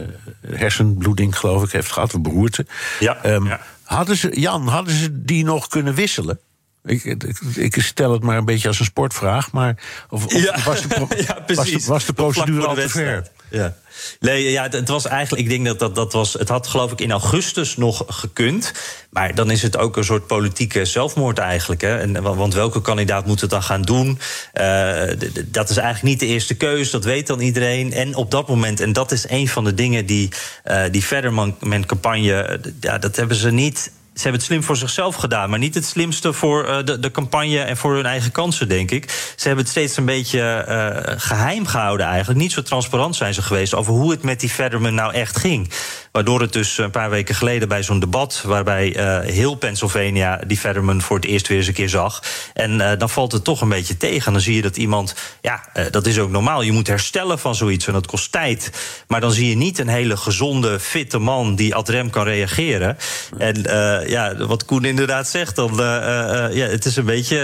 hersenbloeding, 0.47 1.37
geloof 1.37 1.63
ik, 1.63 1.71
heeft 1.71 1.91
gehad, 1.91 2.13
een 2.13 2.21
beroerte. 2.21 2.65
Ja, 2.99 3.25
um, 3.25 3.45
ja. 3.45 3.59
Hadden 3.83 4.17
ze, 4.17 4.39
Jan, 4.39 4.67
hadden 4.67 4.93
ze 4.93 5.23
die 5.23 5.43
nog 5.43 5.67
kunnen 5.67 5.93
wisselen? 5.93 6.39
Ik, 6.83 7.75
stel 7.81 8.11
het 8.11 8.23
maar 8.23 8.37
een 8.37 8.45
beetje 8.45 8.67
als 8.67 8.79
een 8.79 8.85
sportvraag, 8.85 9.51
maar 9.51 9.77
of, 10.09 10.25
of 10.25 10.43
ja. 10.43 10.63
was, 10.65 10.81
de 10.81 10.87
ja, 11.27 11.43
was, 11.55 11.69
de, 11.69 11.83
was 11.85 12.05
de 12.05 12.13
procedure 12.13 12.67
al 12.67 12.75
te 12.75 12.89
ver? 12.89 13.27
Ja. 13.49 13.75
Nee, 14.19 14.51
ja, 14.51 14.67
het, 14.69 14.87
was 14.87 15.05
eigenlijk, 15.05 15.43
ik 15.43 15.49
denk 15.49 15.65
dat 15.65 15.79
dat, 15.79 15.95
dat 15.95 16.13
was, 16.13 16.33
het 16.33 16.49
had 16.49 16.67
geloof 16.67 16.91
ik 16.91 17.01
in 17.01 17.11
augustus 17.11 17.77
nog 17.77 18.03
gekund. 18.07 18.71
Maar 19.09 19.35
dan 19.35 19.51
is 19.51 19.61
het 19.61 19.77
ook 19.77 19.97
een 19.97 20.03
soort 20.03 20.27
politieke 20.27 20.85
zelfmoord 20.85 21.37
eigenlijk. 21.37 21.81
Hè? 21.81 21.97
En, 21.97 22.21
want 22.21 22.53
welke 22.53 22.81
kandidaat 22.81 23.25
moet 23.25 23.41
het 23.41 23.49
dan 23.49 23.63
gaan 23.63 23.81
doen? 23.81 24.19
Uh, 24.53 25.01
dat 25.45 25.69
is 25.69 25.77
eigenlijk 25.77 26.03
niet 26.03 26.19
de 26.19 26.25
eerste 26.25 26.55
keus, 26.55 26.91
dat 26.91 27.03
weet 27.03 27.27
dan 27.27 27.39
iedereen. 27.39 27.93
En 27.93 28.15
op 28.15 28.31
dat 28.31 28.47
moment, 28.47 28.79
en 28.79 28.93
dat 28.93 29.11
is 29.11 29.29
een 29.29 29.47
van 29.47 29.63
de 29.63 29.73
dingen 29.73 30.05
die 30.05 30.29
uh, 30.65 30.83
die 30.91 31.03
Fetterman-campagne, 31.03 32.59
ja, 32.79 32.97
dat 32.97 33.15
hebben 33.15 33.37
ze 33.37 33.51
niet 33.51 33.91
ze 34.19 34.25
hebben 34.25 34.41
het 34.41 34.51
slim 34.51 34.63
voor 34.63 34.77
zichzelf 34.77 35.15
gedaan, 35.15 35.49
maar 35.49 35.59
niet 35.59 35.75
het 35.75 35.85
slimste 35.85 36.33
voor 36.33 36.67
uh, 36.67 36.77
de, 36.83 36.99
de 36.99 37.11
campagne 37.11 37.59
en 37.59 37.77
voor 37.77 37.95
hun 37.95 38.05
eigen 38.05 38.31
kansen, 38.31 38.67
denk 38.67 38.91
ik. 38.91 39.33
Ze 39.35 39.47
hebben 39.47 39.63
het 39.63 39.73
steeds 39.73 39.97
een 39.97 40.05
beetje 40.05 40.65
uh, 40.69 41.13
geheim 41.17 41.65
gehouden 41.65 42.05
eigenlijk. 42.05 42.39
Niet 42.39 42.51
zo 42.51 42.61
transparant 42.61 43.15
zijn 43.15 43.33
ze 43.33 43.41
geweest 43.41 43.73
over 43.73 43.93
hoe 43.93 44.11
het 44.11 44.23
met 44.23 44.39
die 44.39 44.49
Fetterman 44.49 44.93
nou 44.93 45.13
echt 45.13 45.37
ging. 45.37 45.71
Waardoor 46.11 46.41
het 46.41 46.53
dus 46.53 46.77
een 46.77 46.91
paar 46.91 47.09
weken 47.09 47.35
geleden 47.35 47.67
bij 47.67 47.83
zo'n 47.83 47.99
debat, 47.99 48.41
waarbij 48.45 48.95
heel 49.25 49.55
Pennsylvania 49.55 50.41
die 50.47 50.57
Fetterman 50.57 51.01
voor 51.01 51.15
het 51.15 51.25
eerst 51.25 51.47
weer 51.47 51.57
eens 51.57 51.67
een 51.67 51.73
keer 51.73 51.89
zag. 51.89 52.23
En 52.53 52.97
dan 52.97 53.09
valt 53.09 53.31
het 53.31 53.43
toch 53.43 53.61
een 53.61 53.69
beetje 53.69 53.97
tegen. 53.97 54.31
Dan 54.31 54.41
zie 54.41 54.55
je 54.55 54.61
dat 54.61 54.77
iemand, 54.77 55.15
ja, 55.41 55.63
dat 55.91 56.05
is 56.05 56.19
ook 56.19 56.29
normaal. 56.29 56.61
Je 56.61 56.71
moet 56.71 56.87
herstellen 56.87 57.39
van 57.39 57.55
zoiets 57.55 57.87
en 57.87 57.93
dat 57.93 58.07
kost 58.07 58.31
tijd. 58.31 58.71
Maar 59.07 59.21
dan 59.21 59.31
zie 59.31 59.49
je 59.49 59.55
niet 59.55 59.79
een 59.79 59.87
hele 59.87 60.17
gezonde, 60.17 60.79
fitte 60.79 61.17
man 61.17 61.55
die 61.55 61.75
ad 61.75 61.89
rem 61.89 62.09
kan 62.09 62.23
reageren. 62.23 62.97
En 63.37 63.61
ja, 64.07 64.35
wat 64.35 64.65
Koen 64.65 64.85
inderdaad 64.85 65.27
zegt, 65.27 65.55
dan 65.55 65.73
ja, 65.75 66.67
het 66.67 66.85
is 66.85 66.95
een 66.95 67.05
beetje 67.05 67.37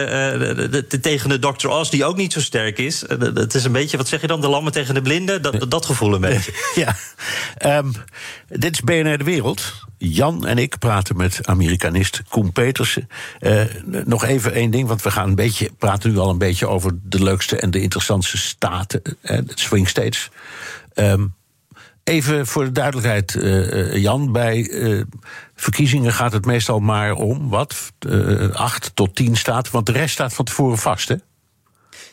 tegen 1.02 1.30
de 1.30 1.40
Dr. 1.40 1.68
Oz, 1.68 1.90
die 1.90 2.06
ook 2.06 2.18
niet 2.18 2.34
zo 2.34 2.40
sterk 2.40 2.78
is. 2.78 3.04
het 3.34 3.56
is 3.56 3.64
een 3.64 3.72
beetje, 3.72 3.98
wat 3.98 4.08
zeg 4.08 4.22
je 4.22 4.28
dan, 4.28 4.42
de 4.42 4.48
lammen 4.48 4.72
tegen 4.72 4.94
de 4.94 5.02
blinden? 5.02 5.42
Dat, 5.42 5.72
dat 5.72 5.86
gevoel 5.86 6.14
een 6.14 6.22
beetje. 6.22 6.54
Ja, 6.76 6.96
um, 7.78 7.94
dit 8.60 8.72
is 8.72 8.82
BNR 8.82 9.18
De 9.18 9.24
Wereld. 9.24 9.74
Jan 9.98 10.46
en 10.46 10.58
ik 10.58 10.80
praten 10.80 11.18
met 11.18 11.48
Amerikanist 11.48 12.24
Koen 12.30 12.52
Petersen. 12.52 13.10
Uh, 13.40 13.64
nog 14.06 14.24
even 14.24 14.54
één 14.54 14.72
ding, 14.72 14.88
want 14.88 15.02
we 15.02 15.12
gaan 15.12 15.28
een 15.30 15.36
beetje, 15.36 15.72
praten 15.78 16.12
nu 16.12 16.18
al 16.18 16.30
een 16.30 16.38
beetje 16.38 16.68
over 16.68 16.92
de 17.04 17.24
leukste 17.24 17.58
en 17.58 17.72
de 17.72 17.82
interessantste 17.82 18.38
staten, 18.38 19.02
uh, 19.24 19.40
swing 19.46 19.88
states. 19.88 20.30
Um, 20.94 21.34
Even 22.04 22.48
voor 22.48 22.64
de 22.64 22.72
duidelijkheid, 22.72 23.34
uh, 23.34 23.96
Jan. 23.96 24.32
Bij 24.32 24.70
verkiezingen 25.56 26.14
gaat 26.14 26.32
het 26.32 26.46
meestal 26.46 26.80
maar 26.80 27.14
om 27.14 27.50
wat? 27.50 27.94
Acht 28.54 28.92
tot 28.94 29.16
tien 29.16 29.36
staten. 29.36 29.72
Want 29.72 29.86
de 29.86 29.92
rest 29.92 30.14
staat 30.14 30.34
van 30.34 30.46
tevoren 30.46 30.78
vast, 30.78 31.08
hè? 31.08 31.16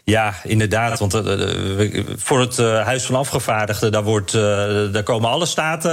Ja, 0.05 0.35
inderdaad. 0.45 0.99
Want 0.99 1.15
uh, 1.15 2.05
voor 2.17 2.41
het 2.41 2.59
uh, 2.59 2.85
Huis 2.85 3.05
van 3.05 3.15
Afgevaardigden, 3.15 3.93
daar, 3.93 4.03
wordt, 4.03 4.35
uh, 4.35 4.43
daar 4.93 5.03
komen 5.03 5.31
alle 5.31 5.47
staten, 5.47 5.91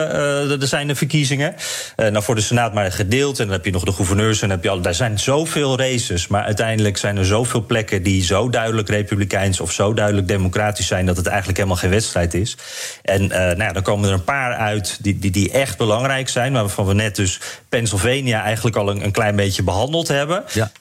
er 0.62 0.67
zijn 0.67 0.88
de 0.88 0.95
verkiezingen. 0.95 1.56
nou, 1.95 2.24
voor 2.24 2.36
de 2.36 2.41
Senaat 2.41 2.74
maar 2.74 2.91
gedeeld. 2.91 3.39
En 3.39 3.45
dan 3.45 3.54
heb 3.54 3.65
je 3.65 3.72
nog 3.72 3.84
de 3.84 3.91
gouverneurs. 3.91 4.41
En 4.41 4.50
heb 4.50 4.63
je 4.63 4.69
al, 4.69 4.82
daar 4.82 4.93
zijn 4.93 5.19
zoveel 5.19 5.78
races. 5.78 6.28
Maar 6.28 6.43
uiteindelijk 6.43 6.98
zijn 6.98 7.17
er 7.17 7.26
zoveel 7.26 7.65
plekken 7.65 8.04
die 8.04 8.23
zo 8.23 8.50
duidelijk 8.50 8.90
republikeins 8.90 9.60
of 9.60 9.71
zo 9.71 9.94
duidelijk 9.94 10.27
democratisch 10.27 10.88
zijn 10.88 11.06
dat 11.06 11.17
het 11.17 11.27
eigenlijk 11.27 11.58
helemaal 11.58 11.79
geen 11.79 11.90
wedstrijd 11.90 12.34
is. 12.34 12.58
En 13.02 13.27
nou 13.27 13.58
ja, 13.63 13.71
dan 13.71 13.84
komen 13.84 14.08
er 14.08 14.13
een 14.13 14.23
paar 14.23 14.54
uit 14.54 14.98
die, 15.02 15.19
die, 15.19 15.31
die 15.31 15.52
echt 15.52 15.77
belangrijk 15.77 16.29
zijn. 16.29 16.54
Waarvan 16.54 16.86
we 16.86 16.94
net 16.94 17.15
dus 17.15 17.40
Pennsylvania 17.69 18.44
eigenlijk 18.44 18.75
al 18.75 18.90
een, 18.90 19.04
een 19.04 19.12
klein 19.12 19.36
beetje 19.36 19.63
behandeld 19.63 20.08
hebben. 20.08 20.44
Ja. 20.54 20.71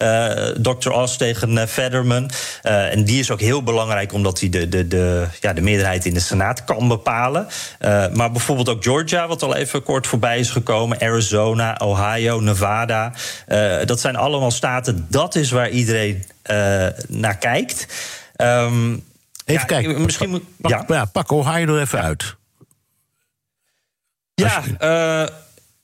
Dr. 0.55 0.91
Oz 0.91 1.17
tegen 1.17 1.69
Fetterman. 1.69 2.31
en 2.63 3.05
die 3.05 3.18
is 3.19 3.31
ook 3.31 3.41
heel 3.41 3.63
belangrijk 3.63 4.13
omdat 4.13 4.41
hij 4.41 4.49
de, 4.49 4.69
de, 4.69 4.89
de, 4.89 5.27
ja, 5.41 5.53
de 5.53 5.61
meerderheid 5.61 6.05
in 6.05 6.15
de 6.15 6.21
Senaat 6.21 6.65
kan 6.65 6.89
bepalen. 6.89 7.47
Uh, 7.81 8.09
maar 8.15 8.31
bijvoorbeeld 8.31 8.69
ook 8.69 8.83
Georgia, 8.83 9.27
wat 9.27 9.43
al 9.43 9.57
even 9.57 9.83
kort 9.83 10.07
voorbij 10.07 10.39
is 10.39 10.51
gekomen, 10.51 11.01
Arizona, 11.01 11.77
Ohio, 11.83 12.41
Nevada. 12.41 13.13
Uh, 13.49 13.85
dat 13.85 14.01
zijn 14.01 14.17
allemaal 14.17 14.51
staten, 14.51 15.07
dat 15.11 15.35
is 15.35 15.51
waar 15.51 15.71
iedereen 15.71 16.25
uh, 16.51 16.87
naar 17.09 17.37
kijkt. 17.39 17.87
Um, 18.37 19.05
even 19.45 19.61
ja, 19.61 19.65
kijken. 19.65 20.03
Misschien 20.03 20.31
moet, 20.31 20.43
pak, 20.61 20.71
ja. 20.71 20.85
ja. 20.87 21.05
pak 21.05 21.31
Ohio 21.31 21.75
er 21.75 21.81
even 21.81 22.03
uit. 22.03 22.37
Ja, 24.35 24.63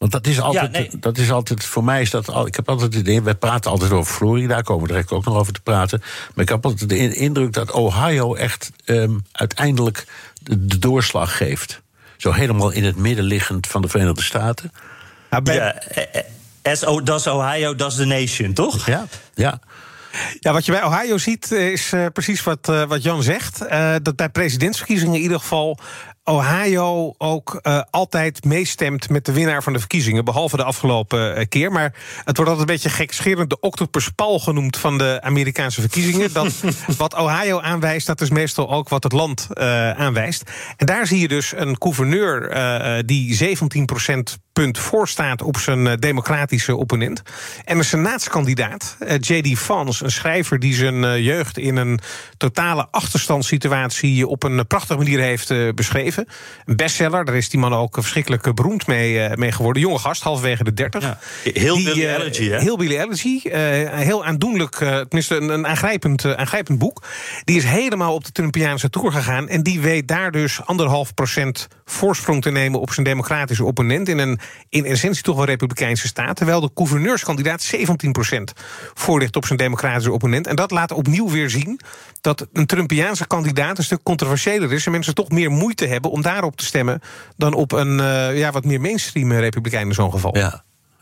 want 0.05 0.25
dat 0.25 0.33
is 0.33 0.41
altijd, 0.41 1.03
dat 1.03 1.19
is 1.19 1.31
altijd 1.31 1.65
voor 1.65 1.85
mij 1.85 2.01
is 2.01 2.11
dat 2.11 2.29
al. 2.29 2.47
Ik 2.47 2.55
heb 2.55 2.69
altijd 2.69 2.93
de 2.93 2.99
idee, 2.99 3.23
wij 3.23 3.35
praten 3.35 3.71
altijd 3.71 3.91
over 3.91 4.15
Florida, 4.15 4.55
daar 4.55 4.63
komen 4.63 4.83
we 4.83 4.89
direct 4.89 5.11
ook 5.11 5.25
nog 5.25 5.37
over 5.37 5.53
te 5.53 5.61
praten. 5.61 6.01
Maar 6.35 6.45
ik 6.45 6.49
heb 6.49 6.65
altijd 6.65 6.89
de 6.89 7.15
indruk 7.15 7.53
dat 7.53 7.71
Ohio 7.71 8.35
echt 8.35 8.71
um, 8.85 9.25
uiteindelijk 9.33 10.07
de, 10.43 10.67
de, 10.67 10.79
doorslag 10.79 11.37
geeft. 11.37 11.83
Zo 12.17 12.33
helemaal 12.33 12.71
in 12.71 12.85
het 12.85 12.97
midden 12.97 13.25
liggend 13.25 13.67
van 13.67 13.83
de 13.83 13.89
Verenigde 13.89 14.23
Staten. 14.23 14.73
Ja, 15.31 15.41
bij... 15.43 15.83
as 16.63 16.81
does 17.05 17.27
Ohio, 17.27 17.75
does 17.75 17.95
the 17.95 18.05
nation, 18.05 18.53
toch? 18.53 18.87
Ja, 18.87 19.07
ja. 19.35 19.61
Ja, 20.41 20.53
wat 20.53 20.65
je 20.65 20.73
bij 20.73 20.85
Ohio 20.85 21.19
ziet 21.19 21.51
is 21.51 21.93
uh, 21.93 22.07
precies 22.13 22.43
wat, 22.43 22.69
uh, 22.69 22.83
wat 22.83 23.03
Jan 23.03 23.23
zegt. 23.23 23.63
Uh, 23.63 23.95
dat 24.03 24.17
bij 24.17 24.29
presidentsverkiezingen 24.29 25.15
in 25.15 25.21
ieder 25.21 25.39
geval 25.39 25.79
Ohio 26.25 27.15
ook 27.19 27.61
uh, 27.63 27.81
altijd 27.91 28.45
meestemt 28.45 29.09
met 29.09 29.25
de 29.25 29.33
winnaar 29.33 29.63
van 29.63 29.73
de 29.73 29.79
verkiezingen. 29.79 30.25
Behalve 30.25 30.57
de 30.57 30.65
afgelopen 30.65 31.39
uh, 31.39 31.45
keer. 31.49 31.73
Maar 31.73 31.95
het 32.25 32.37
wordt 32.37 32.51
altijd 32.51 32.59
een 32.59 32.75
beetje 32.75 32.89
gekscherend 32.89 33.51
de 33.51 33.61
octopus 33.61 34.09
Paul 34.09 34.39
genoemd 34.39 34.77
van 34.77 34.99
de 34.99 35.19
Amerikaanse 35.23 35.81
verkiezingen. 35.81 36.33
Dat 36.33 36.53
wat 36.97 37.15
Ohio 37.15 37.61
aanwijst, 37.61 38.07
dat 38.07 38.21
is 38.21 38.31
meestal 38.31 38.71
ook 38.71 38.89
wat 38.89 39.03
het 39.03 39.13
land 39.13 39.49
uh, 39.53 39.91
aanwijst. 39.91 40.51
En 40.77 40.87
daar 40.87 41.07
zie 41.07 41.21
je 41.21 41.29
dus 41.29 41.53
een 41.57 41.77
gouverneur 41.79 42.33
die 43.07 43.57
17% 43.59 44.43
punt 44.53 44.79
voor 44.79 45.09
staat 45.09 45.43
op 45.43 45.57
zijn 45.57 45.97
democratische 46.01 46.77
opponent. 46.77 47.23
En 47.65 47.79
een 47.79 47.85
senaatskandidaat, 47.85 48.97
J.D. 49.21 49.59
Vance, 49.59 50.05
een 50.05 50.11
schrijver 50.11 50.59
die 50.59 50.75
zijn 50.75 51.23
jeugd 51.23 51.59
in 51.59 51.77
een 51.77 52.01
totale 52.37 52.89
achterstandssituatie 52.91 54.27
op 54.27 54.43
een 54.43 54.67
prachtige 54.67 54.99
manier 54.99 55.21
heeft 55.21 55.75
beschreven. 55.75 56.14
Een 56.17 56.77
bestseller, 56.77 57.25
daar 57.25 57.37
is 57.37 57.49
die 57.49 57.61
man 57.61 57.75
ook 57.75 57.95
verschrikkelijk 57.95 58.55
beroemd 58.55 58.87
mee, 58.87 59.15
uh, 59.15 59.35
mee 59.35 59.53
geworden. 59.53 59.83
Jonge 59.83 59.99
gast, 59.99 60.23
halverwege 60.23 60.65
de 60.65 60.75
30. 60.75 61.03
Ja, 61.03 61.19
heel 61.43 61.77
die, 61.77 61.85
Billy 61.85 62.07
Elegy, 62.07 62.49
hè? 62.49 62.59
Heel 62.61 62.77
Billy 62.77 62.99
Elegy. 62.99 63.41
Uh, 63.45 63.53
heel 63.91 64.25
aandoenlijk, 64.25 64.75
tenminste 64.75 65.37
een, 65.37 65.49
een 65.49 65.67
aangrijpend, 65.67 66.37
aangrijpend 66.37 66.79
boek. 66.79 67.03
Die 67.45 67.57
is 67.57 67.65
helemaal 67.65 68.15
op 68.15 68.25
de 68.25 68.33
Trumpiaanse 68.33 68.91
tour 68.91 69.13
gegaan. 69.13 69.49
En 69.49 69.63
die 69.63 69.81
weet 69.81 70.09
daar 70.09 70.31
dus 70.31 70.65
anderhalf 70.65 71.15
procent 71.15 71.69
voorsprong 71.85 72.43
te 72.43 72.51
nemen 72.51 72.81
op 72.81 72.93
zijn 72.93 73.07
democratische 73.07 73.65
opponent. 73.65 74.09
In 74.09 74.19
een 74.19 74.41
in 74.69 74.85
essentie 74.85 75.23
toch 75.23 75.37
wel 75.37 75.45
republikeinse 75.45 76.07
staat. 76.07 76.37
Terwijl 76.37 76.61
de 76.61 76.71
gouverneurskandidaat 76.75 77.63
17 77.63 78.13
procent 78.13 78.53
voor 78.95 79.19
ligt 79.19 79.37
op 79.37 79.47
zijn 79.47 79.59
democratische 79.59 80.13
opponent. 80.13 80.47
En 80.47 80.57
dat 80.57 80.71
laat 80.71 80.93
opnieuw 80.93 81.31
weer 81.31 81.51
zien 81.51 81.81
dat 82.25 82.47
een 82.53 82.67
Trumpiaanse 82.67 83.27
kandidaat 83.27 83.79
een 83.79 83.85
stuk 83.85 84.03
controversiëler 84.03 84.73
is. 84.73 84.87
En 84.87 84.93
mensen 84.93 85.15
toch 85.15 85.29
meer 85.29 85.51
moeite 85.51 85.87
hebben 85.87 86.11
om 86.11 86.23
daarop 86.23 86.57
te 86.57 86.65
stemmen. 86.65 87.01
dan 87.37 87.55
op 87.55 87.73
een 87.73 87.99
uh, 87.99 88.39
ja, 88.39 88.51
wat 88.51 88.65
meer 88.65 88.81
mainstream 88.81 89.33
republikein 89.33 89.87
in 89.89 89.95
zo'n 89.95 90.11
geval. 90.11 90.37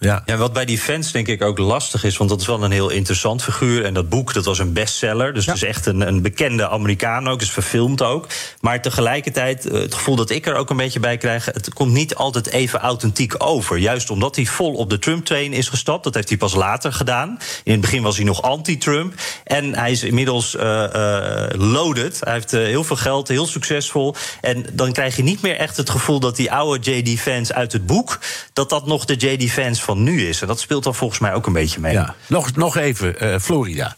Ja. 0.02 0.22
ja, 0.26 0.36
wat 0.36 0.52
bij 0.52 0.64
die 0.64 0.78
fans 0.78 1.12
denk 1.12 1.28
ik 1.28 1.42
ook 1.42 1.58
lastig 1.58 2.04
is, 2.04 2.16
want 2.16 2.30
dat 2.30 2.40
is 2.40 2.46
wel 2.46 2.62
een 2.62 2.70
heel 2.70 2.90
interessant 2.90 3.42
figuur. 3.42 3.84
En 3.84 3.94
dat 3.94 4.08
boek, 4.08 4.34
dat 4.34 4.44
was 4.44 4.58
een 4.58 4.72
bestseller. 4.72 5.34
Dus 5.34 5.46
het 5.46 5.54
is 5.54 5.62
echt 5.62 5.86
een, 5.86 6.00
een 6.00 6.22
bekende 6.22 6.68
Amerikaan 6.68 7.28
ook, 7.28 7.40
is 7.40 7.50
verfilmd 7.50 8.02
ook. 8.02 8.26
Maar 8.60 8.82
tegelijkertijd, 8.82 9.66
eh, 9.66 9.80
het 9.80 9.94
gevoel 9.94 10.16
dat 10.16 10.30
ik 10.30 10.46
er 10.46 10.54
ook 10.54 10.70
een 10.70 10.76
beetje 10.76 11.00
bij 11.00 11.16
krijg, 11.16 11.44
het 11.44 11.74
komt 11.74 11.92
niet 11.92 12.14
altijd 12.14 12.46
even 12.48 12.80
authentiek 12.80 13.34
over. 13.38 13.78
Juist 13.78 14.10
omdat 14.10 14.36
hij 14.36 14.46
vol 14.46 14.74
op 14.74 14.90
de 14.90 14.98
Trump-train 14.98 15.52
is 15.52 15.68
gestapt. 15.68 16.04
Dat 16.04 16.14
heeft 16.14 16.28
hij 16.28 16.38
pas 16.38 16.54
later 16.54 16.92
gedaan. 16.92 17.38
In 17.64 17.72
het 17.72 17.80
begin 17.80 18.02
was 18.02 18.16
hij 18.16 18.24
nog 18.24 18.42
anti-Trump. 18.42 19.14
En 19.44 19.74
hij 19.74 19.90
is 19.90 20.02
inmiddels 20.02 20.54
uh, 20.54 20.62
uh, 20.62 21.44
loaded. 21.50 22.20
Hij 22.20 22.32
heeft 22.32 22.50
heel 22.50 22.84
veel 22.84 22.96
geld, 22.96 23.28
heel 23.28 23.46
succesvol. 23.46 24.14
En 24.40 24.66
dan 24.72 24.92
krijg 24.92 25.16
je 25.16 25.22
niet 25.22 25.42
meer 25.42 25.56
echt 25.56 25.76
het 25.76 25.90
gevoel 25.90 26.20
dat 26.20 26.36
die 26.36 26.52
oude 26.52 26.90
JD-fans 26.90 27.52
uit 27.52 27.72
het 27.72 27.86
boek, 27.86 28.18
dat 28.52 28.70
dat 28.70 28.86
nog 28.86 29.04
de 29.04 29.14
JD-fans 29.14 29.82
van 29.82 29.91
nu 29.96 30.26
is. 30.26 30.40
En 30.40 30.46
dat 30.46 30.60
speelt 30.60 30.84
dan 30.84 30.94
volgens 30.94 31.20
mij 31.20 31.34
ook 31.34 31.46
een 31.46 31.52
beetje 31.52 31.80
mee. 31.80 31.92
Ja. 31.92 32.14
Nog, 32.26 32.54
nog 32.54 32.76
even, 32.76 33.24
uh, 33.24 33.38
Florida. 33.38 33.96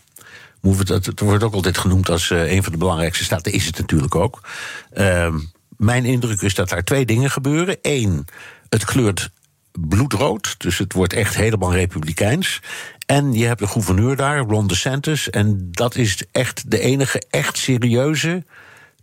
Het 0.63 1.21
wordt 1.21 1.45
ook 1.45 1.55
altijd 1.55 1.79
genoemd 1.79 2.09
als 2.09 2.31
uh, 2.31 2.53
een 2.53 2.63
van 2.63 2.73
de 2.73 2.79
belangrijkste 2.79 3.25
staten. 3.25 3.53
Is 3.53 3.67
het 3.67 3.79
natuurlijk 3.79 4.15
ook. 4.15 4.41
Uh, 4.95 5.35
mijn 5.77 6.05
indruk 6.05 6.41
is 6.41 6.55
dat 6.55 6.69
daar 6.69 6.85
twee 6.85 7.07
dingen 7.07 7.31
gebeuren. 7.31 7.77
Eén, 7.83 8.25
het 8.69 8.85
kleurt 8.85 9.31
bloedrood. 9.73 10.55
Dus 10.59 10.79
het 10.79 10.93
wordt 10.93 11.13
echt 11.13 11.35
helemaal 11.35 11.73
republikeins. 11.73 12.61
En 13.07 13.33
je 13.33 13.47
hebt 13.47 13.59
de 13.59 13.67
gouverneur 13.67 14.17
daar, 14.17 14.39
Ron 14.39 14.67
DeSantis. 14.67 15.31
En 15.31 15.69
dat 15.71 15.95
is 15.95 16.23
echt 16.33 16.71
de 16.71 16.81
enige 16.81 17.23
echt 17.31 17.59
serieuze 17.59 18.45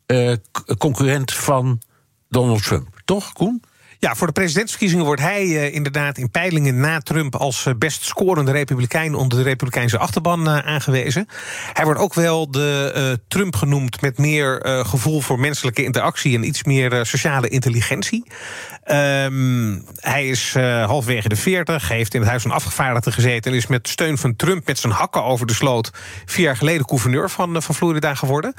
uh, 0.07 0.33
concurrent 0.77 1.33
van 1.33 1.81
Donald 2.29 2.63
Trump. 2.63 3.01
Toch, 3.05 3.33
Koen? 3.33 3.63
Ja, 4.01 4.15
voor 4.15 4.27
de 4.27 4.33
presidentsverkiezingen 4.33 5.05
wordt 5.05 5.21
hij 5.21 5.45
uh, 5.45 5.73
inderdaad 5.73 6.17
in 6.17 6.31
peilingen 6.31 6.79
na 6.79 6.99
Trump 6.99 7.35
als 7.35 7.65
uh, 7.65 7.73
best 7.77 8.03
scorende 8.03 8.51
republikein 8.51 9.15
onder 9.15 9.37
de 9.37 9.43
republikeinse 9.43 9.97
achterban 9.97 10.47
uh, 10.47 10.57
aangewezen. 10.57 11.27
Hij 11.73 11.85
wordt 11.85 11.99
ook 11.99 12.13
wel 12.13 12.51
de 12.51 13.19
Trump 13.27 13.55
genoemd 13.55 14.01
met 14.01 14.17
meer 14.17 14.59
gevoel 14.85 15.21
voor 15.21 15.39
menselijke 15.39 15.83
interactie 15.83 16.35
en 16.35 16.47
iets 16.47 16.63
meer 16.63 17.05
sociale 17.05 17.47
intelligentie. 17.47 18.23
Um, 18.91 19.85
hij 19.95 20.27
is 20.27 20.53
halfwege 20.85 21.29
de 21.29 21.35
40, 21.35 21.87
heeft 21.87 22.13
in 22.13 22.19
het 22.19 22.29
Huis 22.29 22.41
van 22.41 22.51
Afgevaardigden 22.51 23.13
gezeten 23.13 23.51
en 23.51 23.57
is 23.57 23.67
met 23.67 23.87
steun 23.87 24.17
van 24.17 24.35
Trump 24.35 24.67
met 24.67 24.79
zijn 24.79 24.93
hakken 24.93 25.23
over 25.23 25.45
de 25.45 25.53
sloot 25.53 25.91
vier 26.25 26.45
jaar 26.45 26.57
geleden 26.57 26.89
gouverneur 26.89 27.29
van, 27.29 27.61
van 27.61 27.75
Florida 27.75 28.15
geworden. 28.15 28.53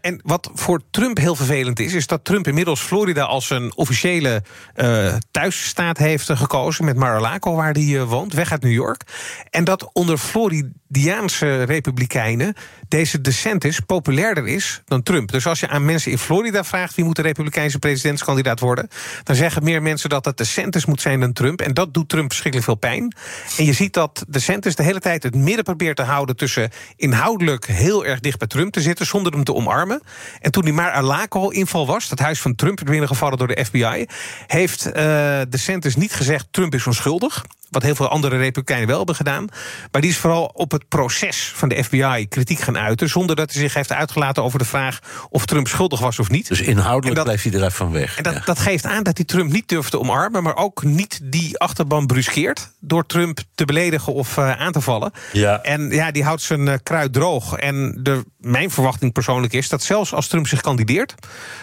en 0.00 0.20
wat 0.22 0.50
voor 0.54 0.80
Trump 0.90 1.18
heel 1.18 1.36
vervelend 1.36 1.80
is, 1.80 1.94
is 1.94 2.06
dat 2.06 2.24
Trump 2.24 2.46
inmiddels 2.46 2.80
Florida 2.80 3.22
als 3.22 3.50
een 3.50 3.76
officiële 3.76 4.42
uh, 4.76 5.14
thuisstaat 5.30 5.98
heeft 5.98 6.30
gekozen 6.32 6.84
met 6.84 6.96
Mar-a-Lago, 6.96 7.54
waar 7.54 7.72
hij 7.72 7.82
uh, 7.82 8.02
woont, 8.02 8.32
weg 8.32 8.50
uit 8.52 8.62
New 8.62 8.72
York. 8.72 9.02
En 9.50 9.64
dat 9.64 9.90
onder 9.92 10.18
Floridiaanse 10.18 11.62
republikeinen 11.62 12.54
deze 12.88 13.20
DeSantis 13.20 13.80
populairder 13.80 14.46
is 14.46 14.82
dan 14.84 15.02
Trump. 15.02 15.32
Dus 15.32 15.46
als 15.46 15.60
je 15.60 15.68
aan 15.68 15.84
mensen 15.84 16.10
in 16.10 16.18
Florida 16.18 16.64
vraagt 16.64 16.94
wie 16.94 17.04
moet 17.04 17.16
de 17.16 17.22
republikeinse 17.22 17.78
presidentskandidaat 17.78 18.60
worden, 18.60 18.88
dan 19.22 19.36
zeggen 19.36 19.64
meer 19.64 19.82
mensen 19.82 20.08
dat 20.08 20.24
het 20.24 20.36
de 20.36 20.44
DeSantis 20.44 20.86
moet 20.86 21.00
zijn 21.00 21.20
dan 21.20 21.32
Trump. 21.32 21.60
En 21.60 21.74
dat 21.74 21.94
doet 21.94 22.08
Trump 22.08 22.28
verschrikkelijk 22.28 22.70
veel 22.70 22.90
pijn. 22.90 23.14
En 23.58 23.64
je 23.64 23.72
ziet 23.72 23.92
dat 23.92 24.18
de 24.18 24.24
DeSantis 24.28 24.76
de 24.76 24.82
hele 24.82 25.00
tijd 25.00 25.22
het 25.22 25.34
midden 25.34 25.64
probeert 25.64 25.96
te 25.96 26.02
houden 26.02 26.36
tussen 26.36 26.70
inhoudelijk 26.96 27.66
heel 27.66 28.06
erg 28.06 28.20
dicht 28.20 28.38
bij 28.38 28.48
Trump 28.48 28.72
te 28.72 28.80
zitten 28.80 29.06
zonder 29.06 29.32
hem 29.32 29.44
te 29.44 29.54
omarmen. 29.54 30.02
En 30.40 30.50
toen 30.50 30.64
die 30.64 30.72
maar 30.72 30.90
Alaco 30.90 31.48
inval 31.48 31.86
was, 31.86 32.10
het 32.10 32.18
huis 32.18 32.40
van 32.40 32.54
Trump 32.54 32.80
binnengevallen 32.84 33.38
door 33.38 33.46
de 33.46 33.64
FBI, 33.64 34.06
heeft 34.46 34.86
uh, 34.86 34.92
de 34.92 35.46
DeSantis 35.48 35.96
niet 35.96 36.12
gezegd 36.12 36.46
Trump 36.50 36.74
is 36.74 36.86
onschuldig. 36.86 37.44
Wat 37.76 37.84
heel 37.84 37.94
veel 37.94 38.08
andere 38.08 38.36
Republikeinen 38.36 38.86
wel 38.86 38.96
hebben 38.96 39.14
gedaan. 39.14 39.46
Maar 39.90 40.00
die 40.00 40.10
is 40.10 40.16
vooral 40.16 40.50
op 40.54 40.70
het 40.70 40.88
proces 40.88 41.52
van 41.54 41.68
de 41.68 41.84
FBI 41.84 42.26
kritiek 42.28 42.58
gaan 42.58 42.78
uiten. 42.78 43.08
zonder 43.08 43.36
dat 43.36 43.52
hij 43.52 43.62
zich 43.62 43.74
heeft 43.74 43.92
uitgelaten 43.92 44.42
over 44.42 44.58
de 44.58 44.64
vraag 44.64 44.98
of 45.30 45.46
Trump 45.46 45.68
schuldig 45.68 46.00
was 46.00 46.18
of 46.18 46.30
niet. 46.30 46.48
Dus 46.48 46.60
inhoudelijk 46.60 47.22
blijft 47.22 47.44
hij 47.44 47.52
er 47.52 47.58
even 47.58 47.72
van 47.72 47.92
weg. 47.92 48.16
En 48.16 48.22
dat, 48.22 48.44
dat 48.44 48.58
geeft 48.58 48.84
aan 48.84 49.02
dat 49.02 49.16
hij 49.16 49.26
Trump 49.26 49.52
niet 49.52 49.68
durft 49.68 49.90
te 49.90 49.98
omarmen. 49.98 50.42
maar 50.42 50.56
ook 50.56 50.82
niet 50.82 51.20
die 51.22 51.58
achterban 51.58 52.06
bruskeert. 52.06 52.70
door 52.80 53.06
Trump 53.06 53.40
te 53.54 53.64
beledigen 53.64 54.12
of 54.12 54.36
uh, 54.36 54.60
aan 54.60 54.72
te 54.72 54.80
vallen. 54.80 55.12
Ja. 55.32 55.62
En 55.62 55.90
ja, 55.90 56.10
die 56.10 56.24
houdt 56.24 56.42
zijn 56.42 56.66
uh, 56.66 56.74
kruid 56.82 57.12
droog. 57.12 57.52
En 57.54 57.98
de, 58.02 58.24
mijn 58.38 58.70
verwachting 58.70 59.12
persoonlijk 59.12 59.52
is 59.52 59.68
dat 59.68 59.82
zelfs 59.82 60.12
als 60.12 60.28
Trump 60.28 60.46
zich 60.46 60.60
kandideert. 60.60 61.14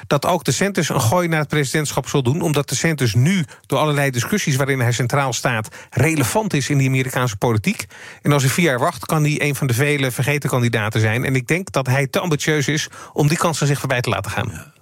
dat 0.07 0.25
ook 0.25 0.43
de 0.43 0.51
Centus 0.51 0.89
een 0.89 1.01
gooi 1.01 1.27
naar 1.27 1.39
het 1.39 1.49
presidentschap 1.49 2.07
zal 2.07 2.23
doen. 2.23 2.41
omdat 2.41 2.69
de 2.69 2.75
Centus 2.75 3.13
nu 3.13 3.45
door 3.65 3.79
allerlei 3.79 4.11
discussies 4.11 4.55
waarin 4.55 4.79
hij 4.79 4.91
centraal 4.91 5.33
staat 5.33 5.67
relevant 6.03 6.53
is 6.53 6.69
in 6.69 6.77
die 6.77 6.87
Amerikaanse 6.87 7.37
politiek. 7.37 7.85
En 8.21 8.31
als 8.31 8.43
hij 8.43 8.51
vier 8.51 8.65
jaar 8.65 8.79
wacht, 8.79 9.05
kan 9.05 9.23
hij 9.23 9.41
een 9.41 9.55
van 9.55 9.67
de 9.67 9.73
vele 9.73 10.11
vergeten 10.11 10.49
kandidaten 10.49 11.01
zijn. 11.01 11.25
En 11.25 11.35
ik 11.35 11.47
denk 11.47 11.71
dat 11.71 11.87
hij 11.87 12.07
te 12.07 12.19
ambitieus 12.19 12.67
is 12.67 12.87
om 13.13 13.27
die 13.27 13.37
kans 13.37 13.61
aan 13.61 13.67
zich 13.67 13.79
voorbij 13.79 14.01
te 14.01 14.09
laten 14.09 14.31
gaan. 14.31 14.72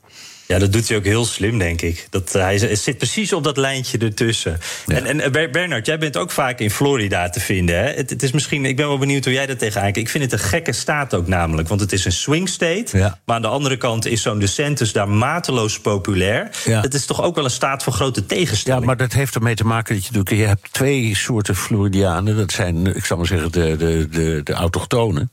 Dat 0.60 0.74
doet 0.74 0.88
hij 0.88 0.97
ook 0.97 1.04
heel 1.04 1.26
slim, 1.26 1.58
denk 1.58 1.82
ik. 1.82 2.08
Dat, 2.10 2.36
uh, 2.36 2.41
hij 2.41 2.76
zit 2.76 2.97
precies 2.97 3.34
op 3.34 3.43
dat 3.43 3.58
lijntje 3.58 3.97
ertussen. 3.97 4.60
En, 4.88 5.06
en 5.06 5.18
uh, 5.18 5.52
Bernard, 5.52 5.86
jij 5.86 5.97
bent 5.97 6.18
ook 6.18 6.32
vaak 6.32 6.60
in 6.60 6.72
Florida 6.72 7.30
te 7.30 7.39
vinden. 7.39 7.76
Hè? 7.76 7.91
Het, 7.91 8.10
het, 8.10 8.24
is 8.24 8.32
misschien, 8.32 8.66
ik 8.66 8.76
ben 8.76 8.88
wel 8.88 8.97
benieuwd 8.97 9.24
hoe 9.24 9.34
jij 9.34 9.45
dat 9.45 9.60
tegenaan 9.60 9.84
kijkt. 9.84 9.97
Ik 9.97 10.10
vind 10.10 10.24
het 10.24 10.34
een 10.34 10.47
gekke 10.47 10.72
staat 10.72 11.14
ook 11.14 11.28
namelijk. 11.28 11.68
Want 11.68 11.82
het 11.82 11.91
is 11.91 12.06
een 12.06 12.12
swing 12.12 12.49
state. 12.49 12.97
Ja. 12.97 13.20
Maar 13.26 13.36
aan 13.36 13.41
de 13.41 13.47
andere 13.47 13.78
kant 13.78 14.06
is 14.06 14.22
zo'n 14.22 14.39
DeSantis 14.39 14.91
daar 14.91 15.10
mateloos 15.10 15.80
populair. 15.80 16.49
Ja. 16.66 16.82
Het 16.82 16.93
is 16.93 17.06
toch 17.06 17.22
ook 17.22 17.36
wel 17.36 17.43
een 17.43 17.52
staat 17.52 17.84
van 17.84 17.93
grote 17.93 18.26
tegenstelling. 18.26 18.82
Ja, 18.82 18.88
maar 18.88 18.97
dat 18.97 19.14
heeft 19.14 19.36
ermee 19.36 19.56
te 19.56 19.66
maken 19.66 20.02
dat 20.12 20.30
je, 20.30 20.36
je 20.36 20.45
hebt 20.45 20.68
twee 20.72 21.16
soorten 21.16 21.56
Floridianen. 21.56 22.38
Dat 22.38 22.52
zijn, 22.52 22.95
ik 22.95 23.06
zal 23.06 23.18
maar 23.18 23.26
zeggen, 23.26 23.52
de, 23.52 23.76
de, 23.78 24.08
de, 24.12 24.41
de 24.43 24.54
autochtonen. 24.54 25.32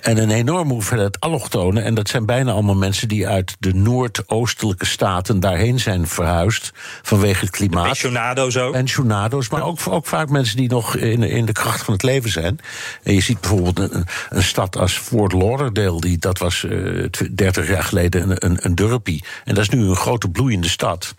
En 0.00 0.16
een 0.16 0.30
enorme 0.30 0.72
hoeveelheid 0.72 1.20
allochtonen. 1.20 1.84
En 1.84 1.94
dat 1.94 2.08
zijn 2.08 2.26
bijna 2.26 2.52
allemaal 2.52 2.76
mensen 2.76 3.08
die 3.08 3.28
uit 3.28 3.56
de 3.58 3.74
Noordoost 3.74 4.57
staten 4.78 5.40
daarheen 5.40 5.80
zijn 5.80 6.06
verhuisd 6.06 6.70
vanwege 7.02 7.40
het 7.40 7.50
klimaat. 7.50 7.86
Pensionado's 7.86 8.56
ook. 8.56 8.72
Pensionado's, 8.72 9.48
maar 9.48 9.62
ook, 9.62 9.78
ook 9.88 10.06
vaak 10.06 10.28
mensen 10.28 10.56
die 10.56 10.68
nog 10.68 10.96
in, 10.96 11.22
in 11.22 11.44
de 11.44 11.52
kracht 11.52 11.82
van 11.82 11.94
het 11.94 12.02
leven 12.02 12.30
zijn. 12.30 12.58
En 13.02 13.14
je 13.14 13.20
ziet 13.20 13.40
bijvoorbeeld 13.40 13.78
een, 13.78 14.06
een 14.28 14.42
stad 14.42 14.76
als 14.76 14.92
Fort 14.92 15.32
Lauderdale, 15.32 16.00
die, 16.00 16.18
dat 16.18 16.38
was 16.38 16.62
uh, 16.62 17.08
30 17.34 17.68
jaar 17.68 17.84
geleden 17.84 18.30
een, 18.30 18.36
een, 18.38 18.58
een 18.60 18.74
dorpie. 18.74 19.24
En 19.44 19.54
dat 19.54 19.62
is 19.62 19.70
nu 19.70 19.84
een 19.84 19.96
grote 19.96 20.28
bloeiende 20.28 20.68
stad. 20.68 21.14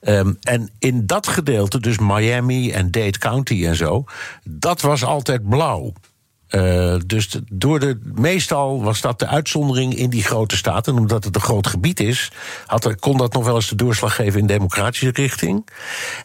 Um, 0.00 0.36
en 0.40 0.70
in 0.78 1.06
dat 1.06 1.26
gedeelte, 1.26 1.80
dus 1.80 1.98
Miami 1.98 2.70
en 2.70 2.90
Dade 2.90 3.18
County 3.18 3.66
en 3.66 3.76
zo, 3.76 4.04
dat 4.44 4.80
was 4.80 5.04
altijd 5.04 5.48
blauw. 5.48 5.92
Uh, 6.54 6.94
dus 7.06 7.30
de, 7.30 7.42
door 7.52 7.80
de, 7.80 7.98
meestal 8.14 8.82
was 8.82 9.00
dat 9.00 9.18
de 9.18 9.26
uitzondering 9.26 9.94
in 9.94 10.10
die 10.10 10.22
grote 10.22 10.56
staten. 10.56 10.98
Omdat 10.98 11.24
het 11.24 11.34
een 11.34 11.40
groot 11.40 11.66
gebied 11.66 12.00
is, 12.00 12.30
had 12.66 12.84
er, 12.84 12.96
kon 12.96 13.16
dat 13.16 13.32
nog 13.32 13.44
wel 13.44 13.54
eens 13.54 13.68
de 13.68 13.74
doorslag 13.74 14.14
geven 14.14 14.40
in 14.40 14.46
democratische 14.46 15.10
richting. 15.12 15.68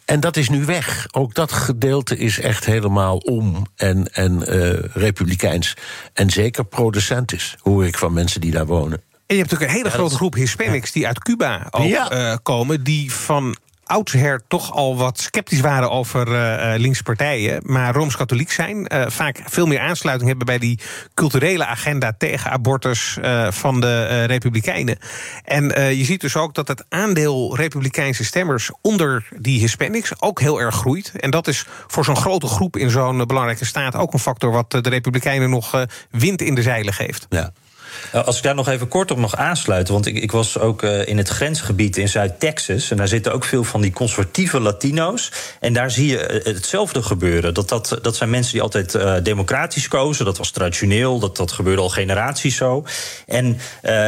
En 0.05 0.19
dat 0.19 0.37
is 0.37 0.49
nu 0.49 0.65
weg. 0.65 1.07
Ook 1.11 1.33
dat 1.33 1.51
gedeelte 1.51 2.17
is 2.17 2.39
echt 2.39 2.65
helemaal 2.65 3.17
om 3.17 3.65
en, 3.75 4.13
en 4.13 4.43
uh, 4.47 4.73
republikeins. 4.93 5.73
En 6.13 6.29
zeker 6.29 6.65
pro-DeSantis, 6.65 7.55
hoor 7.61 7.85
ik 7.85 7.97
van 7.97 8.13
mensen 8.13 8.41
die 8.41 8.51
daar 8.51 8.65
wonen. 8.65 9.01
En 9.27 9.35
je 9.35 9.41
hebt 9.41 9.51
natuurlijk 9.51 9.79
een 9.79 9.83
hele 9.83 9.97
grote 9.97 10.15
groep 10.15 10.33
Hispanics 10.33 10.91
die 10.91 11.07
uit 11.07 11.19
Cuba 11.19 11.67
ook 11.71 11.87
ja. 11.87 12.31
uh, 12.31 12.35
komen, 12.43 12.83
die 12.83 13.11
van 13.11 13.55
oudsher 13.87 14.41
toch 14.47 14.73
al 14.73 14.97
wat 14.97 15.19
sceptisch 15.19 15.59
waren 15.59 15.91
over 15.91 16.27
uh, 16.27 16.79
linkse 16.79 17.03
partijen, 17.03 17.61
maar 17.65 17.93
rooms-katholiek 17.93 18.51
zijn. 18.51 18.93
Uh, 18.93 19.05
vaak 19.07 19.41
veel 19.45 19.65
meer 19.65 19.79
aansluiting 19.79 20.29
hebben 20.29 20.45
bij 20.47 20.57
die 20.57 20.79
culturele 21.13 21.65
agenda 21.65 22.13
tegen 22.17 22.51
abortus 22.51 23.17
van 23.49 23.79
de 23.79 24.23
Republikeinen. 24.23 24.97
En 25.43 25.63
je 25.97 26.03
ziet 26.03 26.21
dus 26.21 26.35
ook 26.35 26.53
dat 26.53 26.67
het 26.67 26.85
aandeel 26.89 27.55
Republikeinse 27.55 28.25
stemmers 28.25 28.71
onder 28.81 29.27
die 29.39 29.59
Hispanics 29.59 30.21
ook 30.21 30.39
heel 30.39 30.61
erg 30.61 30.75
groeit. 30.75 31.11
En 31.15 31.29
dat 31.29 31.47
is 31.47 31.65
voor 31.87 32.05
zo'n 32.05 32.15
grote 32.15 32.47
groep 32.47 32.77
in 32.77 32.89
zo'n 32.89 33.25
belangrijke 33.25 33.65
staat 33.65 33.95
ook 33.95 34.13
een 34.13 34.19
factor 34.19 34.51
wat 34.51 34.71
de 34.71 34.89
Republikeinen 34.89 35.49
nog 35.49 35.85
wind 36.11 36.41
in 36.41 36.55
de 36.55 36.61
zeilen 36.61 36.93
geeft. 36.93 37.25
Ja. 37.29 37.51
Als 38.11 38.37
ik 38.37 38.43
daar 38.43 38.55
nog 38.55 38.67
even 38.67 38.87
kort 38.87 39.11
op 39.11 39.17
mag 39.17 39.35
aansluiten. 39.35 39.93
Want 39.93 40.05
ik, 40.05 40.15
ik 40.15 40.31
was 40.31 40.59
ook 40.59 40.83
uh, 40.83 41.07
in 41.07 41.17
het 41.17 41.29
grensgebied 41.29 41.97
in 41.97 42.09
Zuid-Texas. 42.09 42.91
En 42.91 42.97
daar 42.97 43.07
zitten 43.07 43.33
ook 43.33 43.43
veel 43.43 43.63
van 43.63 43.81
die 43.81 43.91
conservatieve 43.91 44.59
Latino's. 44.59 45.31
En 45.59 45.73
daar 45.73 45.91
zie 45.91 46.07
je 46.07 46.41
hetzelfde 46.43 47.03
gebeuren. 47.03 47.53
Dat, 47.53 47.69
dat, 47.69 47.99
dat 48.01 48.15
zijn 48.15 48.29
mensen 48.29 48.51
die 48.53 48.61
altijd 48.61 48.97
democratisch 49.23 49.87
kozen. 49.87 50.25
Dat 50.25 50.37
was 50.37 50.51
traditioneel. 50.51 51.19
Dat, 51.19 51.37
dat 51.37 51.51
gebeurde 51.51 51.81
al 51.81 51.89
generaties 51.89 52.55
zo. 52.55 52.85
En 53.25 53.59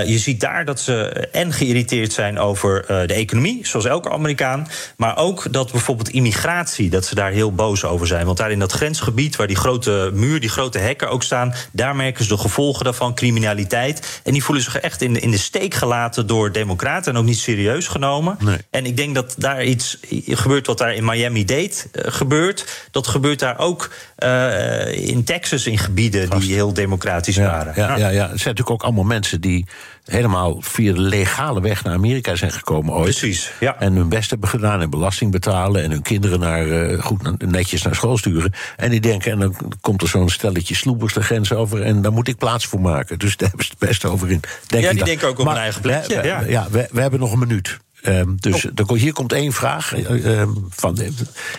je 0.06 0.18
ziet 0.18 0.40
daar 0.40 0.66
dat 0.66 0.80
ze 0.80 1.10
en 1.32 1.54
geïrriteerd 1.54 2.14
zijn 2.14 2.40
over 2.40 2.86
de 3.08 3.14
economie. 3.14 3.68
Zoals 3.68 3.86
elke 3.86 4.10
Amerikaan. 4.10 4.68
Maar 4.98 5.18
ook 5.18 5.54
dat 5.54 5.72
bijvoorbeeld 5.72 6.10
immigratie. 6.10 6.90
Dat 6.90 7.06
ze 7.06 7.16
daar 7.16 7.32
heel 7.32 7.54
boos 7.54 7.86
over 7.86 8.08
zijn. 8.08 8.26
Want 8.26 8.38
daar 8.38 8.52
in 8.52 8.60
dat 8.60 8.72
grensgebied 8.72 9.36
waar 9.36 9.48
die 9.48 9.56
grote 9.56 10.12
muur, 10.14 10.40
die 10.40 10.50
grote 10.50 10.80
hekken 10.80 11.10
ook 11.10 11.24
staan. 11.24 11.54
Daar 11.72 11.96
merken 11.96 12.24
ze 12.24 12.30
de 12.30 12.38
gevolgen 12.38 12.84
daarvan. 12.84 13.16
Criminaliteit. 13.16 13.78
En 14.24 14.32
die 14.32 14.44
voelen 14.44 14.64
zich 14.64 14.80
echt 14.80 15.02
in 15.02 15.14
de, 15.14 15.20
in 15.20 15.32
de 15.32 15.38
steek 15.38 15.74
gelaten 15.74 16.28
door 16.28 16.52
democraten 16.52 17.14
en 17.14 17.20
ook 17.20 17.26
niet 17.26 17.38
serieus 17.38 17.88
genomen. 17.88 18.38
Nee. 18.40 18.58
En 18.70 18.86
ik 18.86 18.98
denk 18.98 19.16
dat 19.16 19.36
daar 19.38 19.64
iets 19.64 19.98
gebeurt 20.26 20.68
wat 20.68 20.78
daar 20.78 20.94
in 20.94 21.06
Miami-Dade 21.06 21.70
uh, 21.94 22.04
gebeurt. 22.06 22.88
Dat 22.92 23.08
gebeurt 23.08 23.40
daar 23.40 23.58
ook 23.60 23.90
uh, 24.20 25.08
in 25.08 25.24
Texas 25.24 25.66
in 25.66 25.78
gebieden 25.78 26.28
Vast. 26.28 26.42
die 26.42 26.54
heel 26.54 26.74
democratisch 26.74 27.36
ja, 27.36 27.44
waren. 27.44 27.74
Ja, 27.76 27.98
ja, 27.98 28.08
ja, 28.08 28.08
het 28.08 28.18
zijn 28.18 28.30
natuurlijk 28.30 28.70
ook 28.70 28.84
allemaal 28.84 29.04
mensen 29.04 29.42
die 29.42 29.66
helemaal 30.10 30.62
via 30.62 30.94
de 30.94 31.00
legale 31.00 31.62
weg 31.62 31.84
naar 31.84 31.94
Amerika 31.94 32.36
zijn 32.36 32.52
gekomen 32.52 32.94
ooit. 32.94 33.04
Precies, 33.04 33.52
ja. 33.60 33.80
En 33.80 33.96
hun 33.96 34.10
best 34.10 34.30
hebben 34.30 34.50
gedaan 34.50 34.82
en 34.82 34.90
belasting 34.90 35.32
betalen... 35.32 35.84
en 35.84 35.92
hun 35.92 36.02
kinderen 36.02 36.40
naar, 36.40 36.68
uh, 36.68 37.04
goed, 37.04 37.52
netjes 37.52 37.82
naar 37.82 37.96
school 37.96 38.18
sturen. 38.18 38.54
En 38.76 38.90
die 38.90 39.00
denken, 39.00 39.32
en 39.32 39.40
dan 39.40 39.56
komt 39.82 40.02
er 40.02 40.08
zo'n 40.08 40.30
stelletje 40.30 40.76
sloebers 40.76 41.14
de 41.14 41.24
grens 41.24 41.54
over... 41.54 41.82
en 41.82 42.02
daar 42.02 42.12
moet 42.12 42.28
ik 42.28 42.38
plaats 42.38 42.66
voor 42.66 42.82
maken. 42.82 43.20
Dus 43.20 43.38
daar 43.38 43.48
hebben 43.50 43.66
ze 43.66 43.72
het 43.78 43.88
best 43.90 44.06
over 44.06 44.32
in. 44.32 44.42
Denk 44.68 44.84
ja, 44.84 44.92
die 44.92 45.04
denken 45.04 45.28
ook 45.28 45.40
op 45.40 45.46
maar, 45.46 45.54
hun 45.54 45.64
eigen 45.64 45.82
plekje. 45.82 46.22
We, 46.22 46.28
ja, 46.28 46.42
ja 46.42 46.68
we, 46.72 46.88
we 46.92 47.02
hebben 47.02 47.20
nog 47.20 47.32
een 47.32 47.40
minuut. 47.40 47.80
Um, 48.04 48.36
dus 48.40 48.66
oh. 48.66 48.92
hier 48.92 49.14
komt 49.14 49.34
één 49.34 49.54
vraag. 49.54 49.94
Um, 50.10 50.68
van, 50.70 50.98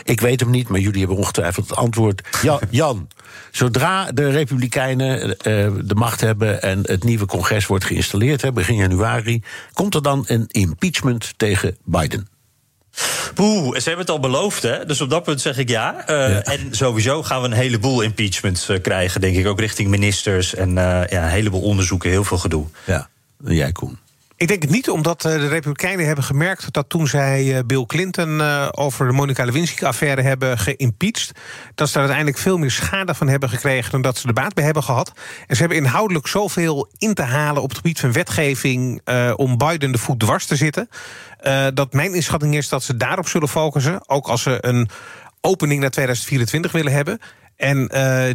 ik 0.04 0.20
weet 0.20 0.40
hem 0.40 0.50
niet, 0.50 0.68
maar 0.68 0.80
jullie 0.80 0.98
hebben 0.98 1.16
ongetwijfeld 1.16 1.68
het 1.68 1.78
antwoord. 1.78 2.22
Ja, 2.42 2.58
Jan, 2.70 3.08
zodra 3.50 4.12
de 4.12 4.30
Republikeinen 4.30 5.28
uh, 5.28 5.34
de 5.84 5.94
macht 5.94 6.20
hebben 6.20 6.62
en 6.62 6.80
het 6.82 7.04
nieuwe 7.04 7.26
congres 7.26 7.66
wordt 7.66 7.84
geïnstalleerd, 7.84 8.42
hè, 8.42 8.52
begin 8.52 8.76
januari, 8.76 9.42
komt 9.72 9.94
er 9.94 10.02
dan 10.02 10.24
een 10.26 10.44
impeachment 10.48 11.32
tegen 11.36 11.76
Biden? 11.84 12.28
Poeh, 13.34 13.76
ze 13.76 13.88
hebben 13.88 14.06
het 14.06 14.10
al 14.10 14.20
beloofd, 14.20 14.62
hè? 14.62 14.84
Dus 14.86 15.00
op 15.00 15.10
dat 15.10 15.22
punt 15.22 15.40
zeg 15.40 15.58
ik 15.58 15.68
ja. 15.68 16.10
Uh, 16.10 16.30
ja. 16.30 16.42
En 16.42 16.68
sowieso 16.70 17.22
gaan 17.22 17.40
we 17.40 17.46
een 17.46 17.52
heleboel 17.52 18.00
impeachments 18.00 18.70
uh, 18.70 18.80
krijgen, 18.80 19.20
denk 19.20 19.36
ik, 19.36 19.46
ook 19.46 19.60
richting 19.60 19.88
ministers 19.88 20.54
en 20.54 20.74
ja, 20.74 21.10
een 21.10 21.28
heleboel 21.28 21.62
onderzoeken, 21.62 22.10
heel 22.10 22.24
veel 22.24 22.38
gedoe. 22.38 22.66
Ja, 22.84 23.08
jij 23.44 23.72
Koen. 23.72 23.98
Ik 24.40 24.48
denk 24.48 24.62
het 24.62 24.70
niet, 24.70 24.90
omdat 24.90 25.22
de 25.22 25.48
Republikeinen 25.48 26.06
hebben 26.06 26.24
gemerkt 26.24 26.72
dat 26.72 26.88
toen 26.88 27.06
zij 27.06 27.62
Bill 27.66 27.86
Clinton 27.86 28.40
over 28.72 29.06
de 29.06 29.12
Monica 29.12 29.44
Lewinsky-affaire 29.44 30.22
hebben 30.22 30.58
geïmpeached, 30.58 31.32
dat 31.74 31.86
ze 31.86 31.92
daar 31.92 32.02
uiteindelijk 32.02 32.38
veel 32.38 32.58
meer 32.58 32.70
schade 32.70 33.14
van 33.14 33.28
hebben 33.28 33.48
gekregen 33.48 33.90
dan 33.90 34.02
dat 34.02 34.18
ze 34.18 34.28
er 34.28 34.32
baat 34.32 34.54
bij 34.54 34.64
hebben 34.64 34.82
gehad. 34.82 35.12
En 35.46 35.54
ze 35.56 35.60
hebben 35.60 35.78
inhoudelijk 35.78 36.26
zoveel 36.26 36.90
in 36.98 37.14
te 37.14 37.22
halen 37.22 37.62
op 37.62 37.68
het 37.68 37.76
gebied 37.76 38.00
van 38.00 38.12
wetgeving 38.12 39.00
om 39.36 39.56
Biden 39.56 39.92
de 39.92 39.98
voet 39.98 40.20
dwars 40.20 40.46
te 40.46 40.56
zitten. 40.56 40.88
Dat 41.74 41.92
mijn 41.92 42.14
inschatting 42.14 42.56
is 42.56 42.68
dat 42.68 42.82
ze 42.82 42.96
daarop 42.96 43.28
zullen 43.28 43.48
focussen, 43.48 44.08
ook 44.08 44.26
als 44.26 44.42
ze 44.42 44.58
een 44.60 44.88
opening 45.40 45.80
naar 45.80 45.90
2024 45.90 46.72
willen 46.72 46.92
hebben. 46.92 47.18
En 47.56 47.90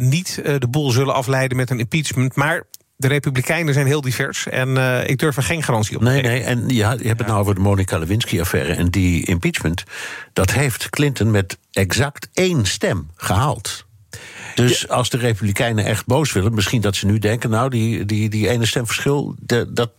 niet 0.08 0.40
de 0.58 0.68
boel 0.70 0.90
zullen 0.90 1.14
afleiden 1.14 1.56
met 1.56 1.70
een 1.70 1.78
impeachment. 1.78 2.36
Maar 2.36 2.64
de 2.96 3.08
Republikeinen 3.08 3.74
zijn 3.74 3.86
heel 3.86 4.00
divers 4.00 4.46
en 4.46 4.68
uh, 4.68 5.08
ik 5.08 5.18
durf 5.18 5.36
er 5.36 5.42
geen 5.42 5.62
garantie 5.62 5.96
op 5.96 6.02
te 6.02 6.08
nee, 6.08 6.22
geven. 6.22 6.34
Nee, 6.34 6.44
en 6.44 6.68
ja, 6.68 6.92
je 6.92 7.06
hebt 7.06 7.18
het 7.18 7.28
nou 7.28 7.40
over 7.40 7.54
de 7.54 7.60
Monica 7.60 7.98
Lewinsky-affaire... 7.98 8.72
en 8.72 8.88
die 8.88 9.26
impeachment, 9.26 9.84
dat 10.32 10.52
heeft 10.52 10.90
Clinton 10.90 11.30
met 11.30 11.58
exact 11.72 12.28
één 12.32 12.66
stem 12.66 13.10
gehaald. 13.16 13.86
Dus 14.54 14.88
als 14.88 15.10
de 15.10 15.16
Republikeinen 15.16 15.84
echt 15.84 16.06
boos 16.06 16.32
willen, 16.32 16.54
misschien 16.54 16.80
dat 16.80 16.96
ze 16.96 17.06
nu 17.06 17.18
denken: 17.18 17.50
nou, 17.50 17.70
die, 17.70 18.04
die, 18.04 18.28
die 18.28 18.48
ene 18.48 18.66
stemverschil, 18.66 19.34
dat, 19.40 19.76
dat, 19.76 19.90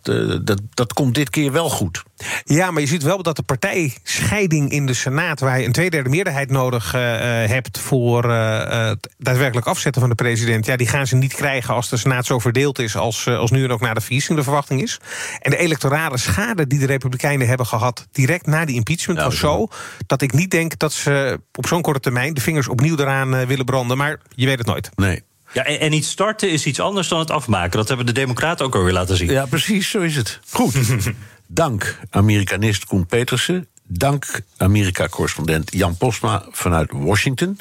dat, 0.44 0.62
dat 0.74 0.94
komt 0.94 1.16
dit 1.16 1.30
keer 1.30 1.52
wel 1.52 1.70
goed. 1.70 2.04
Ja, 2.44 2.72
maar 2.72 2.82
je 2.82 2.88
ziet 2.88 3.04
wel 3.04 3.24
dat 3.24 3.36
de 3.36 3.44
partijscheiding 3.44 4.72
in 4.72 4.86
de 4.86 4.94
Senaat, 4.94 5.40
waar 5.40 5.60
je 5.60 5.66
een 5.66 5.72
tweederde 5.72 6.10
meerderheid 6.10 6.50
nodig 6.50 6.96
uh, 6.96 7.02
hebt 7.46 7.80
voor 7.80 8.26
uh, 8.26 8.90
het 8.90 9.10
daadwerkelijk 9.18 9.68
afzetten 9.68 10.02
van 10.02 10.10
de 10.10 10.16
president, 10.16 10.66
ja, 10.66 10.76
die 10.76 10.88
gaan 10.88 11.08
ze 11.08 11.16
niet 11.16 11.34
krijgen 11.34 11.74
als 11.74 11.90
de 11.90 11.98
Senaat 11.98 12.26
zo 12.26 12.40
verdeeld 12.40 12.80
is 12.80 12.96
als, 12.96 13.28
als 13.28 13.52
nu 13.52 13.64
en 13.64 13.72
ook 13.72 13.82
na 13.82 13.94
de 13.94 14.02
verkiezing 14.02 14.38
de 14.38 14.44
verwachting 14.44 14.82
is. 14.82 15.00
En 15.40 15.52
de 15.52 15.58
electorale 15.58 16.18
schade 16.18 16.68
die 16.68 16.80
de 16.80 16.86
Republikeinen 16.86 17.48
hebben 17.48 17.66
gehad 17.66 18.08
direct 18.12 18.46
na 18.46 18.66
die 18.66 18.76
impeachment 18.76 19.22
was 19.22 19.38
zo 19.38 19.68
dat 20.08 20.22
ik 20.22 20.34
niet 20.34 20.52
denk 20.52 20.78
dat 20.78 20.94
ze 20.94 21.40
op 21.54 21.68
zo'n 21.68 21.82
korte 21.82 22.00
termijn 22.00 22.34
de 22.34 22.42
vingers 22.42 22.68
opnieuw 22.68 22.98
eraan 22.98 23.46
willen 23.46 23.66
branden. 23.66 23.98
Maar 23.98 24.20
je 24.36 24.46
weet 24.46 24.58
het 24.58 24.68
nooit. 24.68 24.90
Nee. 24.96 25.24
Ja, 25.54 25.64
en, 25.64 25.80
en 25.80 25.94
iets 25.94 26.10
starten 26.10 26.52
is 26.52 26.66
iets 26.66 26.80
anders 26.80 27.08
dan 27.08 27.20
het 27.20 27.32
afmaken. 27.32 27.78
Dat 27.78 27.88
hebben 27.88 28.06
de 28.06 28.12
Democraten 28.12 28.66
ook 28.66 28.76
alweer 28.76 28.94
laten 28.94 29.18
zien. 29.18 29.32
Ja, 29.32 29.46
precies, 29.46 29.90
zo 29.90 30.00
is 30.00 30.16
het. 30.16 30.40
Goed. 30.50 30.76
Dank 31.48 32.00
Amerikanist 32.10 32.86
Koen 32.86 33.06
Petersen. 33.06 33.68
Dank 33.90 34.42
Amerika-correspondent 34.58 35.74
Jan 35.74 35.98
Posma 35.98 36.46
vanuit 36.52 36.92
Washington. 36.92 37.60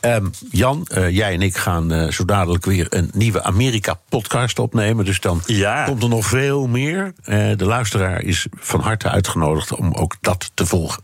Um, 0.00 0.30
Jan, 0.50 0.86
uh, 0.94 1.10
jij 1.10 1.32
en 1.32 1.42
ik 1.42 1.56
gaan 1.56 1.92
uh, 1.92 2.10
zo 2.10 2.24
dadelijk 2.24 2.64
weer 2.64 2.86
een 2.90 3.10
nieuwe 3.14 3.42
Amerika-podcast 3.42 4.58
opnemen. 4.58 5.04
Dus 5.04 5.20
dan 5.20 5.42
ja. 5.46 5.84
komt 5.84 6.02
er 6.02 6.08
nog 6.08 6.26
veel 6.26 6.66
meer. 6.66 7.04
Uh, 7.04 7.12
de 7.56 7.64
luisteraar 7.64 8.22
is 8.22 8.46
van 8.56 8.80
harte 8.80 9.08
uitgenodigd 9.08 9.74
om 9.74 9.94
ook 9.94 10.16
dat 10.20 10.50
te 10.54 10.66
volgen. 10.66 11.02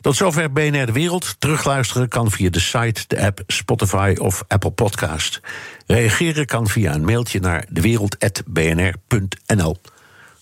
Tot 0.00 0.16
zover 0.16 0.52
BNR 0.52 0.86
De 0.86 0.92
Wereld. 0.92 1.36
Terugluisteren 1.38 2.08
kan 2.08 2.30
via 2.30 2.50
de 2.50 2.60
site, 2.60 3.04
de 3.06 3.22
app, 3.22 3.40
Spotify 3.46 4.14
of 4.18 4.44
Apple 4.48 4.70
Podcast. 4.70 5.40
Reageren 5.86 6.46
kan 6.46 6.68
via 6.68 6.94
een 6.94 7.04
mailtje 7.04 7.40
naar 7.40 7.64
dewereld.bnr.nl. 7.68 9.76